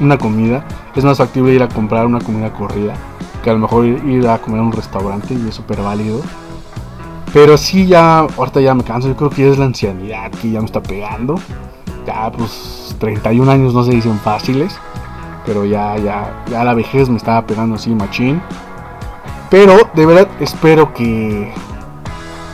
una 0.00 0.18
comida. 0.18 0.64
Es 0.96 1.04
más 1.04 1.18
factible 1.18 1.54
ir 1.54 1.62
a 1.62 1.68
comprar 1.68 2.06
una 2.06 2.18
comida 2.18 2.52
corrida 2.52 2.94
que 3.42 3.50
a 3.50 3.52
lo 3.52 3.58
mejor 3.60 3.86
ir, 3.86 4.28
a 4.28 4.38
comer 4.38 4.60
a 4.60 4.62
un 4.64 4.72
restaurante 4.72 5.34
y 5.34 5.48
es 5.48 5.54
súper 5.54 5.82
válido. 5.82 6.20
Pero 7.32 7.56
sí 7.56 7.86
ya, 7.86 8.20
ahorita 8.20 8.60
ya 8.60 8.74
me 8.74 8.84
canso, 8.84 9.08
yo 9.08 9.16
creo 9.16 9.30
que 9.30 9.44
ya 9.44 9.50
es 9.50 9.58
la 9.58 9.66
ancianidad 9.66 10.30
que 10.30 10.50
ya 10.50 10.60
me 10.60 10.66
está 10.66 10.82
pegando. 10.82 11.36
Ya 12.06 12.32
pues 12.32 12.96
31 12.98 13.50
años 13.50 13.74
no 13.74 13.84
se 13.84 13.92
dicen 13.92 14.18
fáciles. 14.18 14.78
Pero 15.44 15.64
ya, 15.64 15.96
ya, 15.96 16.44
ya 16.50 16.64
la 16.64 16.74
vejez 16.74 17.08
me 17.08 17.16
estaba 17.16 17.46
pegando 17.46 17.76
así 17.76 17.90
machín. 17.90 18.40
Pero 19.50 19.76
de 19.94 20.06
verdad 20.06 20.28
espero 20.40 20.92
que 20.92 21.52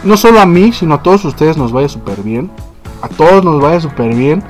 no 0.04 0.16
solo 0.16 0.40
a 0.40 0.46
mí, 0.46 0.72
sino 0.72 0.94
a 0.94 1.02
todos 1.02 1.24
ustedes 1.24 1.56
nos 1.56 1.72
vaya 1.72 1.88
súper 1.88 2.22
bien. 2.22 2.50
A 3.02 3.08
todos 3.08 3.44
nos 3.44 3.60
vaya 3.60 3.80
súper 3.80 4.14
bien. 4.14 4.42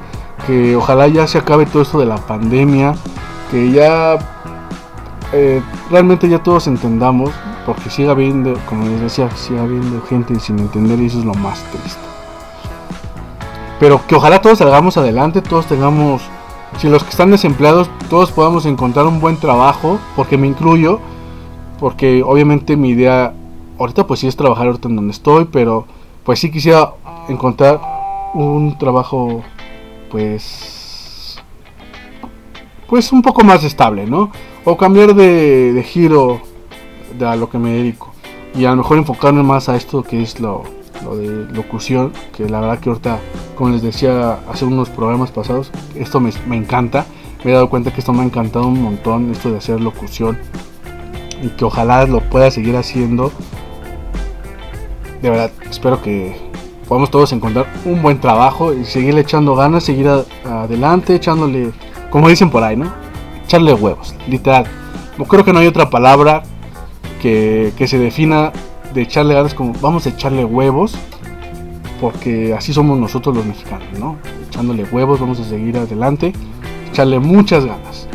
Que 0.47 0.76
ojalá 0.76 1.09
ya 1.09 1.26
se 1.26 1.39
acabe 1.39 1.64
todo 1.66 1.82
esto 1.82 1.99
de 1.99 2.07
la 2.07 2.16
pandemia. 2.16 2.95
Que 3.51 3.70
ya 3.70 4.18
eh, 5.35 5.62
realmente 5.91 6.28
ya 6.28 6.43
todos 6.43 6.66
entendamos. 6.66 7.30
Porque 7.66 7.89
siga 7.89 8.12
habiendo, 8.12 8.59
como 8.68 8.85
les 8.87 9.01
decía, 9.01 9.30
siga 9.37 9.62
habiendo 9.62 10.03
gente 10.03 10.39
sin 10.39 10.59
entender 10.59 11.01
y 11.01 11.07
eso 11.07 11.18
es 11.18 11.24
lo 11.24 11.35
más 11.35 11.62
triste. 11.70 12.01
Pero 13.80 14.07
que 14.07 14.14
ojalá 14.14 14.43
todos 14.43 14.59
salgamos 14.59 14.97
adelante, 14.99 15.41
todos 15.41 15.66
tengamos 15.66 16.22
si 16.78 16.89
los 16.89 17.05
que 17.05 17.11
están 17.11 17.30
desempleados 17.30 17.89
todos 18.11 18.32
podamos 18.32 18.66
encontrar 18.66 19.07
un 19.07 19.20
buen 19.20 19.37
trabajo, 19.37 19.99
porque 20.16 20.37
me 20.37 20.47
incluyo, 20.47 21.01
porque 21.80 22.22
obviamente 22.22 22.76
mi 22.76 22.91
idea 22.91 23.32
ahorita 23.78 24.07
pues 24.07 24.20
sí 24.20 24.26
es 24.26 24.37
trabajar 24.37 24.66
ahorita 24.66 24.89
en 24.89 24.97
donde 24.97 25.12
estoy, 25.12 25.47
pero 25.47 25.87
pues 26.24 26.39
sí 26.39 26.51
quisiera 26.51 26.93
encontrar 27.28 27.80
un 28.35 28.76
trabajo 28.78 29.43
pues 30.11 30.84
pues 32.95 33.11
un 33.11 33.22
poco 33.22 33.42
más 33.42 33.64
estable, 33.64 34.07
¿no? 34.07 34.30
O 34.64 34.76
cambiar 34.76 35.16
de, 35.16 35.84
giro 35.84 36.40
de 37.18 37.26
a 37.26 37.34
lo 37.34 37.51
que 37.51 37.59
me 37.59 37.72
dedico 37.72 38.12
y 38.55 38.66
a 38.66 38.70
lo 38.70 38.76
mejor 38.76 38.99
enfocarme 38.99 39.42
más 39.42 39.68
a 39.68 39.74
esto 39.74 40.05
que 40.05 40.22
es 40.22 40.38
lo, 40.38 40.62
lo 41.03 41.16
de 41.16 41.53
locución, 41.53 42.12
que 42.36 42.49
la 42.49 42.61
verdad 42.61 42.78
que 42.78 42.90
ahorita, 42.90 43.18
como 43.57 43.70
les 43.70 43.82
decía 43.82 44.38
hace 44.49 44.64
unos 44.64 44.90
programas 44.90 45.32
pasados, 45.32 45.72
esto 45.97 46.20
me, 46.20 46.30
me 46.47 46.57
encanta. 46.57 47.05
me 47.42 47.51
he 47.51 47.55
dado 47.55 47.68
cuenta 47.68 47.92
que 47.92 47.99
esto 47.99 48.12
me 48.12 48.20
ha 48.20 48.26
encantado 48.26 48.68
un 48.68 48.80
montón, 48.80 49.32
esto 49.32 49.51
de 49.51 49.59
hacer 49.59 49.80
locución. 49.80 50.38
Y 51.42 51.49
que 51.49 51.64
ojalá 51.64 52.07
lo 52.07 52.20
pueda 52.20 52.49
seguir 52.53 52.76
haciendo. 52.76 53.32
De 55.20 55.30
verdad, 55.30 55.51
espero 55.68 56.01
que 56.01 56.36
podamos 56.88 57.11
todos 57.11 57.32
encontrar 57.32 57.66
un 57.84 58.03
buen 58.03 58.20
trabajo 58.20 58.72
y 58.72 58.84
seguirle 58.84 59.22
echando 59.22 59.57
ganas, 59.57 59.82
seguir 59.82 60.09
adelante, 60.45 61.16
echándole, 61.16 61.72
como 62.15 62.29
dicen 62.29 62.49
por 62.49 62.62
ahí, 62.62 62.77
¿no? 62.77 62.93
Echarle 63.45 63.75
huevos, 63.75 64.15
literal. 64.29 64.67
No 65.19 65.25
creo 65.25 65.45
que 65.45 65.53
no 65.53 65.59
hay 65.59 65.67
otra 65.67 65.91
palabra 65.91 66.45
que, 67.21 67.73
que 67.77 67.89
se 67.89 67.99
defina 67.99 68.53
de 68.95 69.03
echarle 69.03 69.35
ganas 69.35 69.53
como 69.53 69.73
vamos 69.81 70.07
a 70.07 70.11
echarle 70.11 70.45
huevos, 70.45 70.95
porque 72.01 72.55
así 72.55 72.73
somos 72.73 73.01
nosotros 73.01 73.35
los 73.35 73.45
mexicanos, 73.45 73.89
¿no? 73.99 74.17
Echándole 74.47 74.85
huevos, 74.85 75.19
vamos 75.19 75.41
a 75.41 75.45
seguir 75.45 75.77
adelante, 75.77 76.33
echarle 76.89 77.19
muchas 77.19 77.65
ganas. 77.65 78.07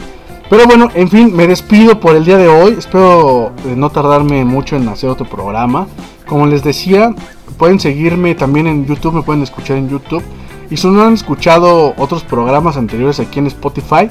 Pero 0.50 0.66
bueno, 0.66 0.88
en 0.94 1.10
fin, 1.10 1.36
me 1.36 1.46
despido 1.46 2.00
por 2.00 2.16
el 2.16 2.24
día 2.24 2.38
de 2.38 2.48
hoy. 2.48 2.76
Espero 2.78 3.52
eh, 3.66 3.74
no 3.76 3.90
tardarme 3.90 4.46
mucho 4.46 4.78
en 4.78 4.88
hacer 4.88 5.10
otro 5.10 5.26
programa. 5.26 5.88
Como 6.26 6.48
les 6.48 6.64
decía, 6.64 7.14
pueden 7.58 7.82
seguirme 7.82 8.34
también 8.34 8.66
en 8.66 8.86
YouTube, 8.86 9.16
me 9.16 9.24
pueden 9.24 9.44
escuchar 9.44 9.76
en 9.76 9.90
YouTube. 9.90 10.24
Y 10.70 10.78
si 10.78 10.88
no 10.88 11.04
han 11.04 11.14
escuchado 11.14 11.94
otros 11.98 12.24
programas 12.24 12.78
anteriores 12.78 13.20
aquí 13.20 13.40
en 13.40 13.48
Spotify, 13.48 14.08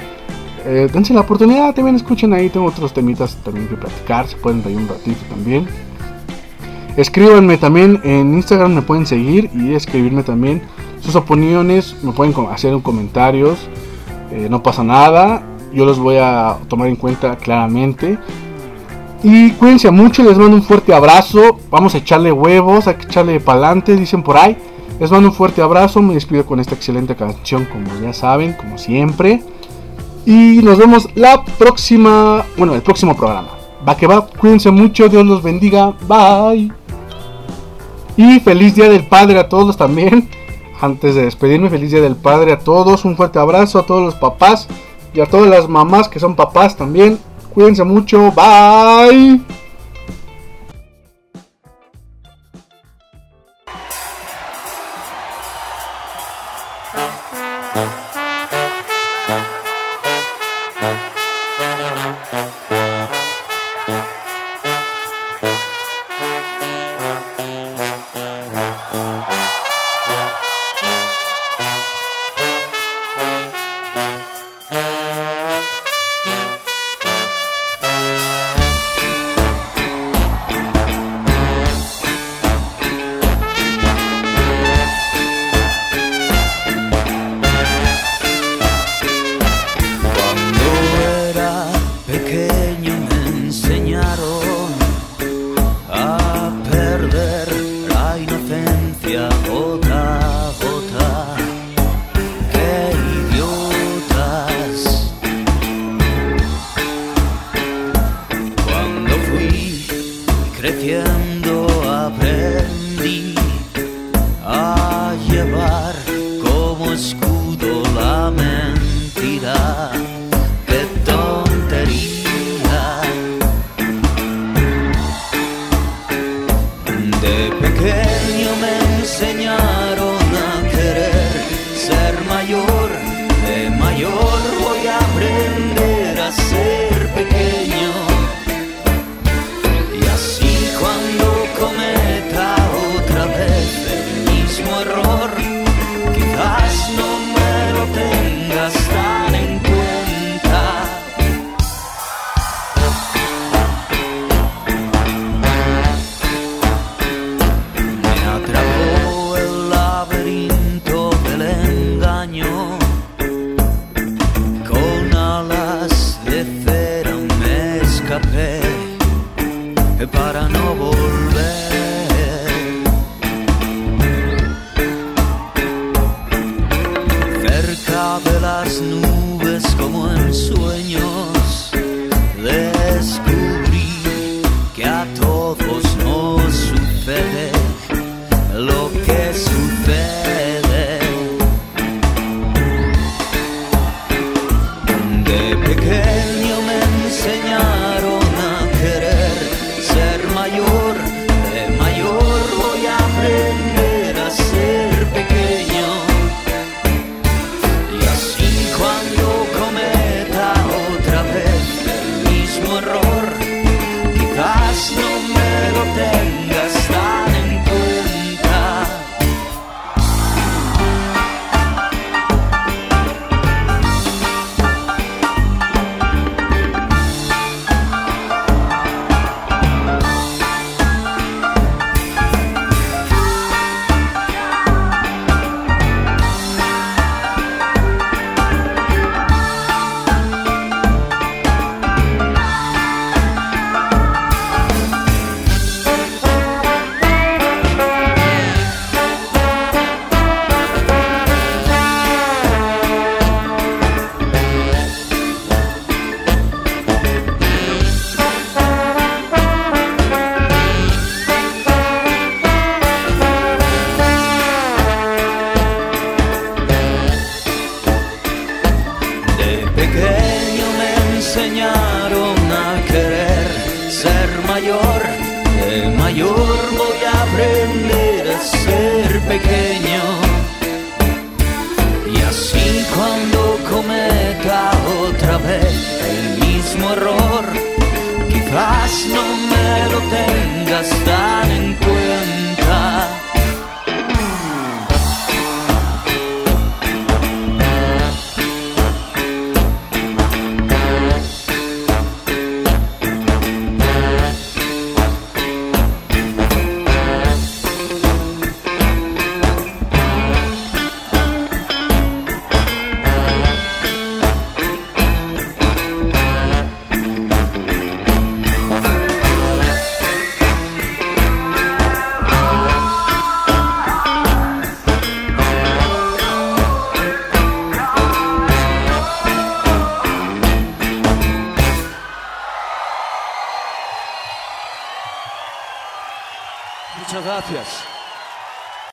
eh, 0.65 0.89
dense 0.91 1.13
la 1.13 1.21
oportunidad, 1.21 1.73
también 1.73 1.95
escuchen 1.95 2.33
ahí, 2.33 2.49
tengo 2.49 2.65
otros 2.65 2.93
temitas 2.93 3.35
también 3.43 3.67
que 3.67 3.75
platicar, 3.75 4.27
se 4.27 4.35
pueden 4.35 4.63
reír 4.63 4.77
un 4.77 4.87
ratito 4.87 5.19
también. 5.29 5.67
Escríbanme 6.97 7.57
también 7.57 8.01
en 8.03 8.33
Instagram, 8.33 8.73
me 8.73 8.81
pueden 8.81 9.05
seguir 9.05 9.49
y 9.53 9.73
escribirme 9.73 10.21
también 10.23 10.61
sus 11.01 11.15
opiniones, 11.15 11.95
me 12.03 12.11
pueden 12.11 12.33
hacer 12.51 12.77
comentarios, 12.81 13.57
eh, 14.31 14.47
no 14.49 14.61
pasa 14.61 14.83
nada, 14.83 15.43
yo 15.73 15.85
los 15.85 15.97
voy 15.97 16.17
a 16.17 16.57
tomar 16.67 16.87
en 16.87 16.97
cuenta 16.97 17.37
claramente. 17.37 18.17
Y 19.23 19.51
cuídense 19.51 19.91
mucho, 19.91 20.23
les 20.23 20.37
mando 20.37 20.55
un 20.55 20.63
fuerte 20.63 20.93
abrazo, 20.93 21.59
vamos 21.69 21.95
a 21.95 21.99
echarle 21.99 22.31
huevos, 22.31 22.87
hay 22.87 22.95
que 22.95 23.05
echarle 23.05 23.39
pa'lante, 23.39 23.95
dicen 23.95 24.23
por 24.23 24.37
ahí. 24.37 24.57
Les 24.99 25.09
mando 25.11 25.29
un 25.29 25.35
fuerte 25.35 25.61
abrazo, 25.61 26.01
me 26.01 26.13
despido 26.13 26.45
con 26.45 26.59
esta 26.59 26.75
excelente 26.75 27.15
canción, 27.15 27.65
como 27.65 27.87
ya 28.01 28.13
saben, 28.13 28.53
como 28.53 28.77
siempre. 28.77 29.41
Y 30.25 30.59
nos 30.61 30.77
vemos 30.77 31.07
la 31.15 31.43
próxima, 31.43 32.45
bueno, 32.57 32.75
el 32.75 32.81
próximo 32.81 33.15
programa. 33.15 33.49
Va 33.87 33.95
que 33.95 34.07
va, 34.07 34.27
cuídense 34.27 34.71
mucho, 34.71 35.07
Dios 35.07 35.25
los 35.25 35.41
bendiga, 35.41 35.93
bye. 36.07 36.71
Y 38.17 38.41
feliz 38.41 38.75
día 38.75 38.89
del 38.89 39.05
padre 39.05 39.39
a 39.39 39.47
todos 39.47 39.77
también. 39.77 40.29
Antes 40.81 41.15
de 41.15 41.23
despedirme, 41.23 41.69
feliz 41.69 41.91
día 41.91 42.01
del 42.01 42.17
padre 42.17 42.51
a 42.51 42.59
todos. 42.59 43.05
Un 43.05 43.15
fuerte 43.15 43.39
abrazo 43.39 43.79
a 43.79 43.85
todos 43.85 44.03
los 44.03 44.15
papás 44.15 44.67
y 45.13 45.21
a 45.21 45.25
todas 45.25 45.49
las 45.49 45.69
mamás 45.69 46.09
que 46.09 46.19
son 46.19 46.35
papás 46.35 46.75
también. 46.75 47.17
Cuídense 47.53 47.85
mucho, 47.85 48.33
bye. 48.33 49.41